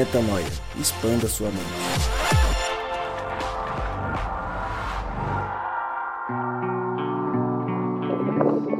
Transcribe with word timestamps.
Metanoia. 0.00 0.46
Expanda 0.80 1.28
sua 1.28 1.48
mente. 1.50 1.60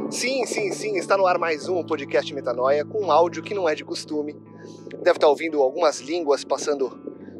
Sim, 0.09 0.47
sim, 0.47 0.71
sim, 0.71 0.97
está 0.97 1.15
no 1.15 1.27
ar 1.27 1.37
mais 1.37 1.69
um 1.69 1.83
podcast 1.83 2.33
Metanoia 2.33 2.83
com 2.83 3.05
um 3.05 3.11
áudio 3.11 3.43
que 3.43 3.53
não 3.53 3.69
é 3.69 3.75
de 3.75 3.85
costume. 3.85 4.35
Deve 5.03 5.17
estar 5.17 5.27
ouvindo 5.27 5.61
algumas 5.61 5.99
línguas 5.99 6.43
passando 6.43 6.89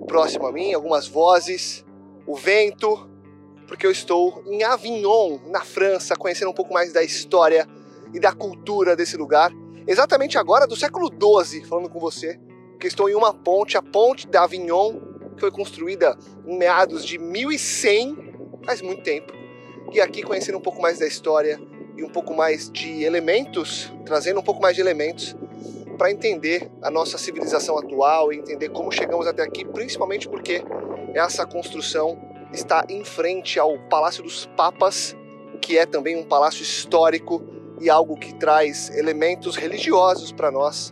próximo 0.07 0.45
a 0.45 0.51
mim, 0.51 0.75
algumas 0.75 1.07
vozes, 1.07 1.83
o 2.27 2.35
vento, 2.35 3.09
porque 3.65 3.87
eu 3.87 3.91
estou 3.91 4.43
em 4.45 4.61
Avignon, 4.61 5.39
na 5.47 5.61
França, 5.61 6.15
conhecendo 6.15 6.51
um 6.51 6.53
pouco 6.53 6.71
mais 6.71 6.93
da 6.93 7.01
história 7.01 7.67
e 8.13 8.19
da 8.19 8.31
cultura 8.31 8.95
desse 8.95 9.17
lugar. 9.17 9.51
Exatamente 9.87 10.37
agora, 10.37 10.67
do 10.67 10.75
século 10.75 11.09
XII, 11.09 11.65
falando 11.65 11.89
com 11.89 11.99
você, 11.99 12.39
que 12.81 12.87
estou 12.87 13.07
em 13.07 13.13
uma 13.13 13.31
ponte, 13.31 13.77
a 13.77 13.81
ponte 13.81 14.27
da 14.27 14.43
Avignon, 14.43 14.99
que 15.35 15.39
foi 15.39 15.51
construída 15.51 16.17
em 16.47 16.57
meados 16.57 17.05
de 17.05 17.19
1100, 17.19 18.59
faz 18.65 18.81
muito 18.81 19.03
tempo. 19.03 19.31
E 19.93 20.01
aqui 20.01 20.23
conhecendo 20.23 20.57
um 20.57 20.61
pouco 20.61 20.81
mais 20.81 20.97
da 20.97 21.05
história 21.05 21.61
e 21.95 22.03
um 22.03 22.09
pouco 22.09 22.33
mais 22.33 22.71
de 22.71 23.03
elementos, 23.03 23.93
trazendo 24.03 24.39
um 24.39 24.43
pouco 24.43 24.59
mais 24.59 24.75
de 24.75 24.81
elementos 24.81 25.35
para 25.95 26.09
entender 26.09 26.71
a 26.81 26.89
nossa 26.89 27.19
civilização 27.19 27.77
atual 27.77 28.33
e 28.33 28.37
entender 28.37 28.69
como 28.69 28.91
chegamos 28.91 29.27
até 29.27 29.43
aqui, 29.43 29.63
principalmente 29.63 30.27
porque 30.27 30.63
essa 31.13 31.45
construção 31.45 32.19
está 32.51 32.83
em 32.89 33.03
frente 33.03 33.59
ao 33.59 33.77
Palácio 33.89 34.23
dos 34.23 34.47
Papas, 34.57 35.15
que 35.61 35.77
é 35.77 35.85
também 35.85 36.17
um 36.17 36.23
palácio 36.23 36.63
histórico 36.63 37.43
e 37.79 37.91
algo 37.91 38.17
que 38.17 38.33
traz 38.33 38.89
elementos 38.97 39.55
religiosos 39.55 40.31
para 40.31 40.49
nós. 40.49 40.91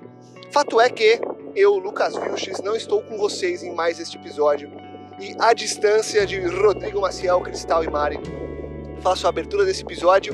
Fato 0.52 0.80
é 0.80 0.89
que 0.89 1.19
eu, 1.59 1.77
Lucas 1.77 2.15
Vilches, 2.15 2.61
não 2.61 2.73
estou 2.73 3.02
com 3.02 3.17
vocês 3.17 3.63
em 3.63 3.75
mais 3.75 3.99
este 3.99 4.15
episódio 4.15 4.71
e 5.19 5.35
à 5.38 5.53
distância 5.53 6.25
de 6.25 6.39
Rodrigo 6.39 7.02
Maciel, 7.02 7.41
Cristal 7.41 7.83
e 7.83 7.89
Mari, 7.89 8.17
faço 9.02 9.25
a 9.25 9.29
abertura 9.29 9.65
desse 9.65 9.81
episódio 9.81 10.33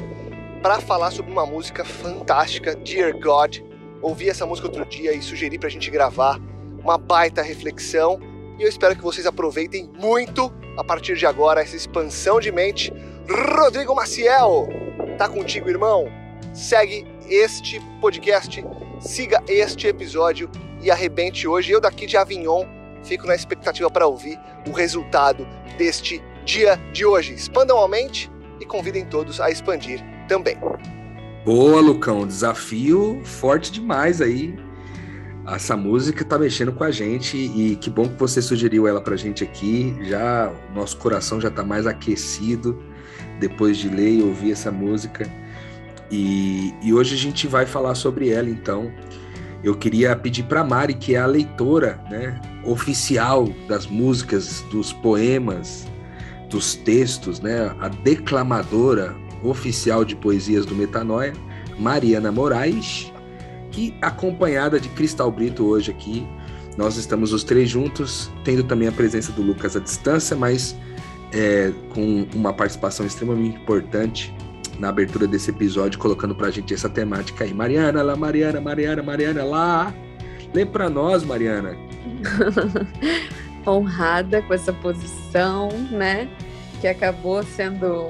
para 0.61 0.79
falar 0.79 1.09
sobre 1.09 1.31
uma 1.31 1.43
música 1.43 1.83
fantástica, 1.83 2.75
Dear 2.75 3.19
God. 3.19 3.57
Ouvi 4.03 4.29
essa 4.29 4.45
música 4.45 4.67
outro 4.67 4.85
dia 4.85 5.13
e 5.13 5.21
sugeri 5.23 5.57
para 5.57 5.67
a 5.67 5.71
gente 5.71 5.89
gravar 5.89 6.39
uma 6.77 6.95
baita 6.95 7.41
reflexão 7.41 8.19
e 8.59 8.61
eu 8.61 8.69
espero 8.69 8.95
que 8.95 9.01
vocês 9.01 9.25
aproveitem 9.25 9.89
muito 9.99 10.53
a 10.77 10.83
partir 10.83 11.15
de 11.15 11.25
agora 11.25 11.59
essa 11.59 11.75
expansão 11.75 12.39
de 12.39 12.51
mente. 12.51 12.93
Rodrigo 13.27 13.95
Maciel, 13.95 14.69
tá 15.17 15.27
contigo, 15.27 15.69
irmão? 15.69 16.05
Segue 16.53 17.03
este 17.27 17.81
podcast, 17.99 18.63
siga 18.99 19.43
este 19.47 19.87
episódio 19.87 20.47
e 20.86 20.91
arrebente 20.91 21.47
hoje. 21.47 21.72
Eu 21.72 21.81
daqui 21.81 22.05
de 22.05 22.16
Avignon 22.16 22.66
fico 23.03 23.28
na 23.28 23.36
expectativa 23.36 23.89
para 23.89 24.08
ouvir 24.08 24.39
o 24.67 24.72
resultado 24.72 25.45
deste 25.77 26.23
dia 26.45 26.77
de 26.94 27.05
hoje. 27.05 27.33
Expandam 27.33 27.83
a 27.83 27.88
mente 27.88 28.31
e 28.61 28.66
convidem 28.66 29.03
todos 29.03 29.42
a 29.42 29.50
expandir 29.50 30.00
também. 30.27 30.58
Boa, 31.44 31.81
Lucão. 31.81 32.25
Desafio 32.25 33.22
forte 33.25 33.72
demais 33.72 34.22
aí 34.22 34.55
essa 35.47 35.77
música 35.77 36.25
tá 36.25 36.39
mexendo 36.39 36.72
com 36.72 36.83
a 36.83 36.89
gente 36.89 37.38
e 37.38 37.75
que 37.75 37.89
bom 37.89 38.09
que 38.09 38.17
você 38.17 38.42
sugeriu 38.42 38.88
ela 38.88 38.99
pra 38.99 39.16
gente 39.16 39.44
aqui. 39.44 39.95
Já 40.02 40.52
nosso 40.73 40.97
coração 40.97 41.39
já 41.39 41.52
tá 41.52 41.64
mais 41.64 41.86
aquecido 41.86 42.81
depois 43.39 43.77
de 43.77 43.88
ler 43.88 44.20
e 44.20 44.23
ouvir 44.23 44.53
essa 44.53 44.72
música. 44.72 45.30
E, 46.09 46.73
e 46.81 46.94
hoje 46.94 47.14
a 47.14 47.17
gente 47.17 47.47
vai 47.47 47.66
falar 47.66 47.94
sobre 47.94 48.30
ela, 48.30 48.49
então. 48.49 48.92
Eu 49.66 49.73
queria 49.73 50.16
pedir 50.16 50.44
para 50.44 50.63
Mari, 50.63 50.94
que 50.94 51.16
é 51.16 51.17
a 51.17 51.25
leitora 51.25 51.99
né, 52.08 52.39
oficial 52.63 53.49
das 53.67 53.88
músicas, 53.88 54.64
dos 54.70 54.93
poemas, 54.93 55.87
dos 56.52 56.76
textos, 56.76 57.39
né, 57.39 57.76
a 57.80 57.87
declamadora 57.87 59.15
oficial 59.43 60.05
de 60.05 60.15
poesias 60.15 60.67
do 60.67 60.76
Metanoia, 60.76 61.33
Mariana 61.80 62.31
Moraes, 62.31 63.11
que 63.71 63.92
acompanhada 64.03 64.80
de 64.80 64.87
Cristal 64.89 65.31
Brito 65.31 65.65
hoje 65.65 65.89
aqui. 65.89 66.27
Nós 66.77 66.95
estamos 66.95 67.33
os 67.33 67.43
três 67.43 67.67
juntos, 67.67 68.32
tendo 68.43 68.64
também 68.64 68.87
a 68.87 68.92
presença 68.92 69.32
do 69.32 69.42
Lucas 69.42 69.76
à 69.76 69.80
distância, 69.80 70.36
mas 70.36 70.76
é, 71.33 71.73
com 71.92 72.27
uma 72.36 72.53
participação 72.53 73.03
extremamente 73.03 73.58
importante 73.58 74.32
na 74.80 74.89
abertura 74.89 75.27
desse 75.27 75.52
episódio, 75.52 75.99
colocando 75.99 76.36
pra 76.36 76.49
gente 76.49 76.73
essa 76.73 76.89
temática 76.89 77.43
aí. 77.43 77.53
Mariana, 77.53 78.02
lá, 78.03 78.15
Mariana, 78.15 78.59
Mariana, 78.59 79.03
Mariana, 79.03 79.43
lá. 79.43 79.93
Lê 80.53 80.65
pra 80.65 80.89
nós, 80.89 81.23
Mariana. 81.23 81.77
Honrada 83.67 84.41
com 84.41 84.53
essa 84.53 84.71
posição, 84.71 85.69
né? 85.91 86.30
Que 86.81 86.87
acabou 86.87 87.41
sendo 87.43 88.09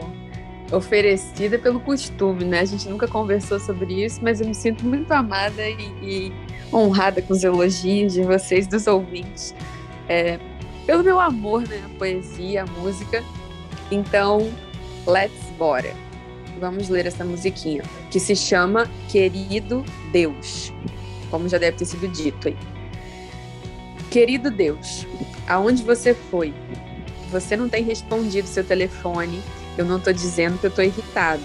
oferecida 0.72 1.58
pelo 1.58 1.80
costume, 1.80 2.44
né? 2.44 2.62
A 2.62 2.66
gente 2.66 2.90
nunca 2.90 3.08
conversou 3.08 3.60
sobre 3.60 4.06
isso, 4.06 4.20
mas 4.22 4.42
eu 4.42 4.48
me 4.48 4.56
sinto 4.56 4.86
muito 4.86 5.12
amada 5.12 5.68
e, 5.68 5.78
e 6.02 6.34
honrada 6.74 7.22
com 7.22 7.34
os 7.34 7.44
elogios 7.44 8.14
de 8.14 8.24
vocês, 8.24 8.68
dos 8.68 8.88
ouvintes, 8.88 9.56
é, 10.10 10.40
pelo 10.86 11.04
meu 11.04 11.20
amor, 11.20 11.68
né? 11.68 11.82
A 11.86 11.98
poesia, 11.98 12.64
a 12.64 12.66
música. 12.80 13.24
Então, 13.92 14.50
let's 15.08 15.52
bora. 15.58 16.05
Vamos 16.60 16.90
ler 16.90 17.06
essa 17.06 17.26
musiquinha, 17.26 17.84
que 18.10 18.20
se 18.20 18.36
chama 18.36 18.90
Querido 19.10 19.86
Deus, 20.12 20.74
como 21.30 21.48
já 21.50 21.58
deve 21.58 21.78
ter 21.78 21.86
sido 21.86 22.08
dito 22.08 22.48
aí. 22.48 22.58
Querido 24.10 24.50
Deus, 24.50 25.06
aonde 25.48 25.84
você 25.84 26.14
foi? 26.14 26.54
Você 27.32 27.58
não 27.58 27.68
tem 27.68 27.84
respondido 27.84 28.48
seu 28.48 28.64
telefone, 28.64 29.42
eu 29.78 29.84
não 29.84 29.98
estou 29.98 30.14
dizendo 30.14 30.58
que 30.58 30.66
eu 30.66 30.70
estou 30.70 30.86
irritado. 30.86 31.44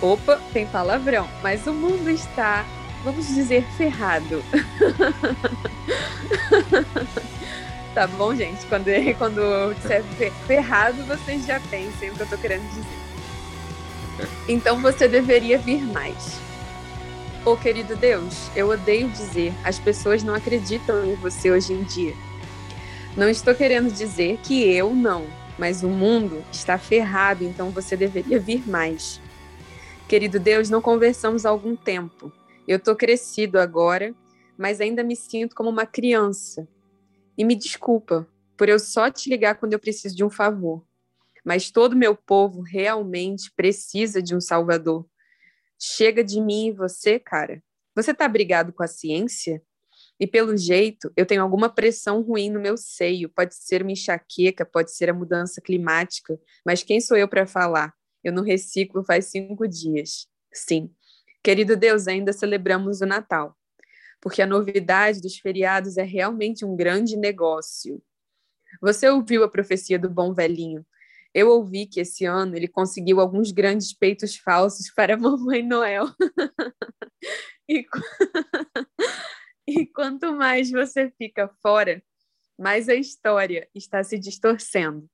Opa, 0.00 0.40
tem 0.52 0.66
palavrão, 0.66 1.28
mas 1.42 1.66
o 1.66 1.74
mundo 1.74 2.08
está, 2.08 2.64
vamos 3.04 3.28
dizer, 3.28 3.64
ferrado. 3.76 4.42
tá 7.94 8.06
bom, 8.06 8.34
gente? 8.34 8.64
Quando, 8.66 8.86
quando 9.18 9.40
eu 9.40 9.74
disser 9.74 10.02
ferrado, 10.46 11.04
vocês 11.04 11.44
já 11.44 11.60
pensem 11.60 12.10
o 12.10 12.14
que 12.14 12.20
eu 12.20 12.24
estou 12.24 12.38
querendo 12.38 12.66
dizer. 12.70 13.05
Então 14.48 14.80
você 14.80 15.08
deveria 15.08 15.58
vir 15.58 15.82
mais. 15.82 16.38
Ô 17.44 17.52
oh, 17.52 17.56
querido 17.56 17.94
Deus, 17.94 18.50
eu 18.56 18.70
odeio 18.70 19.08
dizer, 19.08 19.52
as 19.62 19.78
pessoas 19.78 20.22
não 20.22 20.34
acreditam 20.34 21.04
em 21.04 21.14
você 21.14 21.50
hoje 21.50 21.72
em 21.72 21.84
dia. 21.84 22.12
Não 23.16 23.28
estou 23.28 23.54
querendo 23.54 23.92
dizer 23.92 24.38
que 24.42 24.64
eu 24.64 24.94
não, 24.94 25.26
mas 25.58 25.82
o 25.82 25.88
mundo 25.88 26.44
está 26.50 26.76
ferrado, 26.76 27.44
então 27.44 27.70
você 27.70 27.96
deveria 27.96 28.38
vir 28.38 28.68
mais. 28.68 29.20
Querido 30.08 30.38
Deus, 30.38 30.68
não 30.68 30.82
conversamos 30.82 31.46
há 31.46 31.50
algum 31.50 31.74
tempo. 31.74 32.32
Eu 32.66 32.78
estou 32.78 32.94
crescido 32.94 33.58
agora, 33.58 34.14
mas 34.58 34.80
ainda 34.80 35.02
me 35.02 35.16
sinto 35.16 35.54
como 35.54 35.70
uma 35.70 35.86
criança. 35.86 36.68
E 37.38 37.44
me 37.44 37.54
desculpa 37.54 38.26
por 38.56 38.68
eu 38.68 38.78
só 38.78 39.10
te 39.10 39.28
ligar 39.30 39.54
quando 39.56 39.72
eu 39.72 39.78
preciso 39.78 40.16
de 40.16 40.24
um 40.24 40.30
favor. 40.30 40.82
Mas 41.46 41.70
todo 41.70 41.94
meu 41.94 42.16
povo 42.16 42.60
realmente 42.60 43.52
precisa 43.54 44.20
de 44.20 44.34
um 44.34 44.40
salvador. 44.40 45.08
Chega 45.80 46.24
de 46.24 46.40
mim 46.40 46.66
e 46.66 46.72
você, 46.72 47.20
cara. 47.20 47.62
Você 47.94 48.12
tá 48.12 48.26
brigado 48.26 48.72
com 48.72 48.82
a 48.82 48.88
ciência? 48.88 49.62
E 50.18 50.26
pelo 50.26 50.56
jeito, 50.56 51.12
eu 51.16 51.24
tenho 51.24 51.40
alguma 51.40 51.68
pressão 51.68 52.20
ruim 52.20 52.50
no 52.50 52.60
meu 52.60 52.76
seio. 52.76 53.28
Pode 53.28 53.54
ser 53.54 53.82
uma 53.82 53.92
enxaqueca, 53.92 54.66
pode 54.66 54.90
ser 54.90 55.08
a 55.08 55.14
mudança 55.14 55.60
climática, 55.60 56.36
mas 56.64 56.82
quem 56.82 57.00
sou 57.00 57.16
eu 57.16 57.28
para 57.28 57.46
falar? 57.46 57.94
Eu 58.24 58.32
não 58.32 58.42
reciclo 58.42 59.04
faz 59.04 59.26
cinco 59.26 59.68
dias. 59.68 60.26
Sim. 60.52 60.90
Querido 61.44 61.76
Deus, 61.76 62.08
ainda 62.08 62.32
celebramos 62.32 63.00
o 63.02 63.06
Natal, 63.06 63.56
porque 64.20 64.42
a 64.42 64.46
novidade 64.46 65.20
dos 65.20 65.38
feriados 65.38 65.96
é 65.96 66.02
realmente 66.02 66.64
um 66.64 66.74
grande 66.74 67.16
negócio. 67.16 68.02
Você 68.82 69.08
ouviu 69.08 69.44
a 69.44 69.48
profecia 69.48 69.96
do 69.96 70.10
bom 70.10 70.34
velhinho? 70.34 70.84
Eu 71.36 71.50
ouvi 71.50 71.86
que 71.86 72.00
esse 72.00 72.24
ano 72.24 72.56
ele 72.56 72.66
conseguiu 72.66 73.20
alguns 73.20 73.52
grandes 73.52 73.92
peitos 73.92 74.36
falsos 74.36 74.90
para 74.90 75.12
a 75.12 75.16
Mamãe 75.20 75.62
Noel. 75.62 76.06
e 77.68 77.84
E 79.68 79.84
quanto 79.84 80.32
mais 80.32 80.70
você 80.70 81.12
fica 81.18 81.46
fora, 81.60 82.02
mais 82.58 82.88
a 82.88 82.94
história 82.94 83.68
está 83.74 84.02
se 84.02 84.18
distorcendo. 84.18 85.06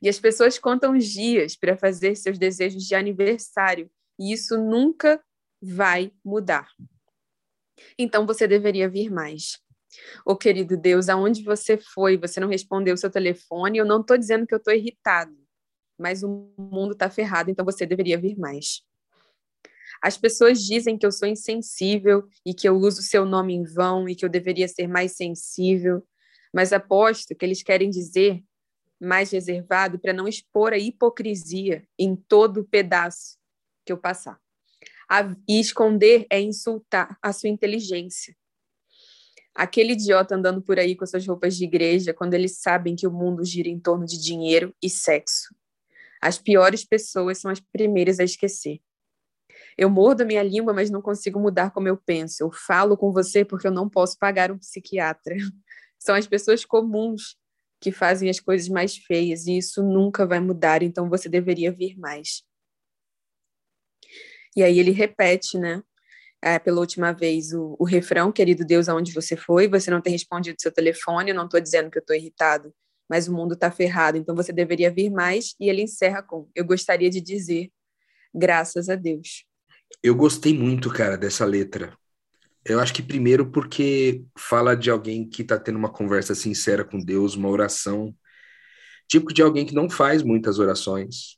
E 0.00 0.08
as 0.08 0.18
pessoas 0.18 0.58
contam 0.58 0.96
dias 0.96 1.54
para 1.54 1.76
fazer 1.76 2.16
seus 2.16 2.38
desejos 2.38 2.84
de 2.84 2.94
aniversário, 2.94 3.90
e 4.18 4.32
isso 4.32 4.56
nunca 4.56 5.22
vai 5.60 6.12
mudar. 6.24 6.66
Então 7.98 8.24
você 8.24 8.48
deveria 8.48 8.88
vir 8.88 9.10
mais. 9.10 9.60
Ô 10.24 10.32
oh, 10.32 10.36
querido 10.36 10.78
Deus, 10.78 11.10
aonde 11.10 11.44
você 11.44 11.76
foi? 11.76 12.16
Você 12.16 12.40
não 12.40 12.48
respondeu 12.48 12.94
o 12.94 12.96
seu 12.96 13.10
telefone. 13.10 13.76
Eu 13.76 13.84
não 13.84 14.00
estou 14.00 14.16
dizendo 14.16 14.46
que 14.46 14.54
eu 14.54 14.58
estou 14.58 14.72
irritado, 14.72 15.41
mas 16.02 16.22
o 16.22 16.52
mundo 16.58 16.92
está 16.92 17.08
ferrado, 17.08 17.50
então 17.50 17.64
você 17.64 17.86
deveria 17.86 18.18
vir 18.18 18.36
mais. 18.36 18.82
As 20.02 20.18
pessoas 20.18 20.60
dizem 20.60 20.98
que 20.98 21.06
eu 21.06 21.12
sou 21.12 21.28
insensível 21.28 22.28
e 22.44 22.52
que 22.52 22.68
eu 22.68 22.76
uso 22.76 23.00
seu 23.02 23.24
nome 23.24 23.54
em 23.54 23.62
vão 23.62 24.08
e 24.08 24.16
que 24.16 24.24
eu 24.24 24.28
deveria 24.28 24.66
ser 24.66 24.88
mais 24.88 25.12
sensível, 25.12 26.04
mas 26.52 26.72
aposto 26.72 27.36
que 27.36 27.44
eles 27.44 27.62
querem 27.62 27.88
dizer 27.88 28.42
mais 29.00 29.30
reservado 29.30 29.98
para 29.98 30.12
não 30.12 30.26
expor 30.26 30.72
a 30.72 30.78
hipocrisia 30.78 31.84
em 31.96 32.16
todo 32.16 32.64
pedaço 32.64 33.38
que 33.86 33.92
eu 33.92 33.96
passar. 33.96 34.40
A, 35.08 35.22
e 35.48 35.60
esconder 35.60 36.26
é 36.30 36.40
insultar 36.40 37.16
a 37.22 37.32
sua 37.32 37.48
inteligência. 37.48 38.36
Aquele 39.54 39.92
idiota 39.92 40.34
andando 40.34 40.62
por 40.62 40.78
aí 40.78 40.96
com 40.96 41.04
suas 41.04 41.26
roupas 41.26 41.56
de 41.56 41.64
igreja, 41.64 42.14
quando 42.14 42.34
eles 42.34 42.58
sabem 42.58 42.96
que 42.96 43.06
o 43.06 43.12
mundo 43.12 43.44
gira 43.44 43.68
em 43.68 43.78
torno 43.78 44.06
de 44.06 44.18
dinheiro 44.18 44.74
e 44.82 44.88
sexo. 44.88 45.54
As 46.22 46.38
piores 46.38 46.84
pessoas 46.84 47.38
são 47.38 47.50
as 47.50 47.58
primeiras 47.58 48.20
a 48.20 48.24
esquecer. 48.24 48.80
Eu 49.76 49.90
mordo 49.90 50.22
a 50.22 50.26
minha 50.26 50.42
língua, 50.42 50.72
mas 50.72 50.88
não 50.88 51.02
consigo 51.02 51.40
mudar 51.40 51.72
como 51.72 51.88
eu 51.88 51.96
penso. 51.96 52.44
Eu 52.44 52.52
falo 52.52 52.96
com 52.96 53.12
você 53.12 53.44
porque 53.44 53.66
eu 53.66 53.72
não 53.72 53.88
posso 53.88 54.16
pagar 54.18 54.52
um 54.52 54.58
psiquiatra. 54.58 55.34
São 55.98 56.14
as 56.14 56.26
pessoas 56.26 56.64
comuns 56.64 57.36
que 57.80 57.90
fazem 57.90 58.30
as 58.30 58.38
coisas 58.38 58.68
mais 58.68 58.96
feias 58.96 59.46
e 59.48 59.58
isso 59.58 59.82
nunca 59.82 60.24
vai 60.24 60.38
mudar, 60.38 60.84
então 60.84 61.10
você 61.10 61.28
deveria 61.28 61.72
vir 61.72 61.98
mais. 61.98 62.44
E 64.54 64.62
aí 64.62 64.78
ele 64.78 64.92
repete, 64.92 65.58
né? 65.58 65.82
É, 66.40 66.58
pela 66.58 66.80
última 66.80 67.12
vez 67.12 67.52
o, 67.52 67.76
o, 67.78 67.84
refrão, 67.84 68.30
querido 68.30 68.64
Deus, 68.64 68.88
aonde 68.88 69.12
você 69.12 69.36
foi? 69.36 69.68
Você 69.68 69.90
não 69.90 70.00
tem 70.00 70.12
respondido 70.12 70.60
seu 70.60 70.72
telefone, 70.72 71.30
eu 71.30 71.36
não 71.36 71.46
estou 71.46 71.60
dizendo 71.60 71.90
que 71.90 71.98
eu 71.98 72.02
estou 72.02 72.14
irritado, 72.14 72.72
mas 73.08 73.28
o 73.28 73.32
mundo 73.32 73.54
está 73.54 73.70
ferrado, 73.70 74.16
então 74.16 74.34
você 74.34 74.52
deveria 74.52 74.90
vir 74.90 75.10
mais. 75.10 75.54
E 75.60 75.68
ele 75.68 75.82
encerra 75.82 76.22
com: 76.22 76.48
Eu 76.54 76.64
gostaria 76.64 77.10
de 77.10 77.20
dizer, 77.20 77.70
graças 78.34 78.88
a 78.88 78.94
Deus. 78.94 79.44
Eu 80.02 80.14
gostei 80.14 80.56
muito, 80.56 80.90
cara, 80.90 81.16
dessa 81.16 81.44
letra. 81.44 81.96
Eu 82.64 82.78
acho 82.80 82.94
que 82.94 83.02
primeiro 83.02 83.50
porque 83.50 84.24
fala 84.38 84.76
de 84.76 84.90
alguém 84.90 85.28
que 85.28 85.42
está 85.42 85.58
tendo 85.58 85.76
uma 85.76 85.92
conversa 85.92 86.34
sincera 86.34 86.84
com 86.84 86.98
Deus, 86.98 87.34
uma 87.34 87.48
oração, 87.48 88.14
tipo 89.08 89.32
de 89.34 89.42
alguém 89.42 89.66
que 89.66 89.74
não 89.74 89.90
faz 89.90 90.22
muitas 90.22 90.58
orações, 90.58 91.36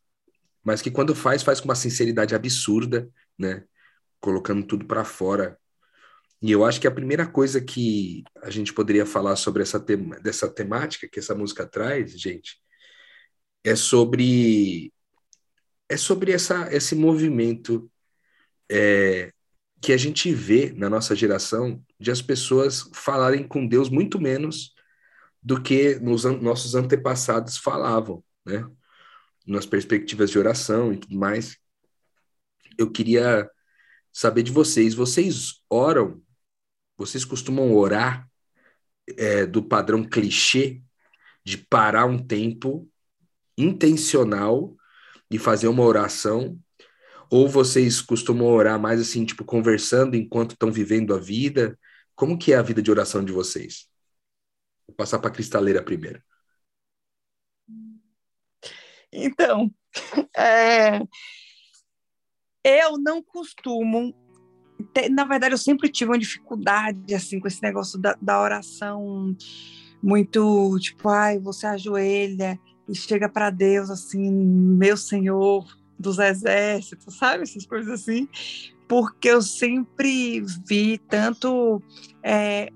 mas 0.62 0.82
que 0.82 0.90
quando 0.90 1.14
faz, 1.14 1.42
faz 1.42 1.60
com 1.60 1.64
uma 1.66 1.74
sinceridade 1.74 2.34
absurda, 2.34 3.08
né? 3.38 3.64
Colocando 4.20 4.66
tudo 4.66 4.86
para 4.86 5.04
fora. 5.04 5.58
E 6.44 6.52
eu 6.52 6.62
acho 6.62 6.78
que 6.78 6.86
a 6.86 6.90
primeira 6.90 7.26
coisa 7.26 7.58
que 7.58 8.22
a 8.42 8.50
gente 8.50 8.70
poderia 8.70 9.06
falar 9.06 9.34
sobre 9.34 9.62
essa 9.62 9.80
tema, 9.80 10.20
dessa 10.20 10.46
temática 10.46 11.08
que 11.08 11.18
essa 11.18 11.34
música 11.34 11.66
traz, 11.66 12.20
gente, 12.20 12.60
é 13.64 13.74
sobre 13.74 14.92
é 15.88 15.96
sobre 15.96 16.32
essa, 16.32 16.68
esse 16.70 16.94
movimento 16.94 17.90
é, 18.70 19.32
que 19.80 19.90
a 19.90 19.96
gente 19.96 20.34
vê 20.34 20.70
na 20.76 20.90
nossa 20.90 21.16
geração 21.16 21.82
de 21.98 22.10
as 22.10 22.20
pessoas 22.20 22.90
falarem 22.92 23.48
com 23.48 23.66
Deus 23.66 23.88
muito 23.88 24.20
menos 24.20 24.74
do 25.42 25.62
que 25.62 25.94
nos 25.98 26.26
an 26.26 26.36
nossos 26.42 26.74
antepassados 26.74 27.56
falavam, 27.56 28.22
né? 28.44 28.70
Nas 29.46 29.64
perspectivas 29.64 30.28
de 30.28 30.38
oração 30.38 30.92
e 30.92 30.98
tudo 30.98 31.16
mais. 31.16 31.56
Eu 32.76 32.90
queria 32.90 33.50
saber 34.12 34.42
de 34.42 34.52
vocês, 34.52 34.92
vocês 34.92 35.62
oram? 35.70 36.22
Vocês 36.96 37.24
costumam 37.24 37.74
orar 37.74 38.28
é, 39.16 39.46
do 39.46 39.62
padrão 39.62 40.04
clichê 40.04 40.82
de 41.44 41.58
parar 41.58 42.06
um 42.06 42.18
tempo 42.18 42.88
intencional 43.56 44.74
e 45.30 45.38
fazer 45.38 45.68
uma 45.68 45.82
oração 45.82 46.58
ou 47.30 47.48
vocês 47.48 48.00
costumam 48.00 48.46
orar 48.46 48.78
mais 48.80 49.00
assim, 49.00 49.24
tipo, 49.24 49.44
conversando 49.44 50.14
enquanto 50.14 50.52
estão 50.52 50.70
vivendo 50.70 51.14
a 51.14 51.18
vida? 51.18 51.78
Como 52.14 52.38
que 52.38 52.52
é 52.52 52.56
a 52.56 52.62
vida 52.62 52.80
de 52.80 52.90
oração 52.90 53.24
de 53.24 53.32
vocês? 53.32 53.88
Vou 54.86 54.94
passar 54.94 55.18
para 55.18 55.30
a 55.30 55.32
cristaleira 55.32 55.82
primeiro. 55.82 56.22
Então, 59.12 59.72
é, 60.36 61.00
eu 62.64 62.98
não 62.98 63.22
costumo. 63.22 64.23
Ter, 64.94 65.10
na 65.10 65.24
verdade, 65.24 65.52
eu 65.52 65.58
sempre 65.58 65.90
tive 65.90 66.10
uma 66.10 66.18
dificuldade 66.18 67.14
assim 67.14 67.40
com 67.40 67.48
esse 67.48 67.62
negócio 67.62 67.98
da, 67.98 68.16
da 68.22 68.40
oração 68.40 69.36
muito 70.02 70.78
tipo, 70.78 71.08
ai, 71.08 71.38
você 71.38 71.66
ajoelha 71.66 72.58
e 72.88 72.94
chega 72.94 73.28
para 73.28 73.50
Deus 73.50 73.90
assim, 73.90 74.30
meu 74.30 74.96
Senhor, 74.96 75.66
dos 75.98 76.18
exércitos, 76.18 77.16
sabe? 77.16 77.42
Essas 77.42 77.66
coisas 77.66 78.00
assim. 78.00 78.28
Porque 78.86 79.28
eu 79.28 79.40
sempre 79.40 80.42
vi 80.68 80.98
tanto 81.08 81.82
é, 82.22 82.70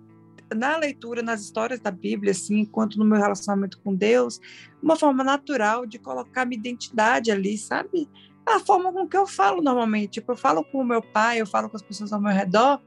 na 0.55 0.77
leitura, 0.77 1.23
nas 1.23 1.43
histórias 1.43 1.81
da 1.81 1.91
Bíblia, 1.91 2.33
assim, 2.33 2.65
quanto 2.65 2.99
no 2.99 3.05
meu 3.05 3.19
relacionamento 3.19 3.79
com 3.81 3.95
Deus, 3.95 4.41
uma 4.83 4.97
forma 4.97 5.23
natural 5.23 5.85
de 5.87 5.99
colocar 5.99 6.47
minha 6.47 6.59
identidade 6.59 7.31
ali, 7.31 7.59
sabe? 7.59 8.09
A 8.55 8.61
forma 8.61 8.93
com 8.93 9.07
que 9.07 9.17
eu 9.17 9.27
falo 9.27 9.63
normalmente. 9.63 10.13
Tipo, 10.13 10.33
eu 10.33 10.37
falo 10.37 10.65
com 10.65 10.79
o 10.79 10.85
meu 10.85 11.03
pai, 11.03 11.41
eu 11.41 11.47
falo 11.47 11.69
com 11.69 11.77
as 11.77 11.83
pessoas 11.83 12.13
ao 12.13 12.21
meu 12.21 12.33
redor 12.33 12.81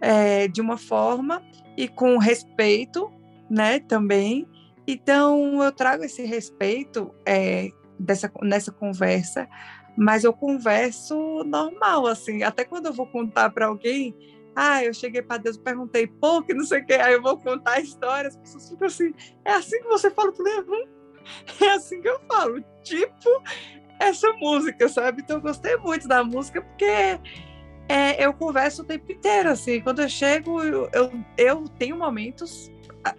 é, 0.00 0.48
de 0.48 0.60
uma 0.60 0.76
forma 0.76 1.42
e 1.76 1.88
com 1.88 2.18
respeito, 2.18 3.10
né, 3.48 3.78
também. 3.80 4.48
Então, 4.86 5.62
eu 5.62 5.70
trago 5.70 6.04
esse 6.04 6.24
respeito 6.24 7.14
é, 7.26 7.70
dessa, 7.98 8.30
nessa 8.42 8.72
conversa, 8.72 9.48
mas 9.96 10.24
eu 10.24 10.32
converso 10.32 11.44
normal, 11.44 12.06
assim, 12.06 12.42
até 12.42 12.64
quando 12.64 12.86
eu 12.86 12.92
vou 12.92 13.06
contar 13.06 13.50
para 13.50 13.66
alguém, 13.66 14.14
ah, 14.56 14.82
eu 14.82 14.94
cheguei 14.94 15.22
para 15.22 15.38
Deus, 15.38 15.56
perguntei, 15.56 16.10
que 16.46 16.54
não 16.54 16.64
sei 16.64 16.80
o 16.80 16.86
que, 16.86 16.94
aí 16.94 17.14
eu 17.14 17.22
vou 17.22 17.36
contar 17.36 17.72
a 17.72 17.80
história, 17.80 18.28
as 18.28 18.36
pessoas 18.36 18.68
ficam 18.68 18.86
assim, 18.86 19.12
é 19.44 19.52
assim 19.52 19.80
que 19.80 19.88
você 19.88 20.10
fala, 20.10 20.32
é 20.32 20.60
ruim, 20.60 20.88
é 21.60 21.70
assim 21.70 22.00
que 22.00 22.08
eu 22.08 22.18
falo, 22.26 22.64
tipo 22.82 23.42
essa 23.98 24.32
música, 24.34 24.88
sabe? 24.88 25.22
Então 25.22 25.36
eu 25.36 25.42
gostei 25.42 25.76
muito 25.76 26.06
da 26.06 26.22
música 26.22 26.60
porque 26.60 27.18
é, 27.88 28.24
eu 28.24 28.32
converso 28.32 28.82
o 28.82 28.84
tempo 28.84 29.10
inteiro, 29.10 29.50
assim, 29.50 29.80
quando 29.80 30.02
eu 30.02 30.08
chego, 30.08 30.62
eu, 30.62 30.88
eu, 30.92 31.12
eu 31.36 31.64
tenho 31.78 31.96
momentos 31.96 32.70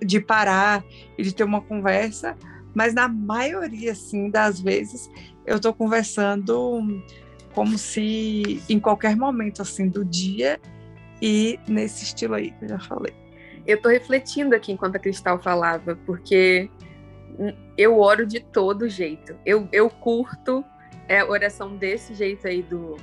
de 0.05 0.19
parar 0.19 0.83
e 1.17 1.23
de 1.23 1.33
ter 1.33 1.43
uma 1.43 1.61
conversa, 1.61 2.37
mas 2.73 2.93
na 2.93 3.07
maioria, 3.07 3.93
assim, 3.93 4.29
das 4.29 4.59
vezes, 4.59 5.09
eu 5.45 5.55
estou 5.55 5.73
conversando 5.73 7.03
como 7.53 7.77
se 7.77 8.61
em 8.69 8.79
qualquer 8.79 9.15
momento, 9.15 9.61
assim, 9.61 9.87
do 9.89 10.05
dia 10.05 10.59
e 11.21 11.59
nesse 11.67 12.03
estilo 12.03 12.35
aí 12.35 12.51
que 12.51 12.65
eu 12.65 12.69
já 12.69 12.79
falei. 12.79 13.13
Eu 13.65 13.77
estou 13.77 13.91
refletindo 13.91 14.55
aqui 14.55 14.71
enquanto 14.71 14.95
a 14.95 14.99
Cristal 14.99 15.39
falava, 15.39 15.95
porque 16.05 16.69
eu 17.77 17.99
oro 17.99 18.25
de 18.25 18.39
todo 18.39 18.87
jeito. 18.89 19.35
Eu, 19.45 19.67
eu 19.71 19.89
curto 19.89 20.63
é, 21.09 21.23
oração 21.23 21.75
desse 21.75 22.13
jeito 22.13 22.47
aí 22.47 22.61
do, 22.61 22.95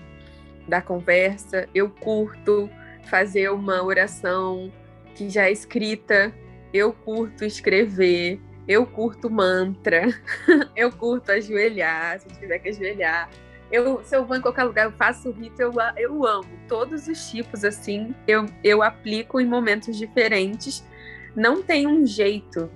da 0.67 0.81
conversa. 0.81 1.69
Eu 1.75 1.91
curto 1.91 2.71
fazer 3.07 3.51
uma 3.51 3.83
oração 3.83 4.73
que 5.15 5.29
já 5.29 5.49
é 5.49 5.53
escrita. 5.53 6.33
Eu 6.73 6.93
curto 6.93 7.45
escrever. 7.45 8.41
Eu 8.69 8.85
curto 8.85 9.31
mantra, 9.31 10.09
eu 10.75 10.91
curto 10.91 11.31
ajoelhar, 11.31 12.19
se 12.19 12.27
tiver 12.37 12.59
que 12.59 12.71
ajoelhar. 12.71 13.31
Eu, 13.71 14.03
se 14.03 14.17
eu 14.17 14.27
vou 14.27 14.37
em 14.37 14.41
qualquer 14.41 14.65
lugar, 14.65 14.87
eu 14.87 14.93
faço 14.93 15.31
rito, 15.31 15.63
eu, 15.63 15.73
eu 15.97 16.27
amo. 16.27 16.49
Todos 16.67 17.07
os 17.07 17.31
tipos, 17.31 17.65
assim, 17.65 18.13
eu, 18.27 18.45
eu 18.65 18.83
aplico 18.83 19.41
em 19.41 19.47
momentos 19.47 19.97
diferentes. 19.97 20.85
Não 21.35 21.63
tem 21.63 21.87
um 21.87 22.05
jeito 22.05 22.69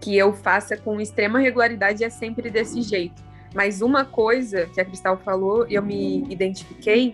que 0.00 0.16
eu 0.18 0.34
faça 0.34 0.76
com 0.76 1.00
extrema 1.00 1.38
regularidade, 1.38 2.04
é 2.04 2.10
sempre 2.10 2.50
desse 2.50 2.82
jeito. 2.82 3.22
Mas 3.58 3.82
uma 3.82 4.04
coisa 4.04 4.66
que 4.66 4.80
a 4.80 4.84
Cristal 4.84 5.18
falou, 5.18 5.66
eu 5.68 5.82
me 5.82 6.24
identifiquei, 6.30 7.12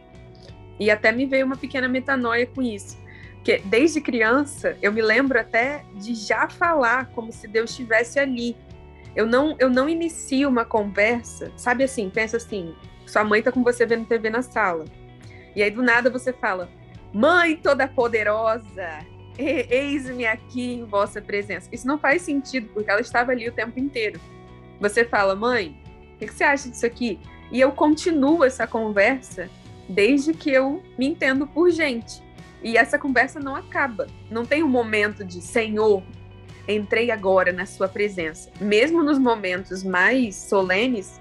e 0.78 0.90
até 0.90 1.10
me 1.10 1.24
veio 1.24 1.46
uma 1.46 1.56
pequena 1.56 1.88
metanoia 1.88 2.46
com 2.46 2.60
isso 2.60 3.02
porque 3.44 3.60
desde 3.66 4.00
criança 4.00 4.74
eu 4.80 4.90
me 4.90 5.02
lembro 5.02 5.38
até 5.38 5.84
de 5.96 6.14
já 6.14 6.48
falar 6.48 7.10
como 7.10 7.30
se 7.30 7.46
Deus 7.46 7.68
estivesse 7.68 8.18
ali. 8.18 8.56
Eu 9.14 9.26
não, 9.26 9.54
eu 9.58 9.68
não 9.68 9.86
inicio 9.86 10.48
uma 10.48 10.64
conversa, 10.64 11.52
sabe 11.54 11.84
assim, 11.84 12.08
pensa 12.08 12.38
assim, 12.38 12.74
sua 13.06 13.22
mãe 13.22 13.42
tá 13.42 13.52
com 13.52 13.62
você 13.62 13.84
vendo 13.84 14.06
TV 14.06 14.30
na 14.30 14.40
sala. 14.40 14.86
E 15.54 15.62
aí 15.62 15.70
do 15.70 15.82
nada 15.82 16.08
você 16.08 16.32
fala: 16.32 16.70
"Mãe 17.12 17.54
toda 17.54 17.86
poderosa, 17.86 19.04
eis-me 19.38 20.24
aqui 20.24 20.76
em 20.76 20.84
vossa 20.86 21.20
presença". 21.20 21.68
Isso 21.70 21.86
não 21.86 21.98
faz 21.98 22.22
sentido, 22.22 22.70
porque 22.72 22.90
ela 22.90 23.02
estava 23.02 23.30
ali 23.32 23.46
o 23.46 23.52
tempo 23.52 23.78
inteiro. 23.78 24.18
Você 24.80 25.04
fala: 25.04 25.36
"Mãe, 25.36 25.76
o 26.14 26.18
que, 26.18 26.26
que 26.26 26.34
você 26.34 26.44
acha 26.44 26.68
disso 26.68 26.86
aqui?" 26.86 27.18
E 27.50 27.60
eu 27.60 27.72
continuo 27.72 28.44
essa 28.44 28.66
conversa 28.66 29.48
desde 29.88 30.32
que 30.32 30.50
eu 30.50 30.82
me 30.98 31.06
entendo 31.06 31.46
por 31.46 31.70
gente. 31.70 32.22
E 32.62 32.76
essa 32.78 32.98
conversa 32.98 33.38
não 33.38 33.54
acaba. 33.54 34.06
Não 34.30 34.44
tem 34.46 34.62
um 34.62 34.68
momento 34.68 35.22
de 35.22 35.42
Senhor, 35.42 36.02
entrei 36.66 37.10
agora 37.10 37.52
na 37.52 37.66
sua 37.66 37.86
presença. 37.86 38.50
Mesmo 38.58 39.02
nos 39.02 39.18
momentos 39.18 39.84
mais 39.84 40.34
solenes, 40.34 41.20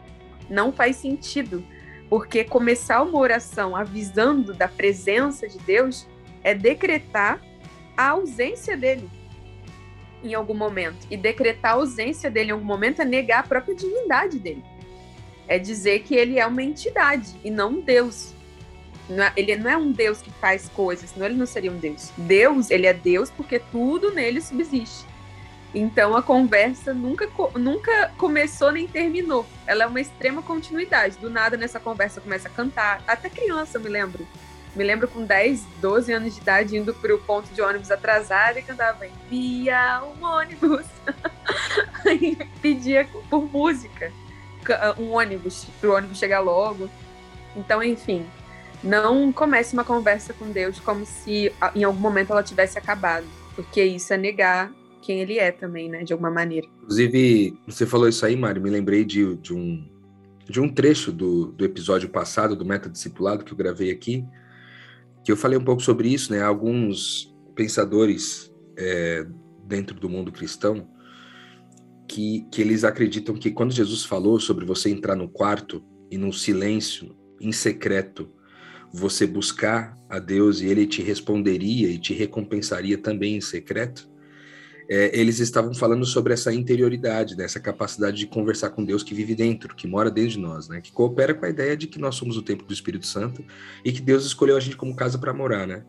não 0.50 0.72
faz 0.72 0.96
sentido, 0.96 1.64
porque 2.10 2.44
começar 2.46 3.02
uma 3.02 3.20
oração 3.20 3.76
avisando 3.76 4.54
da 4.54 4.68
presença 4.68 5.48
de 5.48 5.60
Deus 5.60 6.08
é 6.44 6.54
decretar 6.56 7.42
a 7.98 8.10
ausência 8.10 8.78
dele. 8.78 9.10
em 10.24 10.34
algum 10.34 10.54
momento. 10.54 11.06
E 11.12 11.18
decretar 11.18 11.74
a 11.74 11.76
ausência 11.76 12.32
dele 12.32 12.50
em 12.50 12.54
algum 12.54 12.64
momento 12.64 13.02
é 13.02 13.06
negar 13.06 13.40
a 13.40 13.44
própria 13.44 13.76
divindade 13.76 14.40
dele. 14.40 14.64
É 15.48 15.60
dizer 15.60 16.00
que 16.00 16.16
ele 16.16 16.40
é 16.40 16.46
uma 16.46 16.64
entidade 16.64 17.36
e 17.44 17.52
não 17.52 17.72
um 17.72 17.82
Deus. 17.82 18.34
Não 19.10 19.24
é, 19.24 19.34
ele 19.36 19.56
não 19.58 19.70
é 19.70 19.78
um 19.78 19.92
Deus 19.92 20.22
que 20.22 20.32
faz 20.32 20.70
coisas, 20.70 21.10
senão 21.10 21.26
ele 21.26 21.36
não 21.36 21.46
seria 21.46 21.72
um 21.72 21.78
Deus. 21.78 22.12
Deus, 22.18 22.72
ele 22.72 22.88
é 22.88 22.94
Deus 22.94 23.30
porque 23.30 23.60
tudo 23.60 24.12
nele 24.12 24.42
subsiste. 24.42 25.06
Então 25.76 26.16
a 26.16 26.22
conversa 26.22 26.94
nunca, 26.94 27.28
nunca 27.56 28.12
começou 28.18 28.72
nem 28.72 28.88
terminou. 28.88 29.46
Ela 29.66 29.84
é 29.84 29.88
uma 29.88 30.00
extrema 30.00 30.42
continuidade. 30.42 31.18
Do 31.18 31.30
nada 31.30 31.58
nessa 31.58 31.80
conversa 31.80 32.22
começa 32.22 32.48
a 32.48 32.52
cantar. 32.52 33.04
Até 33.08 33.30
criança, 33.30 33.78
eu 33.78 33.82
me 33.82 33.90
lembro. 33.90 34.26
Me 34.76 34.84
lembro 34.84 35.08
com 35.08 35.24
10, 35.24 35.66
12 35.82 36.14
anos 36.14 36.36
de 36.36 36.42
idade 36.42 36.78
indo 36.78 36.94
para 36.94 37.14
o 37.14 37.20
ponto 37.20 37.52
de 37.54 37.62
ônibus 37.62 37.92
atrasado 37.92 38.58
e 38.58 38.62
cantava 38.62 39.06
envia 39.06 40.02
um 40.04 40.24
ônibus. 40.24 40.86
e 42.22 42.36
pedia 42.62 43.08
por 43.30 43.52
música 43.52 44.12
um 44.98 45.12
ônibus, 45.12 45.68
o 45.84 45.88
ônibus 45.88 46.18
chegar 46.18 46.40
logo. 46.40 46.90
Então, 47.56 47.84
enfim, 47.84 48.26
não 48.84 49.32
comece 49.32 49.74
uma 49.74 49.84
conversa 49.84 50.34
com 50.34 50.52
Deus 50.52 50.80
como 50.80 51.06
se 51.06 51.52
em 51.76 51.84
algum 51.84 52.00
momento 52.00 52.32
ela 52.32 52.44
tivesse 52.44 52.78
acabado, 52.78 53.26
porque 53.56 53.84
isso 53.84 54.14
é 54.14 54.18
negar 54.18 54.72
quem 55.02 55.20
ele 55.20 55.38
é 55.38 55.52
também, 55.52 55.90
né, 55.90 56.04
de 56.04 56.14
alguma 56.14 56.32
maneira. 56.32 56.66
Inclusive, 56.82 57.58
você 57.68 57.86
falou 57.86 58.08
isso 58.08 58.26
aí, 58.26 58.36
Mari, 58.36 58.60
me 58.60 58.70
lembrei 58.70 59.04
de, 59.04 59.36
de 59.38 59.54
um 59.54 59.94
de 60.50 60.60
um 60.60 60.68
trecho 60.68 61.12
do, 61.12 61.48
do 61.48 61.64
episódio 61.64 62.10
passado 62.10 62.56
do 62.56 62.66
Meta 62.66 62.90
Discipulado 62.90 63.46
que 63.46 63.54
eu 63.54 63.58
gravei 63.58 63.90
aqui, 63.90 64.26
que 65.24 65.32
eu 65.32 65.38
falei 65.38 65.58
um 65.58 65.64
pouco 65.64 65.82
sobre 65.82 66.10
isso, 66.10 66.34
né? 66.34 66.42
Alguns 66.42 67.34
pensadores 67.56 68.54
é, 68.78 69.26
dentro 69.64 69.98
do 69.98 70.10
mundo 70.10 70.32
cristão 70.32 70.88
que, 72.08 72.46
que 72.52 72.62
eles 72.62 72.84
acreditam 72.84 73.36
que 73.36 73.52
quando 73.52 73.72
Jesus 73.72 74.04
falou 74.06 74.40
sobre 74.40 74.66
você 74.66 74.90
entrar 74.90 75.16
no 75.16 75.30
quarto 75.30 75.84
e 76.12 76.18
no 76.18 76.32
silêncio, 76.32 77.16
em 77.40 77.52
secreto, 77.52 78.30
você 78.94 79.26
buscar 79.26 79.98
a 80.08 80.20
Deus 80.20 80.62
e 80.62 80.68
ele 80.68 80.86
te 80.86 81.02
responderia 81.02 81.90
e 81.90 81.98
te 81.98 82.14
recompensaria 82.14 82.98
também 82.98 83.38
em 83.38 83.42
secreto, 83.42 84.08
é, 84.90 85.18
eles 85.18 85.40
estavam 85.40 85.74
falando 85.74 86.06
sobre 86.06 86.34
essa 86.34 86.54
interioridade, 86.54 87.36
dessa 87.36 87.58
né? 87.58 87.66
capacidade 87.66 88.18
de 88.18 88.28
conversar 88.28 88.72
com 88.72 88.84
Deus 88.84 89.02
que 89.02 89.14
vive 89.14 89.34
dentro, 89.34 89.76
que 89.76 89.88
mora 89.88 90.12
dentro 90.12 90.32
de 90.32 90.40
nós, 90.40 90.68
né? 90.68 90.82
Que 90.82 90.92
coopera 90.92 91.34
com 91.34 91.46
a 91.46 91.50
ideia 91.50 91.76
de 91.76 91.88
que 91.88 92.00
nós 92.00 92.16
somos 92.16 92.38
o 92.38 92.42
templo 92.42 92.68
do 92.68 92.74
Espírito 92.74 93.08
Santo 93.08 93.44
e 93.84 93.92
que 93.92 94.02
Deus 94.02 94.26
escolheu 94.26 94.58
a 94.58 94.60
gente 94.60 94.76
como 94.76 94.96
casa 94.96 95.18
para 95.18 95.34
morar, 95.34 95.66
né? 95.66 95.84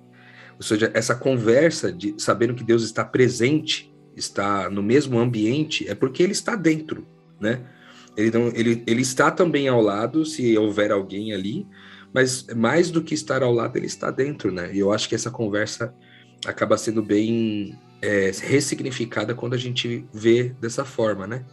Ou 0.57 0.63
seja, 0.63 0.91
essa 0.95 1.15
conversa 1.15 1.93
de 1.93 2.15
sabendo 2.19 2.55
que 2.55 2.65
Deus 2.65 2.85
está 2.85 3.05
presente, 3.05 3.93
está 4.17 4.71
no 4.71 4.83
mesmo 4.83 5.19
ambiente, 5.19 5.89
é 5.89 5.95
porque 5.95 6.23
Ele 6.23 6.33
está 6.33 6.57
dentro, 6.57 7.07
né? 7.41 7.61
Ele, 8.17 8.31
não, 8.31 8.49
ele, 8.49 8.83
ele 8.87 9.03
está 9.03 9.31
também 9.31 9.69
ao 9.69 9.81
lado, 9.81 10.25
se 10.25 10.57
houver 10.57 10.93
alguém 10.93 11.33
ali, 11.33 11.67
mas 12.13 12.47
mais 12.55 12.91
do 12.91 13.03
que 13.03 13.13
estar 13.13 13.43
ao 13.43 13.53
lado, 13.53 13.77
ele 13.77 13.87
está 13.87 14.11
dentro, 14.11 14.53
né? 14.53 14.71
E 14.73 14.79
eu 14.79 14.93
acho 14.93 15.09
que 15.09 15.17
essa 15.17 15.33
conversa 15.33 15.93
acaba 16.47 16.77
sendo 16.77 17.03
bem 17.03 17.77
é, 18.01 18.31
ressignificada 18.43 19.35
quando 19.35 19.55
a 19.55 19.59
gente 19.59 20.07
vê 20.13 20.55
dessa 20.61 20.85
forma, 20.85 21.27
né? 21.27 21.45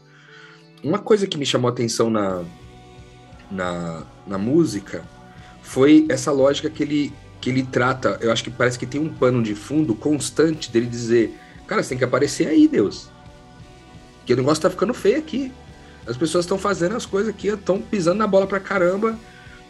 Uma 0.83 0.99
coisa 0.99 1.25
que 1.25 1.37
me 1.37 1.45
chamou 1.45 1.67
a 1.67 1.71
atenção 1.71 2.11
na, 2.11 2.43
na, 3.49 4.05
na 4.27 4.37
música 4.37 5.03
foi 5.63 6.05
essa 6.09 6.31
lógica 6.31 6.69
que 6.69 6.83
ele, 6.83 7.13
que 7.39 7.49
ele 7.49 7.63
trata. 7.63 8.19
Eu 8.21 8.31
acho 8.31 8.43
que 8.43 8.51
parece 8.51 8.77
que 8.77 8.85
tem 8.85 9.01
um 9.01 9.11
pano 9.11 9.41
de 9.41 9.55
fundo 9.55 9.95
constante 9.95 10.71
dele 10.71 10.85
dizer: 10.85 11.35
Cara, 11.71 11.81
você 11.81 11.87
tem 11.87 11.97
que 11.97 12.03
aparecer 12.03 12.49
aí, 12.49 12.67
Deus. 12.67 13.07
Que 14.25 14.33
o 14.33 14.35
negócio 14.35 14.61
tá 14.61 14.69
ficando 14.69 14.93
feio 14.93 15.19
aqui. 15.19 15.53
As 16.05 16.17
pessoas 16.17 16.43
estão 16.43 16.57
fazendo 16.57 16.97
as 16.97 17.05
coisas 17.05 17.29
aqui, 17.29 17.47
estão 17.47 17.81
pisando 17.81 18.17
na 18.17 18.27
bola 18.27 18.45
pra 18.45 18.59
caramba. 18.59 19.17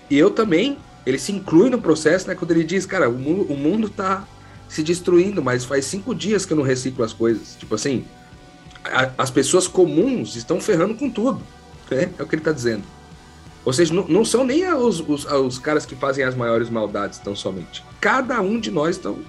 E 0.10 0.18
eu 0.18 0.32
também. 0.32 0.80
Ele 1.06 1.20
se 1.20 1.32
inclui 1.32 1.70
no 1.70 1.80
processo, 1.80 2.28
né? 2.28 2.34
Quando 2.34 2.50
ele 2.50 2.64
diz, 2.64 2.88
cara, 2.88 3.08
o 3.08 3.14
mundo, 3.14 3.54
o 3.54 3.56
mundo 3.56 3.88
tá 3.88 4.28
se 4.68 4.82
destruindo, 4.82 5.44
mas 5.44 5.64
faz 5.64 5.86
cinco 5.86 6.16
dias 6.16 6.44
que 6.44 6.54
eu 6.54 6.58
não 6.58 6.64
reciclo 6.64 7.06
as 7.06 7.14
coisas. 7.14 7.56
Tipo 7.60 7.76
assim, 7.76 8.04
a, 8.84 9.12
as 9.16 9.30
pessoas 9.30 9.68
comuns 9.68 10.36
estão 10.36 10.60
ferrando 10.60 10.96
com 10.96 11.08
tudo. 11.08 11.40
Né? 11.92 12.10
É 12.18 12.24
o 12.24 12.26
que 12.26 12.34
ele 12.34 12.42
está 12.42 12.52
dizendo. 12.52 12.84
Ou 13.64 13.72
seja, 13.72 13.94
não, 13.94 14.08
não 14.08 14.26
são 14.26 14.44
nem 14.44 14.68
os, 14.74 15.02
os, 15.08 15.24
os, 15.24 15.60
caras 15.60 15.86
que 15.86 15.96
fazem 15.96 16.24
as 16.24 16.34
maiores 16.34 16.68
maldades 16.68 17.20
tão 17.20 17.36
somente. 17.36 17.84
Cada 18.00 18.42
um 18.42 18.60
de 18.60 18.72
nós 18.72 18.96
estão 18.96 19.20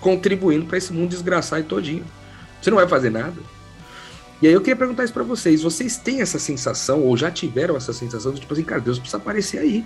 contribuindo 0.00 0.66
para 0.66 0.78
esse 0.78 0.92
mundo 0.92 1.10
desgraçado 1.10 1.64
todinho. 1.64 2.04
Você 2.60 2.70
não 2.70 2.76
vai 2.76 2.88
fazer 2.88 3.10
nada. 3.10 3.36
E 4.40 4.46
aí 4.46 4.52
eu 4.52 4.60
queria 4.60 4.76
perguntar 4.76 5.04
isso 5.04 5.12
para 5.12 5.22
vocês. 5.22 5.62
Vocês 5.62 5.96
têm 5.96 6.20
essa 6.20 6.38
sensação, 6.38 7.02
ou 7.02 7.16
já 7.16 7.30
tiveram 7.30 7.76
essa 7.76 7.92
sensação 7.92 8.32
de 8.32 8.40
tipo 8.40 8.52
assim, 8.52 8.62
cara, 8.62 8.80
Deus 8.80 8.98
precisa 8.98 9.16
aparecer 9.16 9.58
aí. 9.58 9.84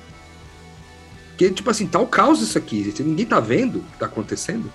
Porque, 1.30 1.50
tipo 1.50 1.70
assim, 1.70 1.86
tá 1.86 1.98
o 1.98 2.06
caos 2.06 2.42
isso 2.42 2.58
aqui. 2.58 2.92
Ninguém 3.00 3.24
tá 3.24 3.40
vendo 3.40 3.78
o 3.78 3.82
que 3.82 3.98
tá 3.98 4.06
acontecendo. 4.06 4.70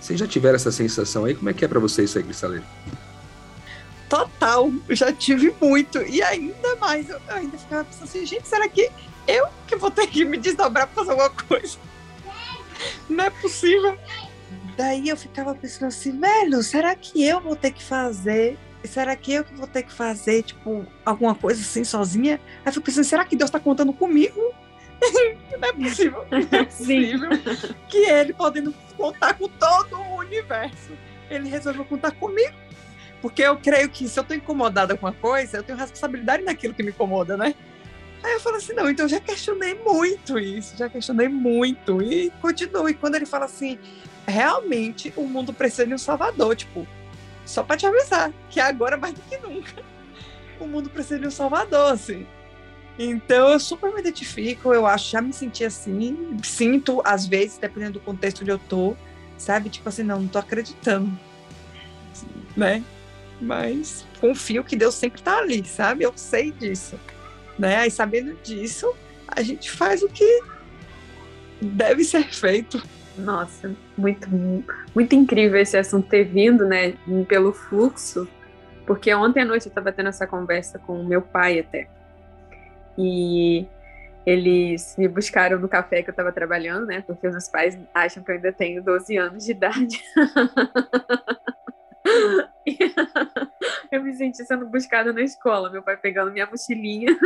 Vocês 0.00 0.20
já 0.20 0.26
tiveram 0.26 0.56
essa 0.56 0.70
sensação 0.70 1.24
aí? 1.24 1.34
Como 1.34 1.48
é 1.48 1.54
que 1.54 1.64
é 1.64 1.68
para 1.68 1.80
vocês 1.80 2.10
isso 2.10 2.18
aí, 2.18 2.24
Cristaleiro? 2.24 2.64
Total, 4.08 4.70
já 4.90 5.12
tive 5.12 5.54
muito. 5.60 6.02
E 6.02 6.22
ainda 6.22 6.76
mais, 6.76 7.08
eu 7.08 7.18
ainda 7.28 7.56
ficava 7.56 7.84
pensando 7.84 8.04
assim, 8.04 8.26
gente, 8.26 8.46
será 8.46 8.68
que 8.68 8.90
eu 9.26 9.48
que 9.66 9.74
vou 9.76 9.90
ter 9.90 10.06
que 10.06 10.24
me 10.24 10.36
desdobrar 10.36 10.86
pra 10.86 11.02
fazer 11.02 11.10
alguma 11.12 11.30
coisa? 11.30 11.78
Não 13.08 13.24
é 13.24 13.30
possível. 13.30 13.98
Daí 14.76 15.08
eu 15.08 15.16
ficava 15.16 15.54
pensando 15.54 15.88
assim, 15.88 16.18
velho, 16.18 16.62
será 16.62 16.94
que 16.94 17.24
eu 17.24 17.40
vou 17.40 17.56
ter 17.56 17.72
que 17.72 17.82
fazer? 17.82 18.58
Será 18.84 19.16
que 19.16 19.32
eu 19.32 19.42
que 19.42 19.54
vou 19.54 19.66
ter 19.66 19.82
que 19.82 19.92
fazer, 19.92 20.42
tipo, 20.42 20.86
alguma 21.04 21.34
coisa 21.34 21.60
assim 21.60 21.82
sozinha? 21.82 22.40
Aí 22.58 22.66
eu 22.66 22.72
fico 22.72 22.84
pensando, 22.84 23.04
será 23.04 23.24
que 23.24 23.34
Deus 23.34 23.50
tá 23.50 23.58
contando 23.58 23.92
comigo? 23.92 24.38
não 25.58 25.68
é 25.68 25.72
possível, 25.72 26.26
não 26.30 26.38
é 26.38 26.44
possível 26.64 27.30
que 27.88 27.98
ele, 27.98 28.32
podendo 28.32 28.72
contar 28.96 29.34
com 29.34 29.48
todo 29.48 29.96
o 29.96 30.16
universo, 30.18 30.92
ele 31.30 31.48
resolveu 31.48 31.84
contar 31.84 32.12
comigo. 32.12 32.54
Porque 33.20 33.42
eu 33.42 33.56
creio 33.56 33.88
que 33.88 34.06
se 34.08 34.18
eu 34.18 34.22
estou 34.22 34.36
incomodada 34.36 34.96
com 34.96 35.06
uma 35.06 35.12
coisa, 35.12 35.56
eu 35.56 35.62
tenho 35.62 35.78
responsabilidade 35.78 36.44
naquilo 36.44 36.74
que 36.74 36.82
me 36.82 36.90
incomoda, 36.90 37.36
né? 37.36 37.54
Aí 38.22 38.32
eu 38.32 38.40
falo 38.40 38.56
assim, 38.56 38.72
não, 38.72 38.88
então 38.88 39.06
eu 39.06 39.08
já 39.08 39.20
questionei 39.20 39.74
muito 39.74 40.38
isso, 40.38 40.76
já 40.76 40.88
questionei 40.88 41.28
muito. 41.28 42.02
E 42.02 42.30
continuo. 42.40 42.88
E 42.88 42.94
quando 42.94 43.14
ele 43.14 43.26
fala 43.26 43.46
assim, 43.46 43.78
realmente 44.26 45.12
o 45.16 45.22
mundo 45.22 45.52
precisa 45.52 45.86
de 45.86 45.94
um 45.94 45.98
salvador, 45.98 46.56
tipo, 46.56 46.86
só 47.44 47.62
para 47.62 47.76
te 47.76 47.86
avisar, 47.86 48.32
que 48.50 48.58
agora 48.60 48.96
mais 48.96 49.14
do 49.14 49.20
que 49.22 49.38
nunca, 49.38 49.82
o 50.60 50.66
mundo 50.66 50.90
precisa 50.90 51.20
de 51.20 51.26
um 51.26 51.30
salvador, 51.30 51.92
assim. 51.92 52.26
Então 52.98 53.50
eu 53.50 53.60
super 53.60 53.92
me 53.92 54.00
identifico, 54.00 54.72
eu 54.72 54.86
acho, 54.86 55.10
já 55.10 55.20
me 55.20 55.32
senti 55.32 55.64
assim, 55.64 56.36
sinto 56.42 57.02
às 57.04 57.26
vezes, 57.26 57.58
dependendo 57.58 57.94
do 57.94 58.00
contexto 58.00 58.40
onde 58.40 58.50
eu 58.50 58.58
tô, 58.58 58.96
sabe? 59.36 59.68
Tipo 59.68 59.88
assim, 59.88 60.02
não, 60.02 60.20
não 60.20 60.28
tô 60.28 60.38
acreditando, 60.38 61.10
né? 62.56 62.82
Mas 63.40 64.06
confio 64.18 64.64
que 64.64 64.74
Deus 64.74 64.94
sempre 64.94 65.20
tá 65.20 65.38
ali, 65.38 65.62
sabe? 65.66 66.04
Eu 66.04 66.12
sei 66.16 66.50
disso, 66.50 66.98
né? 67.58 67.76
Aí 67.76 67.90
sabendo 67.90 68.34
disso, 68.42 68.90
a 69.28 69.42
gente 69.42 69.70
faz 69.70 70.02
o 70.02 70.08
que 70.08 70.42
deve 71.60 72.02
ser 72.02 72.24
feito. 72.32 72.82
Nossa, 73.18 73.74
muito, 73.96 74.28
muito 74.94 75.14
incrível 75.14 75.60
esse 75.60 75.76
assunto 75.76 76.08
ter 76.08 76.24
vindo, 76.24 76.66
né? 76.66 76.94
Pelo 77.28 77.52
fluxo, 77.52 78.28
porque 78.86 79.12
ontem 79.14 79.42
à 79.42 79.44
noite 79.44 79.66
eu 79.66 79.70
estava 79.70 79.90
tendo 79.90 80.10
essa 80.10 80.26
conversa 80.26 80.78
com 80.78 81.02
meu 81.02 81.22
pai 81.22 81.58
até 81.58 81.88
e 82.98 83.66
eles 84.24 84.96
me 84.96 85.06
buscaram 85.06 85.58
no 85.58 85.68
café 85.68 86.02
que 86.02 86.10
eu 86.10 86.12
estava 86.12 86.32
trabalhando, 86.32 86.86
né? 86.86 87.02
Porque 87.02 87.26
os 87.26 87.32
meus 87.32 87.48
pais 87.48 87.78
acham 87.94 88.22
que 88.22 88.30
eu 88.30 88.36
ainda 88.36 88.52
tenho 88.52 88.82
12 88.82 89.16
anos 89.16 89.44
de 89.44 89.50
idade. 89.52 90.02
eu 93.92 94.02
me 94.02 94.14
senti 94.14 94.44
sendo 94.44 94.66
buscada 94.66 95.12
na 95.12 95.22
escola, 95.22 95.70
meu 95.70 95.82
pai 95.82 95.96
pegando 95.96 96.32
minha 96.32 96.46
mochilinha 96.46 97.16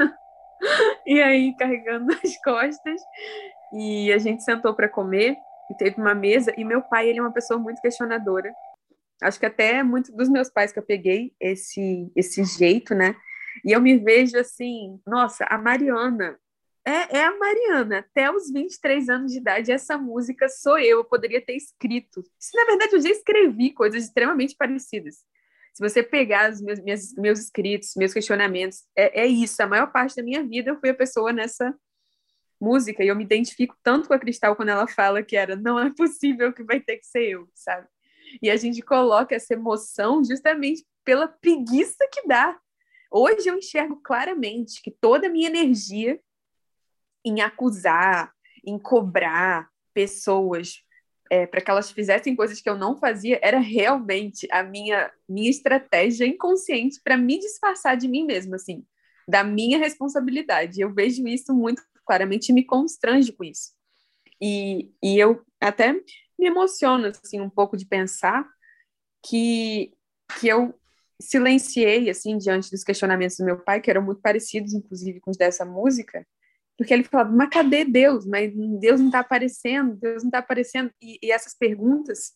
e 1.06 1.22
aí 1.22 1.54
carregando 1.54 2.06
nas 2.06 2.36
costas. 2.42 3.00
E 3.72 4.12
a 4.12 4.18
gente 4.18 4.42
sentou 4.42 4.74
para 4.74 4.88
comer 4.88 5.36
e 5.70 5.76
teve 5.76 6.00
uma 6.00 6.14
mesa. 6.14 6.52
E 6.56 6.64
meu 6.64 6.82
pai, 6.82 7.08
ele 7.08 7.18
é 7.18 7.22
uma 7.22 7.32
pessoa 7.32 7.58
muito 7.58 7.80
questionadora. 7.80 8.52
Acho 9.22 9.38
que 9.38 9.46
até 9.46 9.82
muito 9.82 10.12
dos 10.12 10.28
meus 10.28 10.50
pais 10.50 10.72
que 10.72 10.78
eu 10.78 10.82
peguei 10.82 11.32
esse 11.38 12.10
esse 12.16 12.42
jeito, 12.44 12.94
né? 12.94 13.14
E 13.64 13.72
eu 13.72 13.80
me 13.80 13.98
vejo 13.98 14.38
assim, 14.38 15.00
nossa, 15.06 15.44
a 15.44 15.58
Mariana. 15.58 16.38
É, 16.84 17.18
é 17.18 17.24
a 17.24 17.36
Mariana, 17.36 17.98
até 17.98 18.30
os 18.30 18.50
23 18.50 19.10
anos 19.10 19.32
de 19.32 19.38
idade, 19.38 19.70
essa 19.70 19.98
música 19.98 20.48
sou 20.48 20.78
eu, 20.78 20.98
eu 20.98 21.04
poderia 21.04 21.44
ter 21.44 21.54
escrito. 21.54 22.22
Se 22.38 22.56
na 22.56 22.64
verdade 22.64 22.94
eu 22.94 23.00
já 23.00 23.10
escrevi 23.10 23.70
coisas 23.72 24.04
extremamente 24.04 24.56
parecidas. 24.56 25.16
Se 25.74 25.82
você 25.82 26.02
pegar 26.02 26.50
os 26.50 26.60
meus, 26.60 26.80
minhas, 26.80 27.12
meus 27.14 27.38
escritos, 27.38 27.92
meus 27.96 28.14
questionamentos, 28.14 28.84
é, 28.96 29.22
é 29.22 29.26
isso. 29.26 29.62
A 29.62 29.66
maior 29.66 29.92
parte 29.92 30.16
da 30.16 30.22
minha 30.22 30.42
vida 30.42 30.70
eu 30.70 30.80
fui 30.80 30.88
a 30.88 30.94
pessoa 30.94 31.32
nessa 31.32 31.74
música 32.60 33.02
e 33.02 33.08
eu 33.08 33.16
me 33.16 33.24
identifico 33.24 33.76
tanto 33.82 34.08
com 34.08 34.14
a 34.14 34.18
Cristal 34.18 34.54
quando 34.54 34.68
ela 34.68 34.86
fala 34.86 35.22
que 35.22 35.36
era 35.36 35.56
não 35.56 35.78
é 35.78 35.90
possível 35.90 36.52
que 36.52 36.62
vai 36.62 36.80
ter 36.80 36.98
que 36.98 37.06
ser 37.06 37.30
eu, 37.30 37.48
sabe? 37.54 37.86
E 38.42 38.50
a 38.50 38.56
gente 38.56 38.82
coloca 38.82 39.34
essa 39.34 39.54
emoção 39.54 40.22
justamente 40.24 40.84
pela 41.04 41.26
preguiça 41.26 42.06
que 42.12 42.26
dá. 42.28 42.58
Hoje 43.10 43.48
eu 43.48 43.56
enxergo 43.56 44.00
claramente 44.02 44.80
que 44.82 44.90
toda 44.90 45.26
a 45.26 45.30
minha 45.30 45.48
energia 45.48 46.20
em 47.24 47.40
acusar, 47.40 48.32
em 48.64 48.78
cobrar 48.78 49.68
pessoas 49.92 50.84
é, 51.30 51.46
para 51.46 51.60
que 51.60 51.70
elas 51.70 51.90
fizessem 51.90 52.34
coisas 52.34 52.60
que 52.60 52.68
eu 52.68 52.76
não 52.76 52.96
fazia 52.96 53.38
era 53.42 53.58
realmente 53.58 54.48
a 54.50 54.62
minha 54.62 55.12
minha 55.28 55.50
estratégia 55.50 56.26
inconsciente 56.26 57.00
para 57.02 57.16
me 57.16 57.38
disfarçar 57.38 57.96
de 57.96 58.08
mim 58.08 58.24
mesma, 58.24 58.56
assim, 58.56 58.84
da 59.28 59.44
minha 59.44 59.78
responsabilidade. 59.78 60.80
Eu 60.80 60.92
vejo 60.92 61.26
isso 61.28 61.54
muito 61.54 61.82
claramente 62.10 62.52
me 62.52 62.64
constrange 62.64 63.30
com 63.30 63.44
isso. 63.44 63.70
E, 64.42 64.92
e 65.00 65.16
eu 65.16 65.44
até 65.60 65.92
me 65.92 66.48
emociono 66.48 67.06
assim 67.06 67.40
um 67.40 67.48
pouco 67.48 67.76
de 67.76 67.86
pensar 67.86 68.44
que 69.24 69.94
que 70.40 70.48
eu 70.48 70.74
silenciei 71.20 72.10
assim 72.10 72.36
diante 72.36 72.68
dos 72.68 72.82
questionamentos 72.82 73.36
do 73.36 73.44
meu 73.44 73.60
pai, 73.62 73.80
que 73.80 73.88
eram 73.88 74.02
muito 74.02 74.20
parecidos 74.20 74.74
inclusive 74.74 75.20
com 75.20 75.30
os 75.30 75.36
dessa 75.36 75.64
música, 75.64 76.26
porque 76.76 76.92
ele 76.92 77.04
falava, 77.04 77.30
mas 77.30 77.48
cadê 77.48 77.84
Deus? 77.84 78.26
Mas 78.26 78.52
Deus 78.80 78.98
não 78.98 79.06
está 79.06 79.20
aparecendo, 79.20 79.94
Deus 79.94 80.24
não 80.24 80.30
está 80.30 80.38
aparecendo. 80.38 80.90
E, 81.00 81.16
e, 81.22 81.30
essas 81.30 81.54
perguntas, 81.54 82.32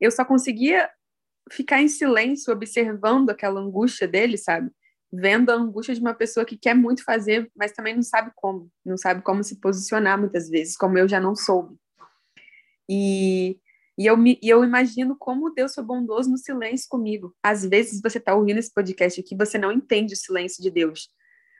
eu 0.00 0.10
só 0.10 0.24
conseguia 0.24 0.88
ficar 1.50 1.82
em 1.82 1.88
silêncio, 1.88 2.50
observando 2.50 3.28
aquela 3.28 3.60
angústia 3.60 4.08
dele, 4.08 4.38
sabe? 4.38 4.70
Vendo 5.12 5.50
a 5.50 5.54
angústia 5.54 5.94
de 5.94 6.00
uma 6.00 6.14
pessoa 6.14 6.46
que 6.46 6.56
quer 6.56 6.74
muito 6.74 7.04
fazer, 7.04 7.50
mas 7.56 7.72
também 7.72 7.94
não 7.94 8.02
sabe 8.02 8.30
como, 8.34 8.70
não 8.84 8.96
sabe 8.96 9.22
como 9.22 9.42
se 9.42 9.60
posicionar 9.60 10.18
muitas 10.18 10.48
vezes, 10.48 10.76
como 10.76 10.96
eu 10.96 11.08
já 11.08 11.18
não 11.18 11.34
soube. 11.34 11.76
E, 12.88 13.58
e, 13.98 14.06
eu, 14.06 14.16
me, 14.16 14.38
eu 14.42 14.64
imagino 14.64 15.16
como 15.16 15.50
Deus 15.50 15.74
foi 15.74 15.84
bondoso 15.84 16.30
no 16.30 16.38
silêncio 16.38 16.86
comigo. 16.88 17.34
Às 17.42 17.64
vezes 17.64 18.00
você 18.00 18.18
está 18.18 18.34
ouvindo 18.34 18.58
esse 18.58 18.72
podcast 18.72 19.20
aqui, 19.20 19.36
você 19.36 19.58
não 19.58 19.72
entende 19.72 20.14
o 20.14 20.16
silêncio 20.16 20.62
de 20.62 20.70
Deus 20.70 21.08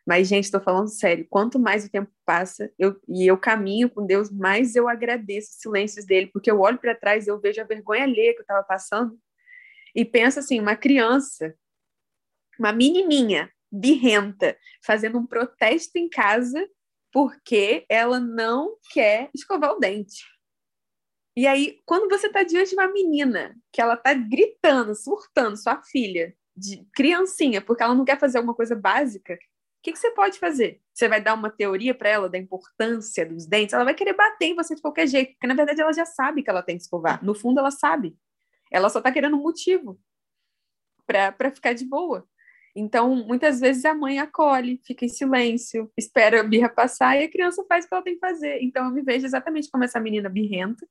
mas, 0.07 0.29
gente, 0.29 0.45
estou 0.45 0.61
falando 0.61 0.89
sério. 0.89 1.27
Quanto 1.29 1.59
mais 1.59 1.85
o 1.85 1.91
tempo 1.91 2.11
passa 2.25 2.69
eu, 2.79 2.97
e 3.09 3.27
eu 3.27 3.37
caminho 3.37 3.89
com 3.89 4.05
Deus, 4.05 4.31
mais 4.31 4.75
eu 4.75 4.89
agradeço 4.89 5.51
os 5.51 5.59
silêncios 5.59 6.05
dele, 6.05 6.31
porque 6.33 6.51
eu 6.51 6.61
olho 6.61 6.79
para 6.79 6.95
trás 6.95 7.27
eu 7.27 7.39
vejo 7.41 7.61
a 7.61 7.65
vergonha 7.65 8.05
alheia 8.05 8.33
que 8.33 8.41
eu 8.41 8.43
estava 8.43 8.65
passando 8.65 9.17
e 9.95 10.05
penso 10.05 10.39
assim: 10.39 10.59
uma 10.59 10.77
criança, 10.77 11.55
uma 12.61 12.73
menininha 12.73 13.51
birrenta, 13.73 14.57
fazendo 14.85 15.19
um 15.19 15.27
protesto 15.27 15.97
em 15.97 16.09
casa 16.09 16.69
porque 17.13 17.85
ela 17.89 18.21
não 18.21 18.77
quer 18.93 19.31
escovar 19.35 19.73
o 19.73 19.79
dente. 19.79 20.25
E 21.37 21.47
aí, 21.47 21.81
quando 21.85 22.09
você 22.09 22.27
está 22.27 22.43
diante 22.43 22.71
de 22.71 22.77
uma 22.77 22.89
menina 22.89 23.57
que 23.73 23.81
ela 23.81 23.95
está 23.95 24.13
gritando, 24.13 24.95
surtando, 24.95 25.57
sua 25.57 25.83
filha, 25.83 26.37
de 26.57 26.87
criancinha, 26.95 27.61
porque 27.61 27.83
ela 27.83 27.95
não 27.95 28.05
quer 28.05 28.19
fazer 28.19 28.39
alguma 28.39 28.55
coisa 28.55 28.77
básica, 28.77 29.35
o 29.35 29.83
que, 29.83 29.93
que 29.93 29.99
você 29.99 30.11
pode 30.11 30.39
fazer? 30.39 30.83
Você 30.93 31.09
vai 31.09 31.23
dar 31.23 31.33
uma 31.33 31.49
teoria 31.49 31.95
para 31.95 32.11
ela 32.11 32.29
da 32.29 32.37
importância 32.37 33.25
dos 33.25 33.47
dentes? 33.47 33.73
Ela 33.73 33.85
vai 33.85 33.95
querer 33.95 34.13
bater 34.13 34.47
em 34.47 34.55
você 34.55 34.75
de 34.75 34.83
qualquer 34.83 35.07
jeito, 35.07 35.33
porque 35.33 35.47
na 35.47 35.55
verdade 35.55 35.81
ela 35.81 35.93
já 35.93 36.05
sabe 36.05 36.43
que 36.43 36.51
ela 36.51 36.63
tem 36.63 36.77
que 36.77 36.83
escovar. 36.83 37.25
No 37.25 37.35
fundo, 37.35 37.61
ela 37.61 37.71
sabe. 37.71 38.15
Ela 38.71 38.91
só 38.91 38.99
está 38.99 39.11
querendo 39.11 39.37
um 39.37 39.43
motivo 39.43 39.99
para 41.07 41.51
ficar 41.51 41.73
de 41.73 41.87
boa. 41.87 42.29
Então, 42.75 43.15
muitas 43.17 43.61
vezes 43.61 43.85
a 43.85 43.95
mãe 43.95 44.19
acolhe, 44.19 44.81
fica 44.85 45.05
em 45.05 45.09
silêncio, 45.09 45.91
espera 45.97 46.41
a 46.41 46.45
birra 46.45 46.69
passar 46.69 47.21
e 47.21 47.25
a 47.25 47.31
criança 47.31 47.65
faz 47.69 47.85
o 47.85 47.89
que 47.89 47.95
ela 47.95 48.05
tem 48.05 48.15
que 48.15 48.21
fazer. 48.21 48.63
Então, 48.63 48.85
eu 48.85 48.91
me 48.93 49.03
vejo 49.03 49.27
exatamente 49.27 49.71
como 49.71 49.85
essa 49.85 50.01
menina 50.01 50.29
birrenta. 50.29 50.87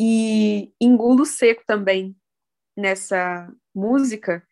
E 0.00 0.72
engulo 0.80 1.24
seco 1.24 1.62
também 1.66 2.16
nessa 2.76 3.52
música, 3.74 4.42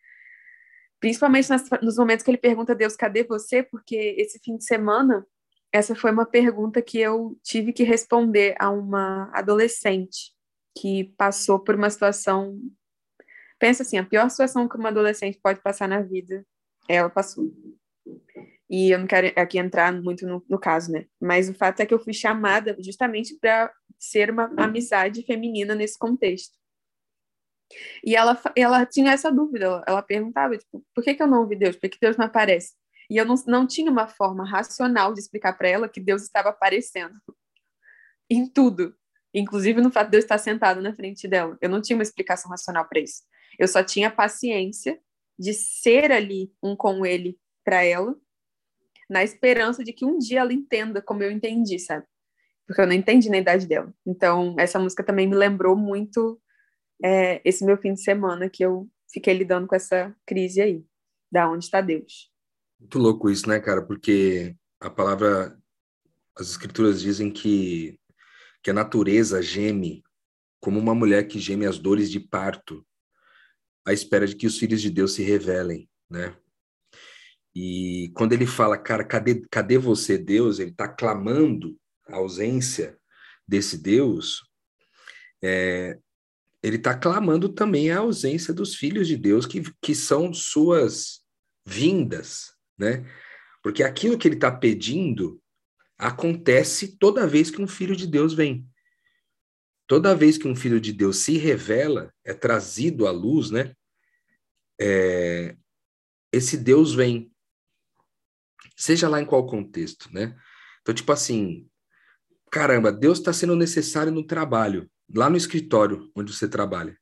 Principalmente 0.99 1.49
nas, 1.49 1.63
nos 1.81 1.97
momentos 1.97 2.23
que 2.23 2.29
ele 2.29 2.37
pergunta 2.37 2.73
a 2.73 2.75
Deus, 2.75 2.95
cadê 2.95 3.23
você? 3.23 3.63
Porque 3.63 3.95
esse 4.17 4.37
fim 4.39 4.57
de 4.57 4.65
semana, 4.65 5.25
essa 5.71 5.95
foi 5.95 6.11
uma 6.11 6.25
pergunta 6.25 6.81
que 6.81 6.99
eu 6.99 7.39
tive 7.41 7.71
que 7.71 7.83
responder 7.83 8.55
a 8.59 8.69
uma 8.69 9.31
adolescente 9.33 10.33
que 10.77 11.05
passou 11.17 11.59
por 11.59 11.75
uma 11.75 11.89
situação. 11.89 12.59
Pensa 13.59 13.83
assim, 13.83 13.97
a 13.97 14.05
pior 14.05 14.29
situação 14.29 14.67
que 14.67 14.77
uma 14.77 14.89
adolescente 14.89 15.39
pode 15.41 15.61
passar 15.61 15.87
na 15.87 16.01
vida, 16.01 16.45
ela 16.87 17.09
passou. 17.09 17.51
E 18.69 18.91
eu 18.91 18.99
não 18.99 19.07
quero 19.07 19.27
aqui 19.35 19.57
entrar 19.57 19.91
muito 19.91 20.25
no, 20.25 20.43
no 20.47 20.59
caso, 20.59 20.91
né? 20.91 21.05
Mas 21.19 21.49
o 21.49 21.53
fato 21.53 21.79
é 21.81 21.85
que 21.85 21.93
eu 21.93 21.99
fui 21.99 22.13
chamada 22.13 22.75
justamente 22.79 23.35
para 23.39 23.71
ser 23.97 24.31
uma 24.31 24.51
amizade 24.57 25.23
feminina 25.23 25.75
nesse 25.75 25.97
contexto. 25.97 26.57
E 28.03 28.15
ela, 28.15 28.39
ela 28.55 28.85
tinha 28.85 29.11
essa 29.11 29.31
dúvida, 29.31 29.83
ela 29.87 30.01
perguntava, 30.01 30.57
tipo, 30.57 30.83
por 30.93 31.03
que, 31.03 31.13
que 31.13 31.21
eu 31.21 31.27
não 31.27 31.41
ouvi 31.41 31.55
Deus? 31.55 31.75
Por 31.75 31.89
que 31.89 31.97
Deus 31.99 32.17
não 32.17 32.25
aparece? 32.25 32.73
E 33.09 33.17
eu 33.17 33.25
não, 33.25 33.35
não 33.47 33.67
tinha 33.67 33.91
uma 33.91 34.07
forma 34.07 34.47
racional 34.47 35.13
de 35.13 35.19
explicar 35.19 35.53
para 35.57 35.67
ela 35.67 35.89
que 35.89 35.99
Deus 35.99 36.21
estava 36.21 36.49
aparecendo 36.49 37.15
em 38.29 38.47
tudo, 38.47 38.95
inclusive 39.33 39.81
no 39.81 39.91
fato 39.91 40.07
de 40.07 40.11
Deus 40.11 40.23
estar 40.23 40.37
sentado 40.37 40.81
na 40.81 40.95
frente 40.95 41.27
dela. 41.27 41.57
Eu 41.59 41.69
não 41.69 41.81
tinha 41.81 41.97
uma 41.97 42.03
explicação 42.03 42.49
racional 42.49 42.87
para 42.87 42.99
isso. 42.99 43.23
Eu 43.59 43.67
só 43.67 43.83
tinha 43.83 44.09
paciência 44.09 44.99
de 45.37 45.53
ser 45.53 46.11
ali 46.11 46.51
um 46.63 46.75
com 46.75 47.05
ele 47.05 47.37
para 47.63 47.83
ela, 47.83 48.15
na 49.09 49.23
esperança 49.23 49.83
de 49.83 49.91
que 49.91 50.05
um 50.05 50.17
dia 50.17 50.39
ela 50.39 50.53
entenda 50.53 51.01
como 51.01 51.21
eu 51.21 51.29
entendi, 51.29 51.77
sabe? 51.77 52.05
Porque 52.65 52.81
eu 52.81 52.87
não 52.87 52.93
entendi 52.93 53.29
na 53.29 53.37
idade 53.37 53.67
dela. 53.67 53.93
Então, 54.05 54.55
essa 54.57 54.79
música 54.79 55.03
também 55.03 55.27
me 55.27 55.35
lembrou 55.35 55.75
muito 55.75 56.41
é, 57.03 57.41
esse 57.43 57.65
meu 57.65 57.77
fim 57.77 57.93
de 57.93 58.01
semana 58.01 58.49
que 58.49 58.63
eu 58.63 58.89
fiquei 59.11 59.33
lidando 59.33 59.67
com 59.67 59.75
essa 59.75 60.15
crise 60.25 60.61
aí, 60.61 60.85
da 61.31 61.49
onde 61.49 61.65
está 61.65 61.81
Deus. 61.81 62.31
Muito 62.79 62.97
louco 62.97 63.29
isso, 63.29 63.49
né, 63.49 63.59
cara? 63.59 63.81
Porque 63.81 64.55
a 64.79 64.89
palavra, 64.89 65.57
as 66.37 66.49
escrituras 66.49 67.01
dizem 67.01 67.31
que, 67.31 67.99
que 68.63 68.69
a 68.69 68.73
natureza 68.73 69.41
geme 69.41 70.03
como 70.61 70.79
uma 70.79 70.93
mulher 70.93 71.27
que 71.27 71.39
geme 71.39 71.65
as 71.65 71.79
dores 71.79 72.11
de 72.11 72.19
parto, 72.19 72.85
à 73.89 73.93
espera 73.93 74.27
de 74.27 74.35
que 74.35 74.45
os 74.45 74.57
filhos 74.57 74.81
de 74.81 74.89
Deus 74.89 75.13
se 75.13 75.23
revelem, 75.23 75.89
né? 76.09 76.35
E 77.55 78.11
quando 78.15 78.33
ele 78.33 78.45
fala, 78.45 78.77
cara, 78.77 79.03
cadê, 79.03 79.41
cadê 79.49 79.77
você, 79.77 80.17
Deus? 80.17 80.59
Ele 80.59 80.69
está 80.69 80.87
clamando 80.87 81.75
a 82.07 82.17
ausência 82.17 82.97
desse 83.47 83.77
Deus. 83.77 84.47
É, 85.43 85.97
ele 86.61 86.75
está 86.75 86.95
clamando 86.95 87.49
também 87.49 87.89
a 87.89 87.99
ausência 87.99 88.53
dos 88.53 88.75
filhos 88.75 89.07
de 89.07 89.17
Deus, 89.17 89.47
que, 89.47 89.63
que 89.81 89.95
são 89.95 90.31
suas 90.33 91.21
vindas, 91.65 92.53
né? 92.77 93.03
Porque 93.63 93.83
aquilo 93.83 94.17
que 94.17 94.27
ele 94.27 94.35
está 94.35 94.51
pedindo 94.51 95.41
acontece 95.97 96.95
toda 96.97 97.27
vez 97.27 97.49
que 97.49 97.61
um 97.61 97.67
filho 97.67 97.95
de 97.95 98.05
Deus 98.05 98.33
vem. 98.33 98.65
Toda 99.87 100.15
vez 100.15 100.37
que 100.37 100.47
um 100.47 100.55
filho 100.55 100.79
de 100.79 100.93
Deus 100.93 101.17
se 101.17 101.37
revela, 101.37 102.13
é 102.23 102.33
trazido 102.33 103.07
à 103.07 103.11
luz, 103.11 103.49
né? 103.49 103.75
É, 104.79 105.55
esse 106.31 106.57
Deus 106.57 106.93
vem. 106.93 107.31
Seja 108.75 109.09
lá 109.09 109.21
em 109.21 109.25
qual 109.25 109.45
contexto, 109.45 110.09
né? 110.13 110.37
Então, 110.81 110.95
tipo 110.95 111.11
assim, 111.11 111.67
caramba, 112.49 112.91
Deus 112.91 113.19
está 113.19 113.33
sendo 113.33 113.55
necessário 113.55 114.11
no 114.11 114.25
trabalho 114.25 114.89
lá 115.13 115.29
no 115.29 115.37
escritório 115.37 116.09
onde 116.15 116.33
você 116.33 116.47
trabalha. 116.47 116.97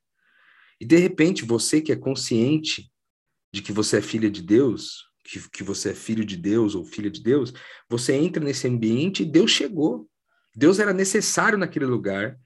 E 0.80 0.84
de 0.84 0.96
repente, 0.96 1.44
você 1.44 1.80
que 1.80 1.92
é 1.92 1.96
consciente 1.96 2.90
de 3.52 3.62
que 3.62 3.72
você 3.72 3.98
é 3.98 4.02
filha 4.02 4.30
de 4.30 4.42
Deus, 4.42 5.08
que, 5.24 5.48
que 5.50 5.62
você 5.62 5.90
é 5.90 5.94
filho 5.94 6.24
de 6.24 6.36
Deus 6.36 6.74
ou 6.74 6.84
filha 6.84 7.10
de 7.10 7.22
Deus, 7.22 7.52
você 7.88 8.14
entra 8.14 8.42
nesse 8.42 8.66
ambiente 8.66 9.22
e 9.22 9.26
Deus 9.26 9.50
chegou. 9.50 10.08
Deus 10.54 10.78
era 10.78 10.92
necessário 10.92 11.58
naquele 11.58 11.84
lugar 11.84 12.38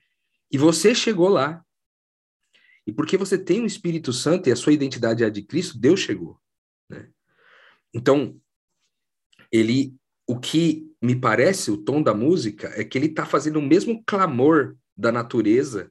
e 0.51 0.59
você 0.59 0.95
chegou 0.95 1.29
lá. 1.29 1.65
E 2.87 2.93
porque 2.93 3.17
você 3.17 3.39
tem 3.39 3.63
o 3.63 3.67
Espírito 3.67 4.13
Santo 4.13 4.49
e 4.49 4.53
a 4.53 4.57
sua 4.57 4.73
identidade 4.73 5.23
é 5.23 5.27
a 5.27 5.31
de 5.31 5.43
Cristo, 5.43 5.79
Deus 5.79 6.01
chegou. 6.01 6.39
Né? 6.91 7.09
Então, 7.95 8.37
ele, 9.51 9.95
o 10.27 10.39
que 10.39 10.91
me 11.01 11.15
parece, 11.15 11.71
o 11.71 11.77
tom 11.77 12.03
da 12.03 12.15
música, 12.15 12.73
é 12.75 12.85
que 12.85 12.97
ele 12.97 13.07
está 13.07 13.25
fazendo 13.25 13.59
o 13.59 13.63
mesmo 13.63 14.03
clamor 14.05 14.77
da 14.97 15.13
natureza 15.13 15.91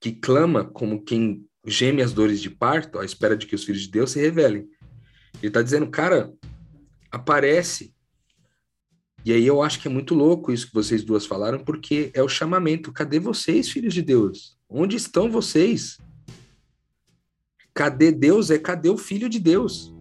que 0.00 0.12
clama 0.12 0.64
como 0.64 1.02
quem 1.02 1.46
geme 1.64 2.02
as 2.02 2.12
dores 2.12 2.40
de 2.40 2.50
parto 2.50 2.98
à 2.98 3.04
espera 3.04 3.36
de 3.36 3.46
que 3.46 3.54
os 3.54 3.64
filhos 3.64 3.82
de 3.82 3.90
Deus 3.90 4.10
se 4.10 4.20
revelem. 4.20 4.68
Ele 5.34 5.48
está 5.48 5.62
dizendo, 5.62 5.88
cara, 5.88 6.32
aparece. 7.10 7.94
E 9.24 9.32
aí 9.32 9.46
eu 9.46 9.62
acho 9.62 9.80
que 9.80 9.86
é 9.86 9.90
muito 9.90 10.14
louco 10.14 10.52
isso 10.52 10.66
que 10.66 10.74
vocês 10.74 11.04
duas 11.04 11.24
falaram, 11.24 11.64
porque 11.64 12.10
é 12.14 12.22
o 12.22 12.28
chamamento. 12.28 12.92
Cadê 12.92 13.20
vocês, 13.20 13.68
filhos 13.68 13.94
de 13.94 14.02
Deus? 14.02 14.58
Onde 14.68 14.96
estão 14.96 15.30
vocês? 15.30 15.98
Cadê 17.74 18.12
Deus? 18.12 18.50
É 18.50 18.58
cadê 18.58 18.88
o 18.88 18.98
filho 18.98 19.28
de 19.28 19.38
Deus? 19.38 19.94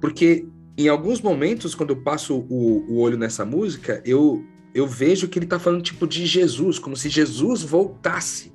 Porque 0.00 0.46
em 0.78 0.88
alguns 0.88 1.20
momentos, 1.20 1.74
quando 1.74 1.90
eu 1.90 2.02
passo 2.02 2.36
o, 2.36 2.84
o 2.88 2.98
olho 2.98 3.16
nessa 3.16 3.44
música, 3.44 4.02
eu 4.04 4.44
eu 4.74 4.86
vejo 4.86 5.26
que 5.26 5.38
ele 5.38 5.46
está 5.46 5.58
falando 5.58 5.82
tipo 5.82 6.06
de 6.06 6.26
Jesus, 6.26 6.78
como 6.78 6.94
se 6.94 7.08
Jesus 7.08 7.62
voltasse 7.62 8.52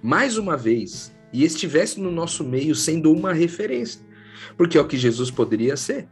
mais 0.00 0.38
uma 0.38 0.56
vez 0.56 1.12
e 1.32 1.44
estivesse 1.44 2.00
no 2.00 2.12
nosso 2.12 2.44
meio 2.44 2.76
sendo 2.76 3.12
uma 3.12 3.32
referência, 3.32 4.00
porque 4.56 4.78
é 4.78 4.80
o 4.80 4.86
que 4.86 4.96
Jesus 4.96 5.32
poderia 5.32 5.76
ser. 5.76 6.06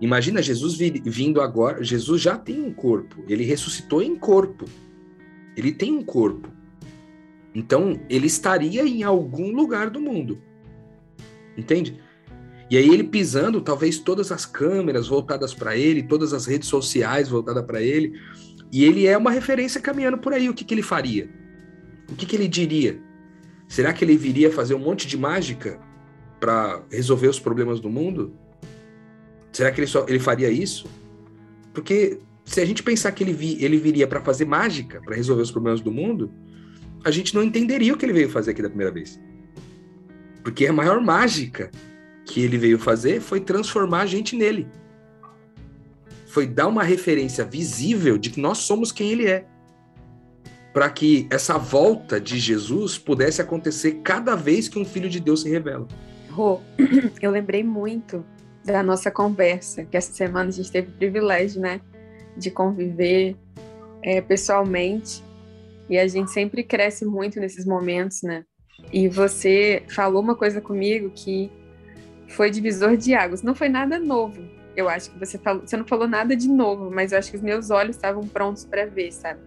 Imagina 0.00 0.40
Jesus 0.40 0.78
vindo 1.04 1.40
agora, 1.40 1.82
Jesus 1.82 2.22
já 2.22 2.38
tem 2.38 2.60
um 2.60 2.72
corpo, 2.72 3.24
ele 3.28 3.42
ressuscitou 3.44 4.00
em 4.00 4.14
corpo. 4.14 4.66
Ele 5.56 5.72
tem 5.72 5.92
um 5.92 6.02
corpo. 6.02 6.48
Então, 7.54 8.00
ele 8.08 8.26
estaria 8.26 8.82
em 8.82 9.02
algum 9.02 9.52
lugar 9.52 9.90
do 9.90 10.00
mundo. 10.00 10.38
Entende? 11.56 12.00
E 12.70 12.76
aí 12.76 12.88
ele 12.88 13.04
pisando, 13.04 13.60
talvez 13.60 13.98
todas 13.98 14.32
as 14.32 14.46
câmeras 14.46 15.06
voltadas 15.06 15.52
para 15.52 15.76
ele, 15.76 16.02
todas 16.02 16.32
as 16.32 16.46
redes 16.46 16.68
sociais 16.68 17.28
voltadas 17.28 17.64
para 17.66 17.82
ele, 17.82 18.18
e 18.72 18.84
ele 18.84 19.06
é 19.06 19.16
uma 19.18 19.30
referência 19.30 19.80
caminhando 19.80 20.16
por 20.16 20.32
aí. 20.32 20.48
O 20.48 20.54
que, 20.54 20.64
que 20.64 20.72
ele 20.72 20.82
faria? 20.82 21.28
O 22.10 22.14
que, 22.14 22.24
que 22.24 22.34
ele 22.34 22.48
diria? 22.48 22.98
Será 23.68 23.92
que 23.92 24.02
ele 24.02 24.16
viria 24.16 24.50
fazer 24.50 24.74
um 24.74 24.78
monte 24.78 25.06
de 25.06 25.18
mágica 25.18 25.78
para 26.40 26.82
resolver 26.90 27.28
os 27.28 27.38
problemas 27.38 27.78
do 27.80 27.90
mundo? 27.90 28.32
Será 29.52 29.70
que 29.70 29.80
ele, 29.80 29.86
só, 29.86 30.06
ele 30.08 30.18
faria 30.18 30.50
isso? 30.50 30.86
Porque 31.74 32.18
se 32.44 32.60
a 32.60 32.64
gente 32.64 32.82
pensar 32.82 33.12
que 33.12 33.22
ele, 33.22 33.32
vi, 33.32 33.62
ele 33.62 33.76
viria 33.76 34.06
para 34.06 34.20
fazer 34.20 34.46
mágica, 34.46 35.00
para 35.02 35.14
resolver 35.14 35.42
os 35.42 35.50
problemas 35.50 35.80
do 35.80 35.92
mundo, 35.92 36.32
a 37.04 37.10
gente 37.10 37.34
não 37.34 37.42
entenderia 37.42 37.92
o 37.92 37.96
que 37.96 38.04
ele 38.04 38.12
veio 38.12 38.30
fazer 38.30 38.52
aqui 38.52 38.62
da 38.62 38.68
primeira 38.68 38.92
vez. 38.92 39.20
Porque 40.42 40.66
a 40.66 40.72
maior 40.72 41.00
mágica 41.00 41.70
que 42.24 42.40
ele 42.42 42.58
veio 42.58 42.78
fazer 42.78 43.20
foi 43.20 43.40
transformar 43.40 44.02
a 44.02 44.06
gente 44.06 44.36
nele. 44.36 44.66
Foi 46.26 46.46
dar 46.46 46.68
uma 46.68 46.82
referência 46.82 47.44
visível 47.44 48.16
de 48.16 48.30
que 48.30 48.40
nós 48.40 48.58
somos 48.58 48.90
quem 48.90 49.10
ele 49.10 49.26
é. 49.26 49.44
Para 50.72 50.88
que 50.88 51.26
essa 51.30 51.58
volta 51.58 52.18
de 52.20 52.38
Jesus 52.38 52.96
pudesse 52.96 53.42
acontecer 53.42 54.00
cada 54.02 54.34
vez 54.34 54.68
que 54.68 54.78
um 54.78 54.84
filho 54.84 55.08
de 55.08 55.20
Deus 55.20 55.42
se 55.42 55.50
revela. 55.50 55.86
Rô, 56.30 56.60
eu 57.20 57.30
lembrei 57.30 57.62
muito 57.62 58.24
da 58.64 58.82
nossa 58.82 59.10
conversa, 59.10 59.84
que 59.84 59.96
essa 59.96 60.12
semana 60.12 60.48
a 60.48 60.52
gente 60.52 60.70
teve 60.70 60.88
o 60.88 60.92
privilégio, 60.92 61.60
né, 61.60 61.80
de 62.36 62.50
conviver 62.50 63.36
é, 64.02 64.20
pessoalmente, 64.20 65.22
e 65.92 65.98
a 65.98 66.08
gente 66.08 66.30
sempre 66.30 66.64
cresce 66.64 67.04
muito 67.04 67.38
nesses 67.38 67.66
momentos, 67.66 68.22
né? 68.22 68.46
E 68.90 69.08
você 69.08 69.82
falou 69.90 70.22
uma 70.22 70.34
coisa 70.34 70.58
comigo 70.58 71.12
que 71.14 71.52
foi 72.28 72.50
divisor 72.50 72.96
de 72.96 73.12
águas. 73.12 73.42
Não 73.42 73.54
foi 73.54 73.68
nada 73.68 73.98
novo. 73.98 74.42
Eu 74.74 74.88
acho 74.88 75.10
que 75.10 75.18
você 75.18 75.36
falou, 75.36 75.60
você 75.66 75.76
não 75.76 75.86
falou 75.86 76.08
nada 76.08 76.34
de 76.34 76.48
novo, 76.48 76.90
mas 76.90 77.12
eu 77.12 77.18
acho 77.18 77.30
que 77.30 77.36
os 77.36 77.42
meus 77.42 77.68
olhos 77.68 77.94
estavam 77.94 78.26
prontos 78.26 78.64
para 78.64 78.86
ver, 78.86 79.12
sabe? 79.12 79.40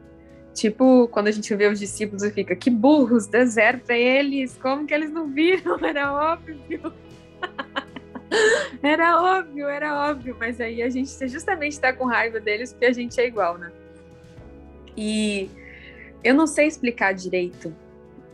Tipo, 0.54 1.08
quando 1.08 1.30
a 1.30 1.32
gente 1.32 1.54
vê 1.56 1.66
os 1.68 1.80
discípulos 1.80 2.22
e 2.22 2.30
fica, 2.30 2.56
que 2.56 2.70
burros, 2.70 3.26
deserto 3.26 3.88
para 3.88 3.98
eles, 3.98 4.56
como 4.62 4.86
que 4.86 4.94
eles 4.94 5.12
não 5.12 5.28
viram? 5.34 5.80
Era 5.84 6.14
óbvio. 6.14 6.94
era 8.84 9.40
óbvio, 9.40 9.68
era 9.68 10.10
óbvio, 10.12 10.38
mas 10.40 10.62
aí 10.62 10.84
a 10.84 10.90
gente 10.90 11.10
justamente 11.28 11.72
está 11.72 11.92
com 11.92 12.06
raiva 12.06 12.40
deles 12.40 12.72
porque 12.72 12.86
a 12.86 12.94
gente 12.94 13.20
é 13.20 13.26
igual, 13.26 13.58
né? 13.58 13.72
E 14.96 15.50
eu 16.26 16.34
não 16.34 16.48
sei 16.48 16.66
explicar 16.66 17.14
direito 17.14 17.72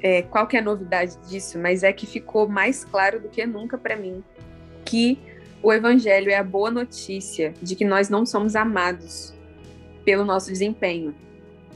é, 0.01 0.21
qual 0.21 0.47
que 0.47 0.55
é 0.55 0.61
a 0.61 0.63
novidade 0.63 1.17
disso, 1.27 1.59
mas 1.59 1.83
é 1.83 1.91
que 1.91 2.07
ficou 2.07 2.47
mais 2.47 2.85
claro 2.85 3.19
do 3.19 3.27
que 3.27 3.45
nunca 3.45 3.77
para 3.77 3.97
mim 3.97 4.23
que 4.85 5.19
o 5.61 5.73
evangelho 5.73 6.31
é 6.31 6.37
a 6.37 6.43
boa 6.43 6.71
notícia 6.71 7.53
de 7.61 7.75
que 7.75 7.83
nós 7.83 8.09
não 8.09 8.25
somos 8.25 8.55
amados 8.55 9.33
pelo 10.05 10.23
nosso 10.23 10.47
desempenho. 10.47 11.13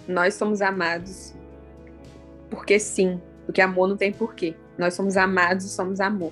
Nós 0.08 0.36
somos 0.36 0.62
amados 0.62 1.36
porque 2.50 2.80
sim, 2.80 3.22
porque 3.46 3.62
amor 3.62 3.90
não 3.90 3.98
tem 3.98 4.14
porquê. 4.14 4.56
Nós 4.78 4.94
somos 4.94 5.18
amados 5.18 5.66
e 5.66 5.70
somos 5.70 6.00
amor. 6.00 6.32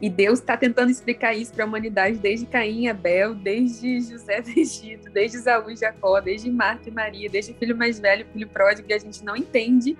E 0.00 0.10
Deus 0.10 0.40
está 0.40 0.56
tentando 0.56 0.90
explicar 0.90 1.34
isso 1.34 1.52
para 1.52 1.64
a 1.64 1.66
humanidade 1.66 2.18
desde 2.18 2.44
Caim 2.44 2.82
e 2.82 2.88
Abel, 2.88 3.34
desde 3.34 4.00
José 4.00 4.42
do 4.42 4.50
Egito, 4.50 5.10
desde 5.10 5.38
Saúl 5.38 5.70
e 5.70 5.76
Jacó, 5.76 6.20
desde 6.20 6.50
Marta 6.50 6.90
e 6.90 6.92
Maria, 6.92 7.30
desde 7.30 7.52
o 7.52 7.54
filho 7.54 7.76
mais 7.76 7.98
velho, 7.98 8.26
o 8.26 8.32
filho 8.32 8.48
pródigo, 8.48 8.90
e 8.90 8.92
a 8.92 8.98
gente 8.98 9.24
não 9.24 9.34
entende 9.34 9.96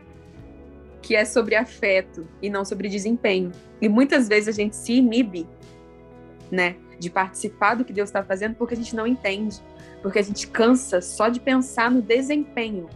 que 1.01 1.17
é 1.17 1.25
sobre 1.25 1.55
afeto 1.55 2.29
e 2.43 2.51
não 2.51 2.65
sobre 2.65 2.89
desempenho. 2.89 3.53
E 3.81 3.89
muitas 3.89 4.29
vezes 4.29 4.49
a 4.49 4.53
gente 4.53 4.77
se 4.77 4.93
inibe, 4.93 5.47
né, 6.51 6.77
de 6.99 7.09
participar 7.09 7.75
do 7.75 7.85
que 7.85 7.93
Deus 7.93 8.11
está 8.11 8.23
fazendo 8.23 8.55
porque 8.55 8.75
a 8.75 8.77
gente 8.77 8.95
não 8.95 9.07
entende, 9.07 9.63
porque 10.03 10.19
a 10.19 10.23
gente 10.23 10.47
cansa 10.49 11.01
só 11.01 11.29
de 11.29 11.41
pensar 11.41 11.91
no 11.91 12.03
desempenho. 12.03 12.87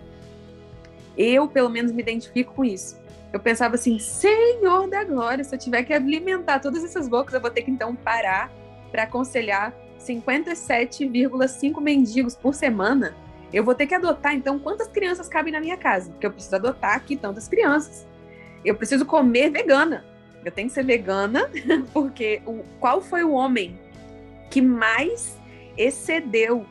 Eu, 1.17 1.49
pelo 1.49 1.71
menos, 1.71 1.93
me 1.93 2.03
identifico 2.03 2.55
com 2.55 2.65
isso 2.65 3.00
eu 3.33 3.39
pensava 3.39 3.77
assim, 3.77 3.99
Senhor 3.99 4.89
da 4.89 5.05
glória, 5.05 5.45
se 5.45 5.55
eu 5.55 5.59
tiver 5.59 5.85
que 5.85 5.93
alimentar 5.93 6.59
todas 6.59 6.83
essas 6.83 7.09
bocas, 7.09 7.35
eu 7.35 7.41
vou 7.41 7.51
ter 7.51 7.63
que 7.63 7.71
então 7.71 7.95
parar 7.95 8.51
para 8.91 9.05
aconselhar 9.05 9.73
57,5 10.01 11.81
mendigos 11.81 12.35
por 12.35 12.55
semana. 12.55 13.15
Eu 13.53 13.65
vou 13.65 13.75
ter 13.75 13.87
que 13.87 13.95
adotar, 13.95 14.35
então, 14.35 14.59
quantas 14.59 14.89
crianças 14.89 15.29
cabem 15.29 15.53
na 15.53 15.61
minha 15.61 15.77
casa? 15.77 16.11
Porque 16.11 16.27
eu 16.27 16.33
preciso 16.33 16.57
adotar 16.57 16.95
aqui 16.95 17.17
tantas 17.17 17.49
crianças. 17.49 18.07
Eu 18.65 18.75
preciso 18.75 19.05
comer 19.05 19.51
vegana. 19.51 20.05
Eu 20.45 20.51
tenho 20.51 20.69
que 20.69 20.75
ser 20.75 20.85
vegana, 20.85 21.51
porque 21.93 22.43
o, 22.47 22.65
qual 22.79 23.01
foi 23.01 23.23
o 23.23 23.33
homem 23.33 23.79
que 24.51 24.61
mais 24.61 25.37
excedeu 25.77 26.65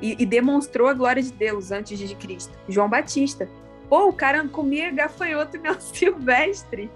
e, 0.00 0.22
e 0.22 0.26
demonstrou 0.26 0.88
a 0.88 0.94
glória 0.94 1.22
de 1.22 1.32
Deus 1.32 1.70
antes 1.70 1.98
de 1.98 2.14
Cristo? 2.14 2.56
João 2.68 2.88
Batista. 2.88 3.48
Pô, 3.88 4.08
o 4.08 4.12
cara 4.12 4.46
comia 4.48 4.90
gafanhoto 4.90 5.60
mel 5.60 5.78
silvestre 5.80 6.90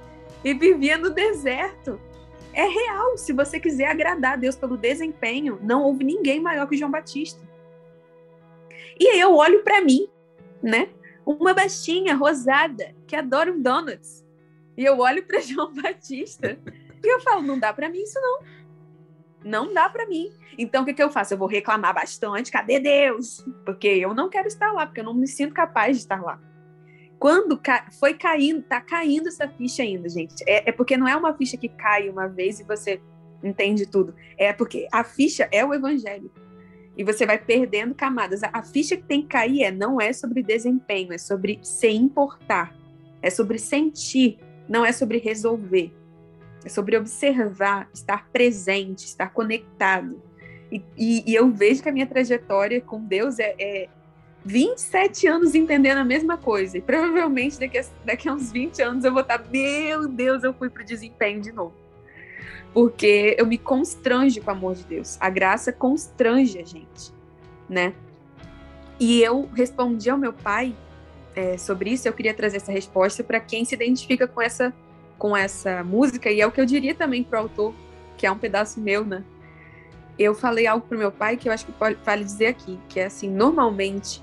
e 0.44 0.54
vivia 0.54 0.98
no 0.98 1.10
deserto. 1.10 2.00
É 2.52 2.64
real. 2.64 3.16
Se 3.16 3.32
você 3.32 3.60
quiser 3.60 3.86
agradar 3.86 4.32
a 4.32 4.36
Deus 4.36 4.56
pelo 4.56 4.76
desempenho, 4.76 5.58
não 5.62 5.84
houve 5.84 6.04
ninguém 6.04 6.40
maior 6.40 6.66
que 6.66 6.76
João 6.76 6.90
Batista. 6.90 7.40
E 8.98 9.18
eu 9.18 9.36
olho 9.36 9.62
para 9.62 9.80
mim, 9.80 10.08
né? 10.62 10.88
Uma 11.24 11.54
baixinha 11.54 12.14
rosada 12.14 12.94
que 13.06 13.14
adora 13.14 13.52
um 13.52 13.60
donuts. 13.60 14.26
E 14.76 14.84
eu 14.84 14.98
olho 14.98 15.24
para 15.24 15.38
João 15.40 15.72
Batista 15.72 16.58
e 17.02 17.14
eu 17.14 17.20
falo, 17.20 17.42
não 17.42 17.58
dá 17.58 17.72
para 17.72 17.88
mim 17.88 18.02
isso 18.02 18.20
não. 18.20 18.40
Não 19.42 19.72
dá 19.72 19.88
para 19.88 20.06
mim. 20.06 20.30
Então 20.58 20.82
o 20.82 20.84
que, 20.84 20.92
que 20.92 21.02
eu 21.02 21.10
faço? 21.10 21.32
Eu 21.32 21.38
vou 21.38 21.48
reclamar 21.48 21.94
bastante. 21.94 22.50
Cadê 22.50 22.80
Deus? 22.80 23.46
Porque 23.64 23.86
eu 23.86 24.12
não 24.12 24.28
quero 24.28 24.48
estar 24.48 24.72
lá, 24.72 24.86
porque 24.86 25.00
eu 25.00 25.04
não 25.04 25.14
me 25.14 25.28
sinto 25.28 25.54
capaz 25.54 25.96
de 25.96 26.02
estar 26.02 26.20
lá 26.20 26.38
quando 27.20 27.58
ca... 27.58 27.86
foi 28.00 28.14
caindo, 28.14 28.62
tá 28.62 28.80
caindo 28.80 29.28
essa 29.28 29.46
ficha 29.46 29.82
ainda, 29.82 30.08
gente. 30.08 30.42
É, 30.46 30.70
é, 30.70 30.72
porque 30.72 30.96
não 30.96 31.06
é 31.06 31.14
uma 31.14 31.34
ficha 31.34 31.54
que 31.54 31.68
cai 31.68 32.08
uma 32.08 32.26
vez 32.26 32.58
e 32.58 32.64
você 32.64 32.98
entende 33.44 33.84
tudo. 33.84 34.14
É 34.38 34.54
porque 34.54 34.88
a 34.90 35.04
ficha 35.04 35.46
é 35.52 35.62
o 35.62 35.74
evangelho. 35.74 36.32
E 36.96 37.04
você 37.04 37.26
vai 37.26 37.36
perdendo 37.36 37.94
camadas. 37.94 38.42
A, 38.42 38.62
ficha 38.62 38.96
que 38.96 39.02
tem 39.02 39.20
que 39.20 39.28
cair 39.28 39.64
é 39.64 39.70
não 39.70 40.00
é 40.00 40.14
sobre 40.14 40.42
desempenho, 40.42 41.12
é 41.12 41.18
sobre 41.18 41.60
se 41.62 41.90
importar. 41.90 42.74
É 43.20 43.28
sobre 43.28 43.58
sentir, 43.58 44.38
não 44.66 44.82
é 44.84 44.90
sobre 44.90 45.18
resolver. 45.18 45.92
É 46.64 46.70
sobre 46.70 46.96
observar, 46.96 47.90
estar 47.92 48.30
presente, 48.30 49.04
estar 49.04 49.30
conectado. 49.30 50.22
E, 50.72 50.82
e, 50.96 51.30
e 51.30 51.34
eu 51.34 51.50
vejo 51.50 51.82
que 51.82 51.88
a 51.90 51.92
minha 51.92 52.06
trajetória 52.06 52.80
com 52.80 53.04
Deus 53.04 53.38
é, 53.38 53.54
é 53.58 53.88
27 54.44 55.26
anos 55.26 55.54
entendendo 55.54 55.98
a 55.98 56.04
mesma 56.04 56.36
coisa. 56.36 56.78
E 56.78 56.80
provavelmente 56.80 57.58
daqui 57.58 57.78
a, 57.78 57.84
daqui 58.04 58.28
a 58.28 58.34
uns 58.34 58.50
20 58.50 58.82
anos 58.82 59.04
eu 59.04 59.12
vou 59.12 59.22
estar, 59.22 59.38
meu 59.50 60.08
Deus, 60.08 60.42
eu 60.42 60.54
fui 60.54 60.70
para 60.70 60.82
o 60.82 60.86
desempenho 60.86 61.40
de 61.40 61.52
novo. 61.52 61.74
Porque 62.72 63.36
eu 63.38 63.46
me 63.46 63.58
constranjo 63.58 64.40
com 64.40 64.48
o 64.48 64.54
amor 64.54 64.74
de 64.74 64.84
Deus. 64.84 65.18
A 65.20 65.28
graça 65.28 65.72
constrange 65.72 66.58
a 66.58 66.64
gente, 66.64 67.12
né? 67.68 67.92
E 68.98 69.22
eu 69.22 69.48
respondi 69.54 70.08
ao 70.08 70.16
meu 70.16 70.32
pai 70.32 70.74
é, 71.34 71.58
sobre 71.58 71.90
isso. 71.90 72.06
Eu 72.06 72.12
queria 72.12 72.32
trazer 72.32 72.58
essa 72.58 72.70
resposta 72.70 73.24
para 73.24 73.40
quem 73.40 73.64
se 73.64 73.74
identifica 73.74 74.26
com 74.26 74.40
essa, 74.40 74.72
com 75.18 75.36
essa 75.36 75.82
música. 75.82 76.30
E 76.30 76.40
é 76.40 76.46
o 76.46 76.52
que 76.52 76.60
eu 76.60 76.66
diria 76.66 76.94
também 76.94 77.24
para 77.24 77.40
o 77.40 77.42
autor, 77.42 77.74
que 78.16 78.26
é 78.26 78.30
um 78.30 78.38
pedaço 78.38 78.80
meu, 78.80 79.04
né? 79.04 79.24
Eu 80.18 80.34
falei 80.34 80.66
algo 80.66 80.86
para 80.86 80.98
meu 80.98 81.10
pai 81.10 81.36
que 81.36 81.48
eu 81.48 81.52
acho 81.52 81.64
que 81.64 81.72
vale 82.04 82.24
dizer 82.24 82.46
aqui, 82.48 82.78
que 82.88 83.00
é 83.00 83.06
assim, 83.06 83.28
normalmente 83.28 84.22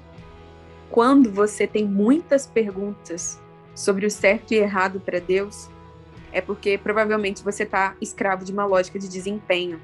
quando 0.89 1.32
você 1.32 1.67
tem 1.67 1.86
muitas 1.86 2.47
perguntas 2.47 3.39
sobre 3.76 4.06
o 4.06 4.12
certo 4.12 4.54
e 4.54 4.58
errado 4.58 5.00
para 5.00 5.19
Deus, 5.19 5.69
é 6.32 6.41
porque 6.41 6.78
provavelmente 6.78 7.43
você 7.43 7.63
está 7.63 7.95
escravo 8.02 8.43
de 8.43 8.52
uma 8.52 8.65
lógica 8.65 9.00
de 9.00 9.08
desempenho 9.08 9.80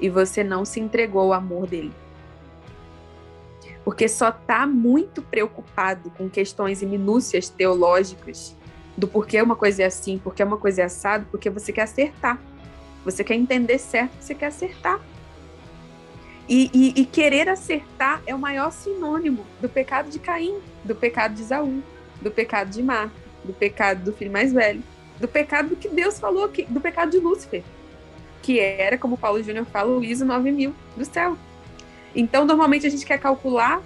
e 0.00 0.08
você 0.08 0.44
não 0.44 0.64
se 0.64 0.80
entregou 0.80 1.20
ao 1.20 1.32
amor 1.32 1.66
dele. 1.66 1.92
Porque 3.84 4.08
só 4.08 4.30
está 4.30 4.66
muito 4.66 5.22
preocupado 5.22 6.10
com 6.10 6.28
questões 6.28 6.82
e 6.82 6.86
minúcias 6.86 7.48
teológicas 7.48 8.56
do 8.96 9.06
porquê 9.06 9.40
uma 9.40 9.54
coisa 9.54 9.82
é 9.82 9.86
assim, 9.86 10.18
porquê 10.18 10.42
uma 10.42 10.56
coisa 10.56 10.82
é 10.82 10.84
assado, 10.86 11.26
porque 11.30 11.50
você 11.50 11.72
quer 11.72 11.82
acertar. 11.82 12.40
Você 13.04 13.22
quer 13.22 13.34
entender 13.34 13.78
certo, 13.78 14.12
você 14.20 14.34
quer 14.34 14.46
acertar. 14.46 15.00
E, 16.48 16.70
e, 16.72 17.00
e, 17.00 17.04
querer 17.04 17.48
acertar 17.48 18.22
é 18.24 18.32
o 18.34 18.38
maior 18.38 18.70
sinônimo 18.70 19.44
do 19.60 19.68
pecado 19.68 20.10
de 20.10 20.20
Caim, 20.20 20.60
do 20.84 20.94
pecado 20.94 21.34
de 21.34 21.42
Isaú, 21.42 21.82
do 22.22 22.30
pecado 22.30 22.70
de 22.70 22.82
Mar, 22.82 23.10
do 23.44 23.52
pecado 23.52 24.04
do 24.04 24.12
filho 24.12 24.30
mais 24.30 24.52
velho, 24.52 24.80
do 25.18 25.26
pecado 25.26 25.74
que 25.74 25.88
Deus 25.88 26.20
falou, 26.20 26.48
que, 26.48 26.62
do 26.64 26.80
pecado 26.80 27.10
de 27.10 27.18
Lúcifer, 27.18 27.64
que 28.42 28.60
era, 28.60 28.96
como 28.96 29.18
Paulo 29.18 29.42
Júnior 29.42 29.66
fala, 29.66 29.90
o 29.90 30.04
ISO 30.04 30.24
9000 30.24 30.72
do 30.96 31.04
céu. 31.04 31.36
Então, 32.14 32.44
normalmente 32.44 32.86
a 32.86 32.90
gente 32.90 33.04
quer 33.04 33.18
calcular 33.18 33.82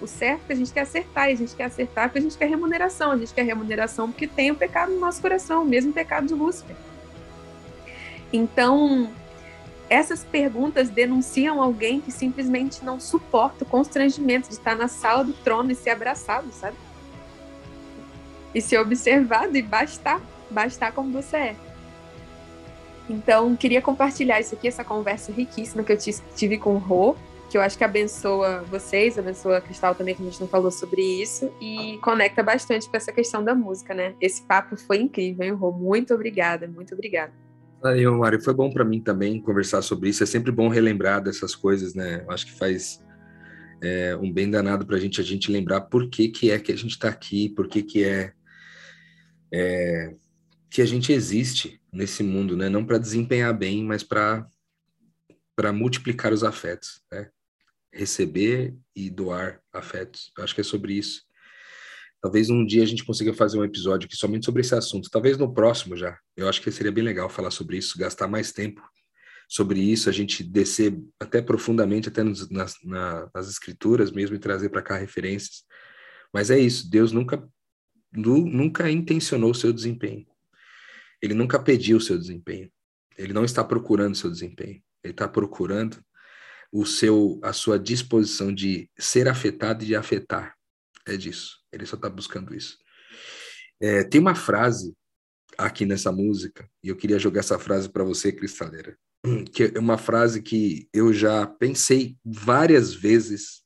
o 0.00 0.06
certo, 0.06 0.52
a 0.52 0.54
gente 0.54 0.72
quer 0.72 0.82
acertar, 0.82 1.30
e 1.30 1.32
a 1.32 1.36
gente 1.36 1.56
quer 1.56 1.64
acertar 1.64 2.08
porque 2.08 2.18
a 2.18 2.22
gente 2.22 2.36
quer 2.36 2.46
remuneração, 2.46 3.12
a 3.12 3.16
gente 3.16 3.32
quer 3.32 3.42
remuneração 3.42 4.10
porque 4.10 4.26
tem 4.26 4.50
o 4.50 4.54
pecado 4.54 4.92
no 4.92 5.00
nosso 5.00 5.22
coração, 5.22 5.62
o 5.62 5.66
mesmo 5.66 5.94
pecado 5.94 6.26
de 6.26 6.34
Lúcifer. 6.34 6.76
Então, 8.32 9.10
essas 9.88 10.24
perguntas 10.24 10.90
denunciam 10.90 11.62
alguém 11.62 12.00
que 12.00 12.10
simplesmente 12.10 12.84
não 12.84 12.98
suporta 12.98 13.64
o 13.64 13.66
constrangimento 13.66 14.48
de 14.48 14.54
estar 14.54 14.74
na 14.74 14.88
sala 14.88 15.22
do 15.24 15.32
trono 15.32 15.70
e 15.70 15.74
ser 15.74 15.90
abraçado, 15.90 16.50
sabe? 16.52 16.76
E 18.54 18.60
ser 18.60 18.78
observado 18.78 19.56
e 19.56 19.62
bastar, 19.62 20.20
bastar 20.50 20.92
como 20.92 21.12
você 21.12 21.36
é. 21.36 21.56
Então, 23.08 23.54
queria 23.54 23.80
compartilhar 23.80 24.40
isso 24.40 24.54
aqui, 24.54 24.66
essa 24.66 24.82
conversa 24.82 25.30
riquíssima 25.30 25.84
que 25.84 25.92
eu 25.92 25.98
tive 26.34 26.58
com 26.58 26.74
o 26.74 26.78
Rô, 26.78 27.14
que 27.48 27.56
eu 27.56 27.62
acho 27.62 27.78
que 27.78 27.84
abençoa 27.84 28.64
vocês, 28.64 29.16
abençoa 29.16 29.58
a 29.58 29.60
Cristal 29.60 29.94
também, 29.94 30.16
que 30.16 30.22
a 30.22 30.24
gente 30.24 30.40
não 30.40 30.48
falou 30.48 30.72
sobre 30.72 31.00
isso, 31.00 31.48
e 31.60 31.98
conecta 32.02 32.42
bastante 32.42 32.88
com 32.88 32.96
essa 32.96 33.12
questão 33.12 33.44
da 33.44 33.54
música, 33.54 33.94
né? 33.94 34.14
Esse 34.20 34.42
papo 34.42 34.76
foi 34.76 34.98
incrível, 34.98 35.46
hein, 35.46 35.52
Rô? 35.52 35.70
Muito 35.70 36.12
obrigada, 36.12 36.66
muito 36.66 36.92
obrigada. 36.94 37.32
Aí, 37.84 38.06
Mário, 38.06 38.42
foi 38.42 38.54
bom 38.54 38.70
para 38.70 38.84
mim 38.84 39.00
também 39.00 39.40
conversar 39.40 39.82
sobre 39.82 40.08
isso. 40.08 40.22
É 40.22 40.26
sempre 40.26 40.50
bom 40.50 40.68
relembrar 40.68 41.22
dessas 41.22 41.54
coisas, 41.54 41.94
né? 41.94 42.22
Eu 42.26 42.30
acho 42.30 42.46
que 42.46 42.52
faz 42.52 43.04
é, 43.82 44.16
um 44.16 44.32
bem 44.32 44.50
danado 44.50 44.86
para 44.86 44.96
a 44.96 45.00
gente 45.00 45.20
a 45.20 45.24
gente 45.24 45.52
lembrar 45.52 45.82
por 45.82 46.08
que, 46.08 46.28
que 46.28 46.50
é 46.50 46.58
que 46.58 46.72
a 46.72 46.76
gente 46.76 46.92
está 46.92 47.08
aqui, 47.08 47.48
por 47.50 47.68
que, 47.68 47.82
que 47.82 48.04
é, 48.04 48.32
é, 49.52 50.14
que 50.70 50.82
a 50.82 50.86
gente 50.86 51.12
existe 51.12 51.80
nesse 51.92 52.22
mundo, 52.22 52.56
né? 52.56 52.68
Não 52.68 52.84
para 52.84 52.98
desempenhar 52.98 53.56
bem, 53.56 53.84
mas 53.84 54.02
para 54.02 54.46
para 55.54 55.72
multiplicar 55.72 56.34
os 56.34 56.44
afetos, 56.44 57.02
né? 57.10 57.30
Receber 57.90 58.74
e 58.94 59.08
doar 59.08 59.62
afetos. 59.72 60.30
Eu 60.36 60.44
acho 60.44 60.54
que 60.54 60.60
é 60.60 60.64
sobre 60.64 60.92
isso. 60.92 61.22
Talvez 62.26 62.50
um 62.50 62.66
dia 62.66 62.82
a 62.82 62.86
gente 62.86 63.04
consiga 63.04 63.32
fazer 63.32 63.56
um 63.56 63.64
episódio 63.64 64.06
aqui 64.06 64.16
somente 64.16 64.46
sobre 64.46 64.60
esse 64.60 64.74
assunto. 64.74 65.08
Talvez 65.08 65.38
no 65.38 65.54
próximo 65.54 65.96
já. 65.96 66.18
Eu 66.36 66.48
acho 66.48 66.60
que 66.60 66.72
seria 66.72 66.90
bem 66.90 67.04
legal 67.04 67.30
falar 67.30 67.52
sobre 67.52 67.76
isso, 67.76 67.96
gastar 67.96 68.26
mais 68.26 68.50
tempo 68.50 68.82
sobre 69.48 69.78
isso, 69.78 70.08
a 70.08 70.12
gente 70.12 70.42
descer 70.42 71.00
até 71.20 71.40
profundamente, 71.40 72.08
até 72.08 72.24
nos, 72.24 72.50
nas, 72.50 72.74
na, 72.82 73.30
nas 73.32 73.48
escrituras 73.48 74.10
mesmo, 74.10 74.34
e 74.34 74.40
trazer 74.40 74.70
para 74.70 74.82
cá 74.82 74.96
referências. 74.96 75.62
Mas 76.34 76.50
é 76.50 76.58
isso, 76.58 76.90
Deus 76.90 77.12
nunca, 77.12 77.48
nunca 78.12 78.90
intencionou 78.90 79.52
o 79.52 79.54
seu 79.54 79.72
desempenho. 79.72 80.26
Ele 81.22 81.32
nunca 81.32 81.62
pediu 81.62 81.98
o 81.98 82.00
seu 82.00 82.18
desempenho. 82.18 82.68
Ele 83.16 83.32
não 83.32 83.44
está 83.44 83.62
procurando 83.62 84.14
o 84.14 84.18
seu 84.18 84.32
desempenho. 84.32 84.82
Ele 85.00 85.12
está 85.12 85.28
procurando 85.28 86.04
o 86.72 86.84
seu, 86.84 87.38
a 87.40 87.52
sua 87.52 87.78
disposição 87.78 88.52
de 88.52 88.90
ser 88.98 89.28
afetado 89.28 89.84
e 89.84 89.86
de 89.86 89.94
afetar. 89.94 90.56
É 91.06 91.16
disso. 91.16 91.64
Ele 91.76 91.86
só 91.86 91.96
está 91.96 92.08
buscando 92.08 92.54
isso. 92.54 92.78
É, 93.80 94.02
tem 94.04 94.20
uma 94.20 94.34
frase 94.34 94.94
aqui 95.58 95.86
nessa 95.86 96.12
música, 96.12 96.68
e 96.82 96.88
eu 96.88 96.96
queria 96.96 97.18
jogar 97.18 97.40
essa 97.40 97.58
frase 97.58 97.88
para 97.88 98.04
você, 98.04 98.32
Cristaleira, 98.32 98.96
que 99.52 99.72
é 99.74 99.78
uma 99.78 99.98
frase 99.98 100.42
que 100.42 100.88
eu 100.92 101.12
já 101.12 101.46
pensei 101.46 102.16
várias 102.24 102.94
vezes 102.94 103.64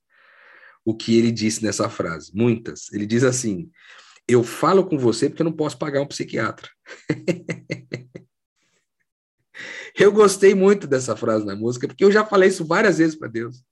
o 0.85 0.94
que 0.94 1.16
ele 1.18 1.31
disse 1.31 1.62
nessa 1.62 1.88
frase, 1.88 2.33
muitas. 2.35 2.92
Ele 2.92 3.07
diz 3.07 3.23
assim: 3.23 3.70
Eu 4.27 4.42
falo 4.42 4.87
com 4.87 4.99
você 4.99 5.29
porque 5.29 5.42
eu 5.42 5.44
não 5.44 5.53
posso 5.53 5.79
pagar 5.79 6.01
um 6.01 6.07
psiquiatra. 6.07 6.68
eu 9.99 10.11
gostei 10.12 10.55
muito 10.55 10.87
dessa 10.87 11.16
frase 11.16 11.44
na 11.44 11.55
música, 11.55 11.87
porque 11.87 12.05
eu 12.05 12.11
já 12.11 12.25
falei 12.25 12.49
isso 12.49 12.64
várias 12.64 12.99
vezes 12.99 13.14
para 13.14 13.29
Deus. 13.29 13.62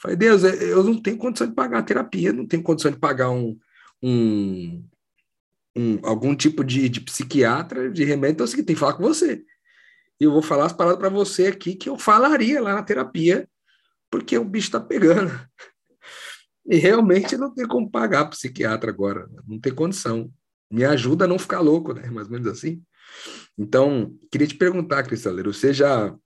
Falei, 0.00 0.16
Deus, 0.16 0.42
eu 0.42 0.82
não 0.82 1.00
tenho 1.00 1.16
condição 1.16 1.46
de 1.46 1.54
pagar 1.54 1.78
a 1.78 1.82
terapia, 1.82 2.32
não 2.32 2.46
tenho 2.46 2.62
condição 2.62 2.90
de 2.90 2.98
pagar 2.98 3.30
um, 3.30 3.56
um, 4.02 4.84
um 5.76 5.98
algum 6.02 6.34
tipo 6.34 6.64
de, 6.64 6.88
de, 6.88 7.00
psiquiatra, 7.00 7.90
de 7.90 8.04
remédio, 8.04 8.34
então 8.34 8.44
é 8.44 8.46
o 8.46 8.48
seguinte, 8.48 8.66
tem 8.66 8.76
que 8.76 8.80
falar 8.80 8.94
com 8.94 9.02
você. 9.02 9.44
E 10.20 10.24
eu 10.24 10.32
vou 10.32 10.42
falar 10.42 10.66
as 10.66 10.72
palavras 10.72 11.00
para 11.00 11.08
você 11.08 11.46
aqui 11.46 11.74
que 11.74 11.88
eu 11.88 11.98
falaria 11.98 12.60
lá 12.60 12.74
na 12.74 12.82
terapia, 12.82 13.48
porque 14.10 14.36
o 14.36 14.44
bicho 14.44 14.68
está 14.68 14.80
pegando. 14.80 15.30
E 16.64 16.76
realmente 16.76 17.36
não 17.36 17.52
tem 17.52 17.66
como 17.66 17.90
pagar 17.90 18.30
psiquiatra 18.30 18.88
agora, 18.88 19.28
não 19.48 19.58
tem 19.58 19.74
condição. 19.74 20.32
Me 20.70 20.84
ajuda 20.84 21.24
a 21.24 21.28
não 21.28 21.36
ficar 21.36 21.58
louco, 21.58 21.92
né? 21.92 22.08
Mais 22.08 22.28
ou 22.28 22.32
menos 22.32 22.46
assim. 22.46 22.80
Então, 23.58 24.16
queria 24.30 24.46
te 24.46 24.54
perguntar, 24.54 25.02
Cristaleiro, 25.02 25.52
você 25.52 25.74
já 25.74 26.16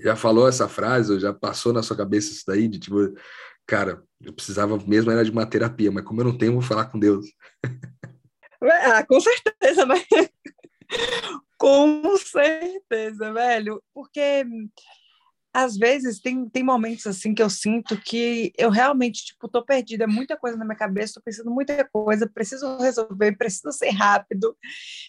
já 0.00 0.14
falou 0.14 0.48
essa 0.48 0.68
frase, 0.68 1.12
ou 1.12 1.18
já 1.18 1.32
passou 1.32 1.72
na 1.72 1.82
sua 1.82 1.96
cabeça 1.96 2.32
isso 2.32 2.44
daí, 2.46 2.68
de 2.68 2.78
tipo, 2.78 3.14
cara, 3.66 4.02
eu 4.20 4.32
precisava 4.32 4.78
mesmo 4.86 5.10
era 5.10 5.24
de 5.24 5.30
uma 5.30 5.46
terapia, 5.46 5.90
mas 5.90 6.04
como 6.04 6.20
eu 6.20 6.26
não 6.26 6.38
tenho, 6.38 6.52
vou 6.52 6.62
falar 6.62 6.86
com 6.86 6.98
Deus. 6.98 7.26
Ah, 8.62 9.04
com 9.04 9.20
certeza, 9.20 9.84
mas... 9.86 10.04
com 11.58 12.16
certeza, 12.16 13.32
velho, 13.32 13.82
porque 13.92 14.44
às 15.56 15.74
vezes 15.78 16.20
tem, 16.20 16.46
tem 16.50 16.62
momentos 16.62 17.06
assim 17.06 17.34
que 17.34 17.42
eu 17.42 17.48
sinto 17.48 17.98
que 17.98 18.52
eu 18.58 18.68
realmente, 18.68 19.24
tipo, 19.24 19.48
tô 19.48 19.64
perdida, 19.64 20.04
é 20.04 20.06
muita 20.06 20.36
coisa 20.36 20.54
na 20.54 20.66
minha 20.66 20.76
cabeça, 20.76 21.14
tô 21.14 21.22
pensando 21.22 21.50
muita 21.50 21.82
coisa, 21.88 22.28
preciso 22.28 22.76
resolver, 22.76 23.38
preciso 23.38 23.72
ser 23.72 23.88
rápido, 23.88 24.54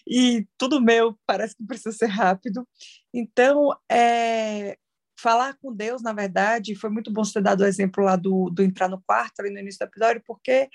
e 0.06 0.46
tudo 0.56 0.80
meu 0.80 1.18
parece 1.26 1.54
que 1.54 1.66
precisa 1.66 1.92
ser 1.92 2.06
rápido. 2.06 2.66
Então, 3.12 3.76
é, 3.90 4.78
falar 5.18 5.56
com 5.58 5.74
Deus, 5.74 6.00
na 6.00 6.12
verdade, 6.12 6.76
foi 6.76 6.90
muito 6.90 7.12
bom 7.12 7.24
você 7.24 7.34
ter 7.34 7.42
dado 7.42 7.62
o 7.62 7.66
exemplo 7.66 8.04
lá 8.04 8.14
do, 8.14 8.48
do 8.50 8.62
entrar 8.62 8.88
no 8.88 9.02
quarto, 9.02 9.40
ali 9.40 9.50
no 9.50 9.58
início 9.58 9.80
do 9.80 9.88
episódio, 9.88 10.22
porque 10.24 10.68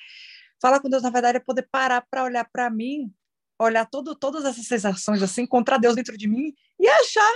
falar 0.61 0.79
com 0.81 0.89
Deus, 0.89 1.01
na 1.01 1.09
verdade, 1.09 1.37
é 1.37 1.39
poder 1.39 1.67
parar 1.71 2.01
para 2.01 2.23
olhar 2.23 2.47
para 2.51 2.69
mim, 2.69 3.13
olhar 3.57 3.85
todo, 3.85 4.13
todas 4.15 4.43
essas 4.43 4.65
sensações, 4.65 5.23
assim, 5.23 5.43
encontrar 5.43 5.77
Deus 5.77 5.95
dentro 5.95 6.17
de 6.17 6.27
mim 6.27 6.53
e 6.79 6.87
achar 6.87 7.33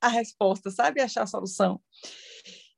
a 0.00 0.08
resposta, 0.08 0.70
sabe? 0.70 1.00
Achar 1.00 1.22
a 1.22 1.26
solução. 1.26 1.80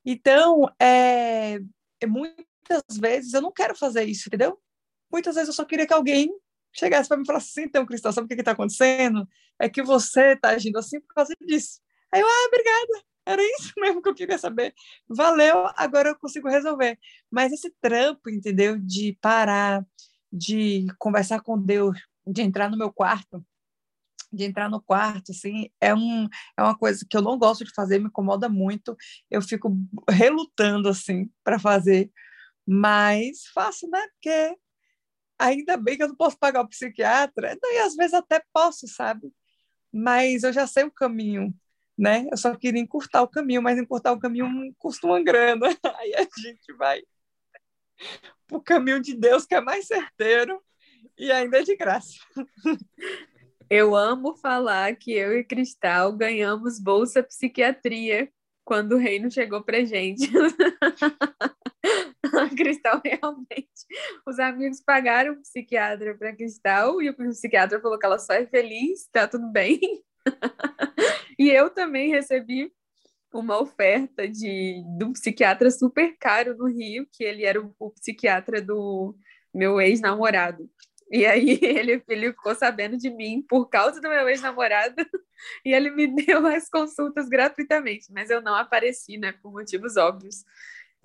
Então, 0.05 0.69
é, 0.81 1.59
é, 2.01 2.07
muitas 2.07 2.83
vezes 3.01 3.33
eu 3.33 3.41
não 3.41 3.53
quero 3.53 3.75
fazer 3.75 4.05
isso, 4.05 4.29
entendeu? 4.29 4.61
Muitas 5.11 5.35
vezes 5.35 5.49
eu 5.49 5.55
só 5.55 5.65
queria 5.65 5.87
que 5.87 5.95
alguém 5.95 6.31
chegasse 6.75 7.09
para 7.09 7.17
me 7.17 7.27
falar 7.27 7.39
assim, 7.39 7.63
então, 7.63 7.87
Cristão, 7.87 8.13
sabe 8.13 8.27
o 8.27 8.29
que 8.29 8.35
está 8.35 8.53
acontecendo? 8.53 9.27
É 9.59 9.69
que 9.69 9.83
você 9.83 10.33
está 10.33 10.51
agindo 10.51 10.79
assim 10.79 11.01
por 11.01 11.15
causa 11.15 11.35
disso. 11.41 11.81
Aí 12.11 12.21
eu, 12.21 12.27
ah, 12.27 12.47
obrigada, 12.49 13.12
era 13.27 13.43
isso 13.43 13.73
mesmo 13.79 14.03
que 14.03 14.09
eu 14.09 14.15
queria 14.15 14.39
saber. 14.39 14.75
Valeu, 15.09 15.67
agora 15.77 16.11
eu 16.11 16.19
consigo 16.19 16.49
resolver. 16.49 16.99
Mas 17.31 17.53
esse 17.53 17.75
trampo, 17.81 18.31
entendeu? 18.31 18.79
De 18.79 19.17
parar, 19.21 19.85
de 20.33 20.87
conversar 20.99 21.41
com 21.43 21.61
Deus, 21.61 21.99
de 22.27 22.43
entrar 22.43 22.71
no 22.71 22.79
meu 22.79 22.93
quarto 22.93 23.45
de 24.33 24.45
entrar 24.45 24.69
no 24.69 24.81
quarto, 24.81 25.31
assim, 25.31 25.69
é, 25.81 25.95
um, 25.95 26.27
é 26.57 26.63
uma 26.63 26.77
coisa 26.77 27.05
que 27.09 27.17
eu 27.17 27.21
não 27.21 27.39
gosto 27.39 27.65
de 27.65 27.75
fazer, 27.75 27.99
me 27.99 28.07
incomoda 28.07 28.49
muito, 28.49 28.97
eu 29.31 29.43
fico 29.43 29.77
relutando, 30.09 30.89
assim, 30.89 31.31
para 31.45 31.59
fazer, 31.59 32.11
mas 32.67 33.47
faço, 33.53 33.89
né, 33.91 34.01
porque 34.13 34.57
ainda 35.39 35.77
bem 35.77 35.97
que 35.97 36.03
eu 36.03 36.09
não 36.09 36.17
posso 36.17 36.39
pagar 36.39 36.63
o 36.63 36.69
psiquiatra, 36.69 37.59
e 37.63 37.79
às 37.79 37.95
vezes 37.95 38.15
até 38.15 38.43
posso, 38.53 38.89
sabe, 38.89 39.31
mas 39.93 40.43
eu 40.43 40.53
já 40.53 40.67
sei 40.67 40.85
o 40.85 40.91
caminho, 40.91 41.55
né, 42.03 42.27
eu 42.33 42.37
só 42.37 42.57
queria 42.57 42.81
encurtar 42.81 43.23
o 43.23 43.29
caminho, 43.29 43.63
mas 43.63 43.79
encurtar 43.79 44.11
o 44.11 44.19
caminho 44.19 44.75
custa 44.77 45.07
uma 45.07 45.23
grana, 45.23 45.67
aí 46.01 46.13
a 46.17 46.27
gente 46.41 46.73
vai 46.77 47.01
o 48.51 48.61
caminho 48.61 49.01
de 49.01 49.15
Deus, 49.15 49.47
que 49.47 49.55
é 49.55 49.61
mais 49.61 49.87
certeiro, 49.87 50.61
e 51.17 51.31
ainda 51.31 51.61
é 51.61 51.63
de 51.63 51.77
graça. 51.77 52.15
Eu 53.71 53.95
amo 53.95 54.35
falar 54.35 54.97
que 54.97 55.13
eu 55.13 55.39
e 55.39 55.45
Cristal 55.45 56.13
ganhamos 56.13 56.81
bolsa 56.81 57.23
psiquiatria 57.23 58.29
quando 58.65 58.97
o 58.97 58.99
reino 58.99 59.31
chegou 59.31 59.63
pra 59.63 59.85
gente. 59.85 60.29
a 62.37 62.49
Cristal 62.51 63.01
realmente. 63.05 63.87
Os 64.27 64.41
amigos 64.41 64.81
pagaram 64.81 65.35
o 65.35 65.41
psiquiatra 65.41 66.17
para 66.17 66.35
Cristal 66.35 67.01
e 67.01 67.11
o 67.11 67.17
psiquiatra 67.17 67.81
falou 67.81 67.97
que 67.97 68.07
ela 68.07 68.19
só 68.19 68.33
é 68.33 68.45
feliz, 68.45 69.09
tá 69.13 69.29
tudo 69.29 69.47
bem. 69.53 69.79
e 71.39 71.51
eu 71.51 71.71
também 71.71 72.11
recebi 72.11 72.73
uma 73.33 73.61
oferta 73.61 74.29
de, 74.29 74.83
de 74.99 75.05
um 75.05 75.13
psiquiatra 75.13 75.71
super 75.71 76.17
caro 76.19 76.57
no 76.57 76.67
Rio, 76.67 77.07
que 77.11 77.25
ele 77.25 77.45
era 77.45 77.61
o, 77.61 77.75
o 77.79 77.91
psiquiatra 77.91 78.61
do 78.61 79.17
meu 79.55 79.81
ex-namorado. 79.81 80.69
E 81.11 81.27
aí 81.27 81.59
ele, 81.63 82.03
ele 82.09 82.33
ficou 82.33 82.55
sabendo 82.55 82.97
de 82.97 83.11
mim 83.11 83.45
por 83.49 83.69
causa 83.69 84.01
do 84.01 84.09
meu 84.09 84.29
ex-namorado 84.29 84.97
e 85.65 85.73
ele 85.73 85.91
me 85.91 86.07
deu 86.07 86.47
as 86.47 86.69
consultas 86.69 87.29
gratuitamente, 87.29 88.13
mas 88.13 88.31
eu 88.31 88.41
não 88.41 88.55
apareci, 88.55 89.19
né, 89.19 89.33
por 89.33 89.53
motivos 89.53 89.97
óbvios. 89.97 90.45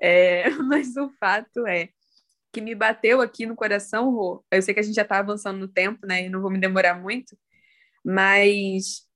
É, 0.01 0.49
mas 0.49 0.95
o 0.95 1.09
fato 1.19 1.65
é 1.67 1.89
que 2.53 2.61
me 2.61 2.75
bateu 2.75 3.21
aqui 3.21 3.45
no 3.45 3.55
coração, 3.55 4.09
Rô. 4.11 4.45
Eu 4.51 4.61
sei 4.61 4.73
que 4.73 4.79
a 4.79 4.83
gente 4.83 4.95
já 4.95 5.01
está 5.03 5.19
avançando 5.19 5.59
no 5.59 5.67
tempo, 5.67 6.07
né? 6.07 6.25
E 6.25 6.29
não 6.29 6.41
vou 6.41 6.49
me 6.51 6.59
demorar 6.59 6.95
muito, 6.95 7.37
mas 8.03 9.06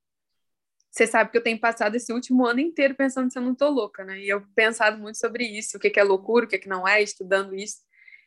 você 0.92 1.06
sabe 1.06 1.30
que 1.30 1.38
eu 1.38 1.42
tenho 1.42 1.58
passado 1.58 1.94
esse 1.94 2.12
último 2.12 2.46
ano 2.46 2.60
inteiro 2.60 2.94
pensando 2.94 3.32
se 3.32 3.38
eu 3.38 3.42
não 3.42 3.54
tô 3.54 3.70
louca, 3.70 4.04
né? 4.04 4.20
E 4.20 4.28
eu 4.28 4.42
pensado 4.54 4.98
muito 4.98 5.16
sobre 5.16 5.44
isso, 5.44 5.78
o 5.78 5.80
que 5.80 5.98
é 5.98 6.02
loucura, 6.02 6.44
o 6.44 6.48
que, 6.48 6.58
que 6.58 6.68
não 6.68 6.86
é, 6.86 7.02
estudando 7.02 7.54
isso. 7.54 7.78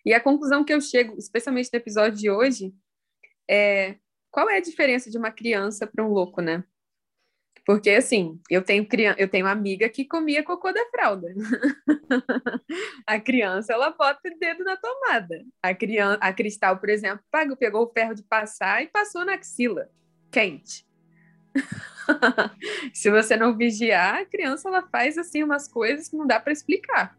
E 0.04 0.13
a 0.13 0.19
conclusão 0.19 0.65
que 0.65 0.73
eu 0.73 0.82
chego, 0.82 1.15
especialmente 1.15 1.69
no 1.71 1.78
episódio 1.78 2.17
de 2.17 2.30
hoje, 2.30 2.73
é 3.47 3.97
qual 4.32 4.49
é 4.49 4.58
a 4.58 4.62
diferença 4.62 5.12
de 5.12 5.17
uma 5.17 5.32
criança 5.32 5.86
para 5.86 6.04
um 6.04 6.10
louco, 6.10 6.41
né? 6.41 6.63
Porque, 7.63 7.91
assim, 7.91 8.39
eu 8.49 8.63
tenho, 8.63 8.88
eu 9.17 9.28
tenho 9.28 9.47
amiga 9.47 9.88
que 9.88 10.06
comia 10.06 10.43
cocô 10.43 10.71
da 10.71 10.86
fralda. 10.89 11.28
a 13.08 13.19
criança, 13.19 13.73
ela 13.73 13.91
bota 13.91 14.28
o 14.28 14.39
dedo 14.39 14.63
na 14.63 14.75
tomada. 14.78 15.43
A, 15.62 15.73
criança, 15.73 16.19
a 16.21 16.34
Cristal, 16.34 16.80
por 16.80 16.89
exemplo, 16.89 17.23
pegou 17.60 17.84
o 17.84 17.91
ferro 17.91 18.13
de 18.13 18.23
passar 18.23 18.84
e 18.84 18.88
passou 18.88 19.23
na 19.23 19.34
axila, 19.34 19.89
quente. 20.32 20.84
Se 22.93 23.09
você 23.09 23.35
não 23.35 23.55
vigiar, 23.55 24.21
a 24.21 24.25
criança 24.25 24.67
ela 24.69 24.81
faz 24.83 25.17
assim 25.17 25.43
umas 25.43 25.67
coisas 25.67 26.07
que 26.07 26.15
não 26.15 26.27
dá 26.27 26.39
para 26.39 26.53
explicar. 26.53 27.17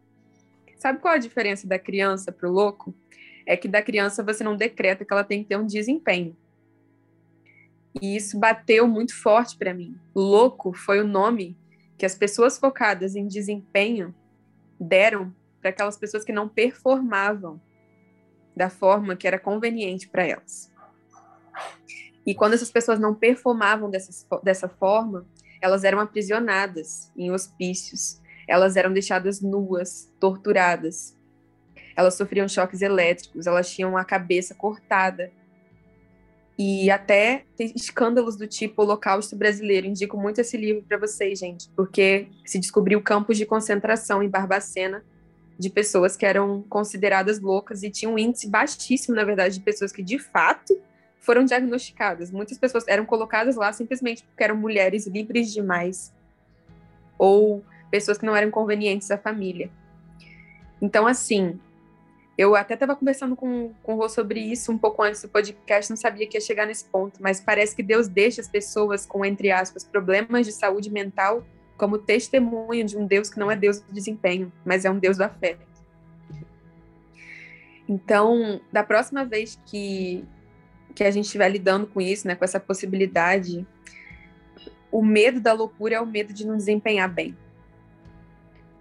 Sabe 0.77 0.99
qual 0.99 1.15
a 1.15 1.19
diferença 1.19 1.67
da 1.67 1.79
criança 1.79 2.31
para 2.31 2.47
o 2.47 2.51
louco? 2.51 2.93
É 3.45 3.57
que 3.57 3.67
da 3.67 3.81
criança 3.81 4.23
você 4.23 4.43
não 4.43 4.55
decreta 4.55 5.03
que 5.03 5.11
ela 5.11 5.23
tem 5.23 5.43
que 5.43 5.49
ter 5.49 5.57
um 5.57 5.65
desempenho. 5.65 6.35
E 8.01 8.15
isso 8.15 8.37
bateu 8.37 8.87
muito 8.87 9.15
forte 9.15 9.57
para 9.57 9.73
mim. 9.73 9.97
Louco 10.13 10.73
foi 10.73 10.99
o 10.99 11.07
nome 11.07 11.57
que 11.97 12.05
as 12.05 12.13
pessoas 12.13 12.59
focadas 12.59 13.15
em 13.15 13.27
desempenho 13.27 14.13
deram 14.79 15.33
para 15.59 15.71
aquelas 15.71 15.97
pessoas 15.97 16.23
que 16.23 16.31
não 16.31 16.47
performavam 16.47 17.59
da 18.55 18.69
forma 18.69 19.15
que 19.15 19.27
era 19.27 19.39
conveniente 19.39 20.07
para 20.07 20.25
elas. 20.25 20.71
E 22.27 22.35
quando 22.35 22.53
essas 22.53 22.69
pessoas 22.69 22.99
não 22.99 23.15
performavam 23.15 23.89
dessa, 23.89 24.27
dessa 24.43 24.67
forma, 24.67 25.25
elas 25.61 25.85
eram 25.85 26.01
aprisionadas 26.01 27.09
em 27.17 27.31
hospícios, 27.31 28.21
elas 28.45 28.75
eram 28.75 28.91
deixadas 28.91 29.41
nuas, 29.41 30.11
torturadas, 30.19 31.17
elas 31.95 32.15
sofriam 32.15 32.47
choques 32.47 32.81
elétricos, 32.81 33.47
elas 33.47 33.71
tinham 33.71 33.95
a 33.95 34.03
cabeça 34.03 34.53
cortada, 34.53 35.31
e 36.59 36.89
até 36.89 37.45
escândalos 37.59 38.35
do 38.35 38.47
tipo 38.47 38.81
Holocausto 38.81 39.35
Brasileiro. 39.35 39.85
Indico 39.85 40.17
muito 40.17 40.41
esse 40.41 40.57
livro 40.57 40.81
para 40.81 40.97
vocês, 40.97 41.37
gente, 41.37 41.69
porque 41.75 42.27
se 42.43 42.57
descobriu 42.57 42.99
campos 43.01 43.37
de 43.37 43.45
concentração 43.45 44.23
em 44.23 44.29
Barbacena 44.29 45.03
de 45.57 45.69
pessoas 45.69 46.17
que 46.17 46.25
eram 46.25 46.63
consideradas 46.63 47.39
loucas 47.39 47.83
e 47.83 47.91
tinha 47.91 48.09
um 48.09 48.17
índice 48.17 48.49
baixíssimo, 48.49 49.15
na 49.15 49.23
verdade, 49.23 49.55
de 49.55 49.61
pessoas 49.61 49.91
que 49.91 50.01
de 50.01 50.17
fato 50.17 50.75
foram 51.27 51.43
diagnosticadas. 51.43 52.31
Muitas 52.31 52.57
pessoas 52.57 52.87
eram 52.87 53.05
colocadas 53.05 53.57
lá 53.57 53.73
simplesmente 53.73 54.23
porque 54.23 54.41
eram 54.41 54.55
mulheres 54.55 55.05
livres 55.05 55.51
demais 55.51 56.13
ou 57.17 57.61
pessoas 57.91 58.17
que 58.17 58.25
não 58.25 58.33
eram 58.33 58.49
convenientes 58.49 59.11
à 59.11 59.17
família. 59.17 59.69
Então, 60.81 61.05
assim, 61.05 61.59
eu 62.37 62.55
até 62.55 62.75
estava 62.75 62.95
conversando 62.95 63.35
com, 63.35 63.73
com 63.83 63.95
o 63.95 63.97
Rô 63.97 64.07
sobre 64.07 64.39
isso 64.39 64.71
um 64.71 64.77
pouco 64.77 65.03
antes 65.03 65.21
do 65.21 65.27
podcast, 65.27 65.91
não 65.91 65.97
sabia 65.97 66.25
que 66.25 66.37
ia 66.37 66.41
chegar 66.41 66.65
nesse 66.65 66.85
ponto, 66.85 67.21
mas 67.21 67.41
parece 67.41 67.75
que 67.75 67.83
Deus 67.83 68.07
deixa 68.07 68.39
as 68.39 68.47
pessoas 68.47 69.05
com, 69.05 69.25
entre 69.25 69.51
aspas, 69.51 69.83
problemas 69.83 70.45
de 70.45 70.53
saúde 70.53 70.89
mental 70.89 71.43
como 71.75 71.97
testemunho 71.97 72.85
de 72.85 72.97
um 72.97 73.05
Deus 73.05 73.29
que 73.29 73.37
não 73.37 73.51
é 73.51 73.55
Deus 73.57 73.81
do 73.81 73.91
desempenho, 73.91 74.49
mas 74.63 74.85
é 74.85 74.89
um 74.89 74.97
Deus 74.97 75.17
do 75.17 75.23
afeto. 75.23 75.67
Então, 77.89 78.61
da 78.71 78.81
próxima 78.81 79.25
vez 79.25 79.59
que, 79.65 80.23
que 80.97 81.03
a 81.03 81.11
gente 81.11 81.25
estiver 81.25 81.49
lidando 81.49 81.85
com 81.87 82.01
isso, 82.01 82.27
né, 82.27 82.35
com 82.35 82.43
essa 82.43 82.59
possibilidade, 82.59 83.65
o 84.91 85.03
medo 85.03 85.39
da 85.39 85.53
loucura 85.53 85.95
é 85.95 86.01
o 86.01 86.05
medo 86.05 86.33
de 86.33 86.45
não 86.45 86.57
desempenhar 86.57 87.11
bem 87.11 87.35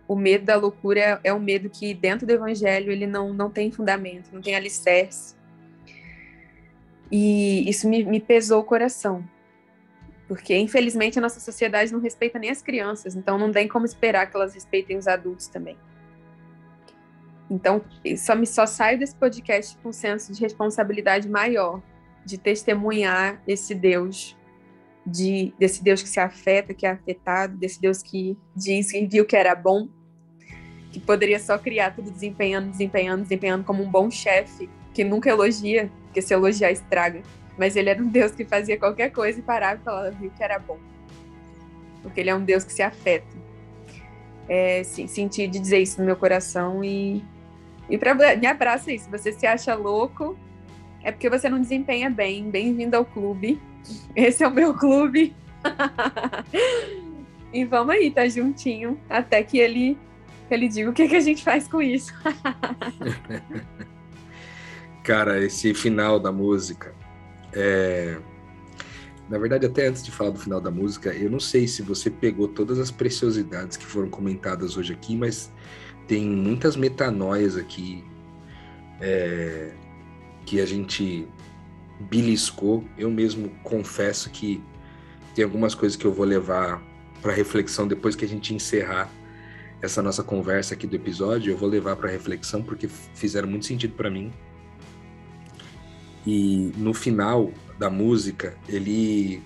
o 0.08 0.14
medo 0.14 0.44
da 0.44 0.56
loucura 0.56 1.20
é, 1.24 1.32
um 1.32 1.38
medo 1.38 1.68
que 1.68 1.92
dentro 1.92 2.26
do 2.26 2.32
evangelho 2.32 2.92
ele 2.92 3.06
não, 3.06 3.32
não 3.32 3.50
tem 3.50 3.70
fundamento, 3.70 4.30
não 4.32 4.40
tem 4.40 4.54
alicerce. 4.54 5.34
E 7.10 7.68
isso 7.68 7.88
me, 7.88 8.04
me 8.04 8.20
pesou 8.20 8.60
o 8.60 8.64
coração, 8.64 9.24
porque 10.28 10.56
infelizmente 10.56 11.18
a 11.18 11.22
nossa 11.22 11.40
sociedade 11.40 11.92
não 11.92 12.00
respeita 12.00 12.38
nem 12.38 12.50
as 12.50 12.62
crianças, 12.62 13.14
então 13.14 13.38
não 13.38 13.52
tem 13.52 13.68
como 13.68 13.84
esperar 13.84 14.28
que 14.28 14.36
elas 14.36 14.54
respeitem 14.54 14.96
os 14.96 15.06
adultos 15.06 15.48
também. 15.48 15.76
Então, 17.48 17.84
só 18.18 18.34
me 18.34 18.44
só 18.44 18.66
saio 18.66 18.98
desse 18.98 19.14
podcast 19.14 19.76
com 19.78 19.90
um 19.90 19.92
senso 19.92 20.32
de 20.32 20.40
responsabilidade 20.40 21.28
maior, 21.28 21.80
de 22.26 22.36
testemunhar 22.36 23.40
esse 23.46 23.74
Deus, 23.74 24.36
de 25.06 25.54
desse 25.58 25.82
Deus 25.82 26.02
que 26.02 26.08
se 26.08 26.20
afeta, 26.20 26.74
que 26.74 26.84
é 26.84 26.90
afetado, 26.90 27.56
desse 27.56 27.80
Deus 27.80 28.02
que 28.02 28.36
diz 28.54 28.90
que 28.90 29.06
viu 29.06 29.24
que 29.24 29.36
era 29.36 29.54
bom 29.54 29.88
que 30.96 31.00
poderia 31.00 31.38
só 31.38 31.58
criar 31.58 31.94
tudo 31.94 32.10
desempenhando, 32.10 32.70
desempenhando, 32.70 33.20
desempenhando 33.20 33.64
como 33.64 33.82
um 33.82 33.90
bom 33.90 34.10
chefe, 34.10 34.66
que 34.94 35.04
nunca 35.04 35.28
elogia, 35.28 35.90
porque 36.04 36.22
se 36.22 36.32
elogiar 36.32 36.70
estraga. 36.70 37.20
Mas 37.58 37.76
ele 37.76 37.90
era 37.90 38.02
um 38.02 38.08
Deus 38.08 38.32
que 38.32 38.46
fazia 38.46 38.78
qualquer 38.78 39.10
coisa 39.10 39.38
e 39.38 39.42
parava 39.42 39.78
e 39.78 39.84
falava, 39.84 40.10
viu 40.12 40.30
que 40.30 40.42
era 40.42 40.58
bom. 40.58 40.78
Porque 42.02 42.18
ele 42.18 42.30
é 42.30 42.34
um 42.34 42.42
Deus 42.42 42.64
que 42.64 42.72
se 42.72 42.80
afeta. 42.80 43.26
É, 44.48 44.82
sim, 44.84 45.06
senti 45.06 45.46
de 45.46 45.58
dizer 45.58 45.80
isso 45.80 46.00
no 46.00 46.06
meu 46.06 46.16
coração 46.16 46.82
e, 46.82 47.22
e 47.90 47.98
pra, 47.98 48.14
me 48.14 48.46
abraça 48.46 48.90
isso. 48.90 49.10
Você 49.10 49.32
se 49.32 49.46
acha 49.46 49.74
louco, 49.74 50.34
é 51.06 51.12
porque 51.12 51.30
você 51.30 51.48
não 51.48 51.60
desempenha 51.60 52.10
bem. 52.10 52.50
Bem-vindo 52.50 52.96
ao 52.96 53.04
clube. 53.04 53.62
Esse 54.16 54.42
é 54.42 54.48
o 54.48 54.50
meu 54.50 54.74
clube. 54.74 55.32
e 57.54 57.64
vamos 57.64 57.94
aí, 57.94 58.10
tá 58.10 58.26
juntinho, 58.28 58.98
até 59.08 59.40
que 59.44 59.56
ele 59.56 59.96
ele 60.50 60.68
diga 60.68 60.90
o 60.90 60.92
que, 60.92 61.06
que 61.06 61.14
a 61.14 61.20
gente 61.20 61.44
faz 61.44 61.68
com 61.68 61.80
isso. 61.80 62.12
Cara, 65.04 65.44
esse 65.44 65.72
final 65.74 66.18
da 66.18 66.32
música. 66.32 66.92
É... 67.52 68.18
Na 69.28 69.38
verdade, 69.38 69.64
até 69.64 69.86
antes 69.86 70.02
de 70.02 70.10
falar 70.10 70.30
do 70.30 70.40
final 70.40 70.60
da 70.60 70.72
música, 70.72 71.14
eu 71.14 71.30
não 71.30 71.40
sei 71.40 71.68
se 71.68 71.82
você 71.82 72.10
pegou 72.10 72.48
todas 72.48 72.80
as 72.80 72.90
preciosidades 72.90 73.76
que 73.76 73.86
foram 73.86 74.10
comentadas 74.10 74.76
hoje 74.76 74.92
aqui, 74.92 75.16
mas 75.16 75.52
tem 76.08 76.26
muitas 76.26 76.74
metanoias 76.74 77.56
aqui 77.56 78.04
é... 79.00 79.85
que 80.46 80.60
a 80.60 80.66
gente 80.66 81.28
beliscou. 82.00 82.84
Eu 82.96 83.10
mesmo 83.10 83.50
confesso 83.62 84.30
que 84.30 84.62
tem 85.34 85.44
algumas 85.44 85.74
coisas 85.74 85.96
que 85.96 86.06
eu 86.06 86.12
vou 86.12 86.24
levar 86.24 86.82
para 87.20 87.32
reflexão 87.32 87.86
depois 87.86 88.16
que 88.16 88.24
a 88.24 88.28
gente 88.28 88.54
encerrar 88.54 89.10
essa 89.82 90.02
nossa 90.02 90.22
conversa 90.22 90.74
aqui 90.74 90.86
do 90.86 90.96
episódio, 90.96 91.52
eu 91.52 91.56
vou 91.56 91.68
levar 91.68 91.96
para 91.96 92.10
reflexão 92.10 92.62
porque 92.62 92.88
fizeram 92.88 93.48
muito 93.48 93.66
sentido 93.66 93.94
para 93.94 94.10
mim. 94.10 94.32
E 96.26 96.72
no 96.76 96.94
final 96.94 97.52
da 97.78 97.90
música, 97.90 98.56
ele 98.68 99.42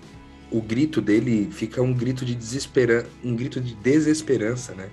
o 0.49 0.61
grito 0.61 1.01
dele 1.01 1.49
fica 1.51 1.81
um 1.81 1.93
grito 1.93 2.25
de 2.25 2.35
desesperança, 2.35 3.07
um 3.23 3.35
grito 3.35 3.61
de 3.61 3.73
desesperança, 3.75 4.73
né? 4.73 4.89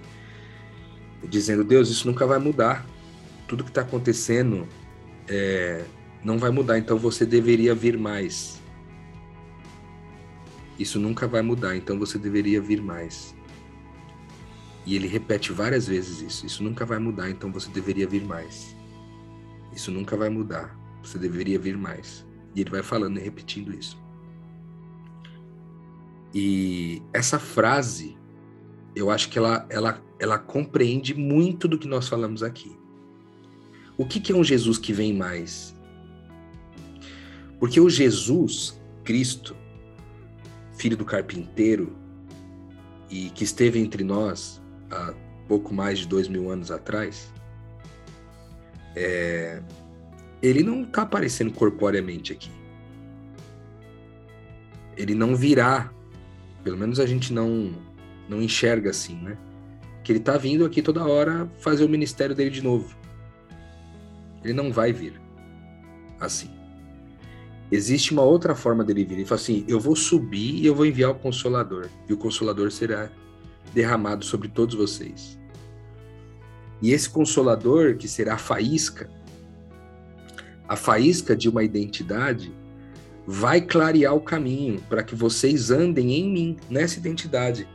Dizendo, 1.28 1.64
Deus, 1.64 1.88
isso 1.90 2.06
nunca 2.06 2.26
vai 2.26 2.38
mudar. 2.38 2.86
Tudo 3.48 3.64
que 3.64 3.70
está 3.70 3.80
acontecendo 3.80 4.68
é, 5.26 5.84
não 6.24 6.38
vai 6.38 6.50
mudar, 6.50 6.78
então 6.78 6.98
você 6.98 7.24
deveria 7.24 7.74
vir 7.74 7.96
mais. 7.96 8.60
Isso 10.78 10.98
nunca 10.98 11.26
vai 11.26 11.42
mudar, 11.42 11.76
então 11.76 11.98
você 11.98 12.18
deveria 12.18 12.60
vir 12.60 12.80
mais. 12.82 13.34
E 14.86 14.96
ele 14.96 15.06
repete 15.06 15.52
várias 15.52 15.86
vezes 15.86 16.22
isso. 16.22 16.46
Isso 16.46 16.62
nunca 16.62 16.86
vai 16.86 16.98
mudar, 16.98 17.28
então 17.28 17.52
você 17.52 17.70
deveria 17.70 18.06
vir 18.06 18.24
mais. 18.24 18.74
Isso 19.72 19.90
nunca 19.90 20.16
vai 20.16 20.28
mudar. 20.28 20.76
Você 21.02 21.18
deveria 21.18 21.58
vir 21.58 21.76
mais. 21.76 22.26
E 22.54 22.60
ele 22.60 22.70
vai 22.70 22.82
falando 22.82 23.18
e 23.18 23.22
repetindo 23.22 23.72
isso. 23.72 24.00
E 26.34 27.02
essa 27.12 27.38
frase, 27.38 28.16
eu 28.94 29.10
acho 29.10 29.28
que 29.28 29.38
ela, 29.38 29.66
ela, 29.68 30.02
ela 30.18 30.38
compreende 30.38 31.14
muito 31.14 31.66
do 31.66 31.78
que 31.78 31.88
nós 31.88 32.08
falamos 32.08 32.42
aqui. 32.42 32.76
O 33.96 34.06
que, 34.06 34.20
que 34.20 34.32
é 34.32 34.36
um 34.36 34.44
Jesus 34.44 34.78
que 34.78 34.92
vem 34.92 35.14
mais? 35.14 35.77
Porque 37.58 37.80
o 37.80 37.88
Jesus, 37.88 38.80
Cristo, 39.04 39.56
filho 40.76 40.96
do 40.96 41.04
carpinteiro, 41.04 41.96
e 43.10 43.30
que 43.30 43.44
esteve 43.44 43.78
entre 43.78 44.04
nós, 44.04 44.60
há 44.90 45.14
pouco 45.46 45.74
mais 45.74 46.00
de 46.00 46.06
dois 46.06 46.28
mil 46.28 46.50
anos 46.50 46.70
atrás, 46.70 47.32
é, 48.94 49.62
ele 50.42 50.62
não 50.62 50.82
está 50.82 51.02
aparecendo 51.02 51.52
corporeamente 51.52 52.32
aqui. 52.32 52.50
Ele 54.96 55.14
não 55.14 55.34
virá, 55.34 55.92
pelo 56.62 56.76
menos 56.76 57.00
a 57.00 57.06
gente 57.06 57.32
não 57.32 57.72
não 58.28 58.42
enxerga 58.42 58.90
assim, 58.90 59.16
né? 59.16 59.38
Que 60.04 60.12
ele 60.12 60.18
está 60.18 60.36
vindo 60.36 60.64
aqui 60.66 60.82
toda 60.82 61.06
hora 61.06 61.50
fazer 61.60 61.84
o 61.84 61.88
ministério 61.88 62.34
dele 62.34 62.50
de 62.50 62.62
novo. 62.62 62.94
Ele 64.44 64.52
não 64.52 64.70
vai 64.70 64.92
vir 64.92 65.18
assim. 66.20 66.57
Existe 67.70 68.12
uma 68.12 68.22
outra 68.22 68.54
forma 68.54 68.82
dele 68.82 69.04
vir. 69.04 69.14
Ele 69.16 69.24
fala 69.24 69.40
assim: 69.40 69.64
eu 69.68 69.78
vou 69.78 69.94
subir 69.94 70.56
e 70.56 70.66
eu 70.66 70.74
vou 70.74 70.86
enviar 70.86 71.10
o 71.10 71.14
Consolador, 71.14 71.88
e 72.08 72.12
o 72.12 72.16
Consolador 72.16 72.70
será 72.70 73.10
derramado 73.74 74.24
sobre 74.24 74.48
todos 74.48 74.74
vocês. 74.74 75.38
E 76.80 76.92
esse 76.92 77.10
Consolador, 77.10 77.96
que 77.96 78.08
será 78.08 78.34
a 78.34 78.38
faísca, 78.38 79.10
a 80.68 80.76
faísca 80.76 81.34
de 81.34 81.48
uma 81.48 81.62
identidade, 81.62 82.52
vai 83.26 83.60
clarear 83.60 84.14
o 84.14 84.20
caminho 84.20 84.80
para 84.88 85.02
que 85.02 85.14
vocês 85.14 85.70
andem 85.70 86.14
em 86.14 86.32
mim, 86.32 86.56
nessa 86.70 86.98
identidade. 86.98 87.68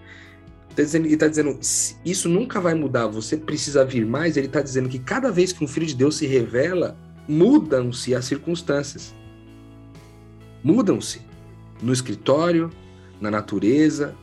Tá 0.76 0.82
ele 0.82 1.14
está 1.14 1.28
dizendo, 1.28 1.60
isso 2.04 2.28
nunca 2.28 2.60
vai 2.60 2.74
mudar, 2.74 3.06
você 3.06 3.38
precisa 3.38 3.86
vir 3.86 4.06
mais. 4.06 4.36
Ele 4.38 4.48
está 4.48 4.62
dizendo 4.62 4.90
que 4.90 4.98
cada 4.98 5.32
vez 5.32 5.54
que 5.54 5.64
um 5.64 5.68
filho 5.68 5.86
de 5.86 5.96
Deus 5.96 6.16
se 6.16 6.26
revela, 6.26 6.98
mudam-se 7.28 8.16
as 8.16 8.26
circunstâncias. 8.26 9.14
Mudam-se 10.64 11.22
no 11.82 11.92
escritório, 11.92 12.72
na 13.20 13.30
natureza, 13.30 14.16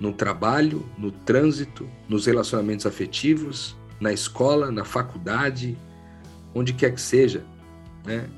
no 0.00 0.12
trabalho, 0.12 0.84
no 0.98 1.10
trânsito, 1.10 1.88
nos 2.08 2.26
relacionamentos 2.26 2.86
afetivos, 2.86 3.76
na 4.00 4.12
escola, 4.12 4.70
na 4.70 4.84
faculdade, 4.84 5.76
onde 6.54 6.72
quer 6.72 6.92
que 6.92 7.00
seja, 7.00 7.44
né? 8.04 8.28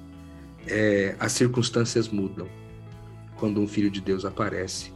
É, 0.67 1.17
as 1.19 1.33
circunstâncias 1.33 2.09
mudam 2.09 2.47
quando 3.37 3.61
um 3.61 3.67
filho 3.67 3.91
de 3.91 4.01
Deus 4.01 4.25
aparece, 4.25 4.93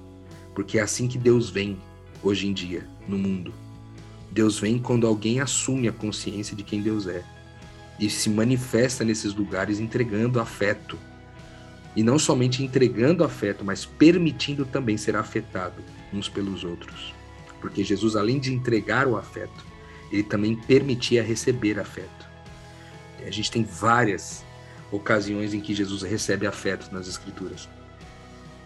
porque 0.55 0.79
é 0.79 0.83
assim 0.83 1.09
que 1.09 1.17
Deus 1.17 1.49
vem 1.49 1.79
hoje 2.23 2.47
em 2.47 2.53
dia 2.53 2.87
no 3.09 3.17
mundo. 3.17 3.53
Deus 4.31 4.59
vem 4.59 4.79
quando 4.79 5.07
alguém 5.07 5.41
assume 5.41 5.89
a 5.89 5.93
consciência 5.93 6.57
de 6.57 6.63
quem 6.63 6.83
Deus 6.83 7.07
é 7.07 7.25
e 7.99 8.09
se 8.11 8.29
manifesta 8.31 9.05
nesses 9.05 9.35
lugares 9.35 9.79
entregando 9.79 10.41
afeto. 10.41 10.99
E 11.95 12.03
não 12.03 12.19
somente 12.19 12.63
entregando 12.63 13.25
afeto, 13.25 13.65
mas 13.65 13.85
permitindo 13.85 14.65
também 14.65 14.97
ser 14.97 15.15
afetado 15.15 15.83
uns 16.13 16.29
pelos 16.29 16.65
outros. 16.65 17.15
Porque 17.61 17.85
Jesus, 17.85 18.17
além 18.17 18.39
de 18.39 18.53
entregar 18.53 19.07
o 19.07 19.17
afeto, 19.17 19.65
ele 20.11 20.23
também 20.23 20.57
permitia 20.57 21.23
receber 21.23 21.79
afeto. 21.79 22.29
A 23.27 23.31
gente 23.31 23.51
tem 23.51 23.63
várias 23.63 24.45
ocasiões 24.91 25.55
em 25.55 25.61
que 25.61 25.75
Jesus 25.75 26.03
recebe 26.03 26.47
afeto 26.47 26.93
nas 26.93 27.09
Escrituras. 27.09 27.69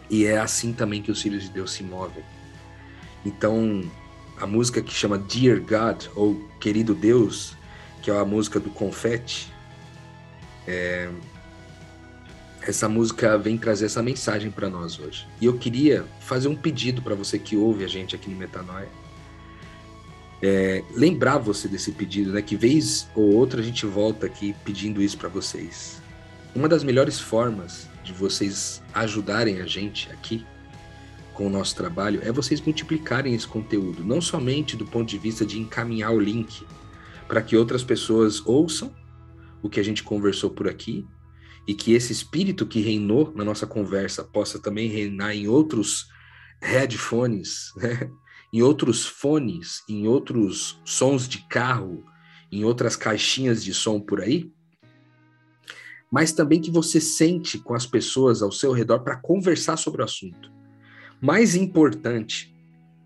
E 0.08 0.24
é 0.24 0.38
assim 0.38 0.72
também 0.72 1.02
que 1.02 1.10
os 1.10 1.20
filhos 1.20 1.44
de 1.44 1.50
Deus 1.50 1.72
se 1.72 1.82
movem. 1.82 2.24
Então, 3.24 3.88
a 4.40 4.46
música 4.46 4.80
que 4.82 4.92
chama 4.92 5.18
Dear 5.18 5.60
God, 5.60 6.06
ou 6.14 6.48
Querido 6.60 6.94
Deus, 6.94 7.56
que 8.02 8.10
é 8.10 8.16
a 8.16 8.24
música 8.24 8.58
do 8.60 8.70
confete, 8.70 9.52
é... 10.66 11.10
essa 12.66 12.88
música 12.88 13.38
vem 13.38 13.56
trazer 13.56 13.86
essa 13.86 14.02
mensagem 14.02 14.50
para 14.50 14.68
nós 14.68 14.98
hoje. 14.98 15.26
E 15.40 15.46
eu 15.46 15.56
queria 15.56 16.04
fazer 16.20 16.48
um 16.48 16.56
pedido 16.56 17.00
para 17.00 17.14
você 17.14 17.38
que 17.38 17.56
ouve 17.56 17.84
a 17.84 17.88
gente 17.88 18.16
aqui 18.16 18.28
no 18.28 18.36
Metanoia. 18.36 18.88
É, 20.42 20.82
lembrar 20.92 21.38
você 21.38 21.68
desse 21.68 21.92
pedido, 21.92 22.32
né? 22.32 22.42
Que 22.42 22.56
vez 22.56 23.08
ou 23.14 23.32
outra 23.32 23.60
a 23.60 23.64
gente 23.64 23.86
volta 23.86 24.26
aqui 24.26 24.54
pedindo 24.64 25.00
isso 25.00 25.16
para 25.16 25.28
vocês. 25.28 26.02
Uma 26.54 26.68
das 26.68 26.82
melhores 26.82 27.20
formas 27.20 27.88
de 28.02 28.12
vocês 28.12 28.82
ajudarem 28.92 29.60
a 29.60 29.66
gente 29.66 30.10
aqui 30.10 30.44
com 31.32 31.46
o 31.46 31.50
nosso 31.50 31.76
trabalho 31.76 32.20
é 32.24 32.32
vocês 32.32 32.60
multiplicarem 32.60 33.34
esse 33.34 33.46
conteúdo, 33.46 34.04
não 34.04 34.20
somente 34.20 34.76
do 34.76 34.86
ponto 34.86 35.08
de 35.08 35.18
vista 35.18 35.46
de 35.46 35.58
encaminhar 35.58 36.12
o 36.12 36.18
link 36.18 36.66
para 37.28 37.42
que 37.42 37.56
outras 37.56 37.84
pessoas 37.84 38.44
ouçam 38.44 38.92
o 39.62 39.68
que 39.68 39.78
a 39.78 39.82
gente 39.82 40.02
conversou 40.02 40.50
por 40.50 40.68
aqui 40.68 41.06
e 41.66 41.74
que 41.74 41.92
esse 41.92 42.12
espírito 42.12 42.66
que 42.66 42.80
reinou 42.80 43.32
na 43.34 43.44
nossa 43.44 43.66
conversa 43.66 44.24
possa 44.24 44.58
também 44.58 44.88
reinar 44.88 45.34
em 45.34 45.48
outros 45.48 46.06
headphones, 46.60 47.72
né? 47.76 48.10
em 48.52 48.62
outros 48.62 49.04
fones, 49.04 49.82
em 49.88 50.06
outros 50.06 50.80
sons 50.84 51.28
de 51.28 51.46
carro, 51.48 52.04
em 52.50 52.64
outras 52.64 52.96
caixinhas 52.96 53.62
de 53.62 53.74
som 53.74 54.00
por 54.00 54.20
aí, 54.20 54.50
mas 56.10 56.32
também 56.32 56.60
que 56.60 56.70
você 56.70 57.00
sente 57.00 57.58
com 57.58 57.74
as 57.74 57.84
pessoas 57.84 58.40
ao 58.40 58.52
seu 58.52 58.72
redor 58.72 59.00
para 59.00 59.16
conversar 59.16 59.76
sobre 59.76 60.00
o 60.00 60.04
assunto 60.04 60.56
mais 61.20 61.54
importante 61.54 62.54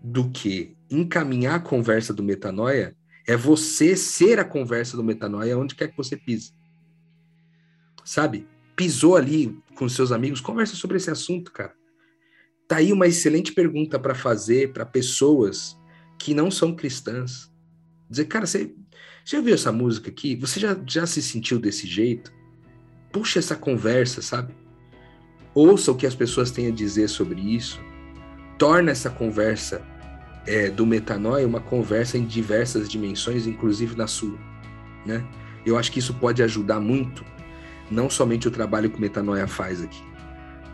do 0.03 0.29
que 0.29 0.75
encaminhar 0.89 1.55
a 1.55 1.59
conversa 1.59 2.13
do 2.13 2.23
metanoia 2.23 2.95
é 3.27 3.37
você 3.37 3.95
ser 3.95 4.39
a 4.39 4.45
conversa 4.45 4.97
do 4.97 5.03
metanoia 5.03 5.57
onde 5.57 5.75
quer 5.75 5.87
que 5.89 5.97
você 5.97 6.17
pise. 6.17 6.53
Sabe? 8.03 8.47
Pisou 8.75 9.15
ali 9.15 9.57
com 9.75 9.87
seus 9.87 10.11
amigos, 10.11 10.41
conversa 10.41 10.75
sobre 10.75 10.97
esse 10.97 11.09
assunto, 11.09 11.51
cara. 11.51 11.73
Tá 12.67 12.77
aí 12.77 12.93
uma 12.93 13.07
excelente 13.07 13.53
pergunta 13.53 13.99
para 13.99 14.15
fazer 14.15 14.71
para 14.71 14.85
pessoas 14.85 15.77
que 16.17 16.33
não 16.33 16.49
são 16.49 16.75
cristãs. 16.75 17.51
Dizer, 18.09 18.25
cara, 18.25 18.45
você 18.45 18.73
já 19.25 19.41
viu 19.41 19.53
essa 19.53 19.71
música 19.71 20.09
aqui? 20.09 20.35
Você 20.37 20.59
já, 20.59 20.77
já 20.87 21.05
se 21.05 21.21
sentiu 21.21 21.59
desse 21.59 21.87
jeito? 21.87 22.31
Puxa 23.11 23.39
essa 23.39 23.55
conversa, 23.55 24.21
sabe? 24.21 24.53
Ouça 25.53 25.91
o 25.91 25.95
que 25.95 26.07
as 26.07 26.15
pessoas 26.15 26.49
têm 26.49 26.67
a 26.67 26.71
dizer 26.71 27.09
sobre 27.09 27.41
isso 27.41 27.79
torna 28.61 28.91
essa 28.91 29.09
conversa 29.09 29.81
é, 30.45 30.69
do 30.69 30.85
metanoia 30.85 31.47
uma 31.47 31.59
conversa 31.59 32.15
em 32.15 32.23
diversas 32.23 32.87
dimensões, 32.87 33.47
inclusive 33.47 33.95
na 33.95 34.05
sua, 34.05 34.37
né? 35.03 35.27
Eu 35.65 35.79
acho 35.79 35.91
que 35.91 35.97
isso 35.97 36.13
pode 36.13 36.43
ajudar 36.43 36.79
muito, 36.79 37.25
não 37.91 38.09
somente 38.09 38.47
o 38.47 38.51
trabalho 38.51 38.89
que 38.89 38.97
o 38.97 39.01
metanoia 39.01 39.47
faz 39.47 39.81
aqui, 39.81 40.01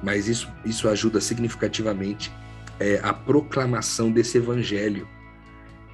mas 0.03 0.27
isso, 0.27 0.47
isso 0.63 0.87
ajuda 0.87 1.19
significativamente 1.19 2.31
é, 2.79 2.99
a 3.03 3.13
proclamação 3.13 4.11
desse 4.11 4.37
evangelho, 4.37 5.07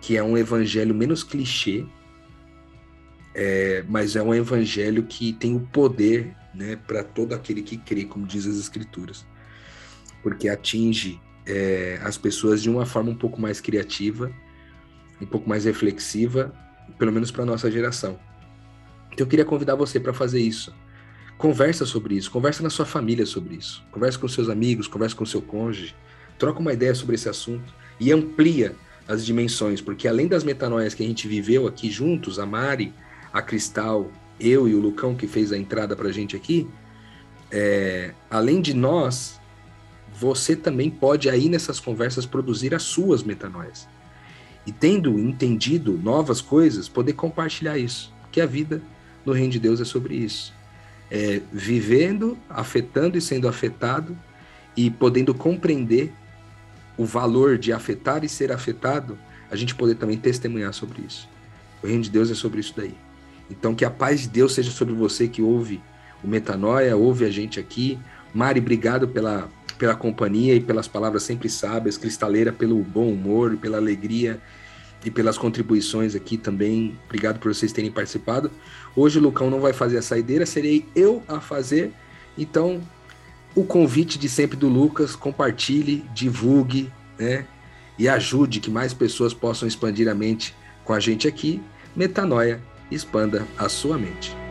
que 0.02 0.18
é 0.18 0.24
um 0.24 0.38
evangelho 0.38 0.94
menos 0.94 1.24
clichê, 1.24 1.86
é, 3.34 3.84
mas 3.88 4.16
é 4.16 4.22
um 4.22 4.34
evangelho 4.34 5.04
que 5.04 5.34
tem 5.34 5.56
o 5.56 5.62
poder 5.62 6.36
né, 6.54 6.76
para 6.76 7.04
todo 7.04 7.34
aquele 7.34 7.64
que 7.64 7.78
crê, 7.78 8.04
como 8.04 8.28
diz 8.28 8.46
as 8.46 8.58
Escrituras, 8.58 9.26
porque 10.22 10.50
atinge 10.50 11.20
é, 11.46 12.00
as 12.04 12.18
pessoas 12.18 12.62
de 12.62 12.70
uma 12.70 12.86
forma 12.86 13.12
um 13.12 13.16
pouco 13.16 13.42
mais 13.42 13.60
criativa, 13.60 14.32
um 15.22 15.26
pouco 15.26 15.50
mais 15.50 15.66
reflexiva, 15.66 16.54
pelo 17.00 17.12
menos 17.12 17.32
para 17.32 17.46
nossa 17.46 17.72
geração. 17.72 18.20
Então 19.12 19.26
eu 19.26 19.28
queria 19.28 19.46
convidar 19.46 19.76
você 19.76 20.00
para 20.00 20.14
fazer 20.14 20.40
isso. 20.40 20.74
Conversa 21.38 21.86
sobre 21.86 22.16
isso, 22.16 22.32
conversa 22.32 22.64
na 22.64 22.70
sua 22.70 22.86
família 22.86 23.26
sobre 23.26 23.56
isso, 23.56 23.84
conversa 23.92 24.18
com 24.18 24.28
seus 24.28 24.50
amigos, 24.50 24.88
conversa 24.88 25.16
com 25.16 25.26
seu 25.26 25.42
cônjuge, 25.42 25.96
troca 26.38 26.60
uma 26.60 26.72
ideia 26.72 26.96
sobre 26.96 27.16
esse 27.16 27.28
assunto 27.28 27.74
e 28.00 28.12
amplia 28.12 28.76
as 29.08 29.26
dimensões, 29.26 29.82
porque 29.82 30.08
além 30.08 30.28
das 30.28 30.44
metanoias 30.44 30.94
que 30.94 31.04
a 31.04 31.08
gente 31.08 31.28
viveu 31.28 31.68
aqui 31.68 31.92
juntos, 31.92 32.40
a 32.40 32.46
Mari, 32.46 32.94
a 33.32 33.42
Cristal, 33.42 34.10
eu 34.40 34.68
e 34.68 34.76
o 34.76 34.80
Lucão 34.80 35.16
que 35.16 35.28
fez 35.28 35.52
a 35.52 35.58
entrada 35.58 35.96
para 35.96 36.08
a 36.08 36.12
gente 36.12 36.36
aqui, 36.36 36.68
é, 37.52 38.14
além 38.30 38.62
de 38.62 38.74
nós, 38.74 39.40
você 40.14 40.56
também 40.56 40.90
pode 40.90 41.30
aí 41.30 41.50
nessas 41.50 41.80
conversas 41.80 42.26
produzir 42.26 42.74
as 42.74 42.84
suas 42.84 43.24
metanoias. 43.24 43.88
E 44.66 44.72
tendo 44.72 45.20
entendido 45.20 46.00
novas 46.02 46.40
coisas, 46.40 46.88
poder 46.88 47.14
compartilhar 47.14 47.78
isso. 47.78 48.14
Que 48.32 48.40
a 48.40 48.46
vida 48.46 48.82
no 49.26 49.34
reino 49.34 49.52
de 49.52 49.60
Deus 49.60 49.82
é 49.82 49.86
sobre 49.86 50.16
isso. 50.16 50.54
É 51.12 51.42
vivendo, 51.52 52.38
afetando 52.50 53.18
e 53.18 53.22
sendo 53.22 53.48
afetado 53.48 54.18
e 54.76 54.90
podendo 54.90 55.34
compreender 55.34 56.12
o 56.98 57.06
valor 57.06 57.58
de 57.58 57.72
afetar 57.72 58.24
e 58.24 58.30
ser 58.30 58.52
afetado, 58.52 59.18
a 59.50 59.56
gente 59.56 59.76
poder 59.76 59.96
também 59.96 60.18
testemunhar 60.18 60.74
sobre 60.74 61.04
isso. 61.08 61.30
O 61.84 61.88
reino 61.88 62.04
de 62.04 62.10
Deus 62.10 62.32
é 62.32 62.36
sobre 62.36 62.60
isso 62.60 62.74
daí. 62.76 62.96
Então 63.50 63.76
que 63.76 63.86
a 63.86 63.92
paz 63.92 64.22
de 64.22 64.30
Deus 64.30 64.54
seja 64.54 64.72
sobre 64.72 64.94
você 64.94 65.28
que 65.28 65.42
ouve 65.42 65.82
o 66.24 66.28
Metanoia, 66.28 66.96
ouve 66.96 67.26
a 67.26 67.30
gente 67.30 67.60
aqui. 67.60 68.00
Mari, 68.34 68.60
obrigado 68.60 69.08
pela 69.08 69.50
pela 69.78 69.96
companhia 69.96 70.56
e 70.56 70.62
pelas 70.62 70.88
palavras 70.88 71.24
sempre 71.24 71.50
sábias, 71.50 71.98
Cristaleira 71.98 72.52
pelo 72.54 72.78
bom 72.78 73.10
humor, 73.10 73.58
pela 73.58 73.78
alegria 73.78 74.40
e 75.06 75.12
pelas 75.12 75.38
contribuições 75.38 76.16
aqui 76.16 76.38
também. 76.38 76.98
Obrigado 77.06 77.40
por 77.40 77.54
vocês 77.54 77.72
terem 77.72 77.92
participado. 77.92 78.52
Hoje 78.96 79.20
o 79.20 79.22
Lucão 79.22 79.50
não 79.50 79.60
vai 79.60 79.74
fazer 79.74 79.98
a 79.98 80.02
saideira, 80.02 80.46
serei 80.46 80.86
eu 80.96 81.24
a 81.28 81.40
fazer. 81.40 81.92
Então, 82.38 82.82
o 83.56 83.64
convite 83.64 84.18
de 84.18 84.28
sempre 84.28 84.58
do 84.58 84.68
Lucas, 84.68 85.16
compartilhe, 85.16 86.04
divulgue, 86.14 86.92
né? 87.18 87.46
E 87.98 88.10
ajude 88.10 88.60
que 88.60 88.72
mais 88.72 88.94
pessoas 88.94 89.34
possam 89.34 89.68
expandir 89.68 90.08
a 90.08 90.16
mente 90.16 90.56
com 90.84 90.94
a 90.94 91.00
gente 91.00 91.28
aqui. 91.28 91.62
Metanoia, 91.96 92.60
expanda 92.90 93.48
a 93.58 93.70
sua 93.70 93.98
mente. 93.98 94.43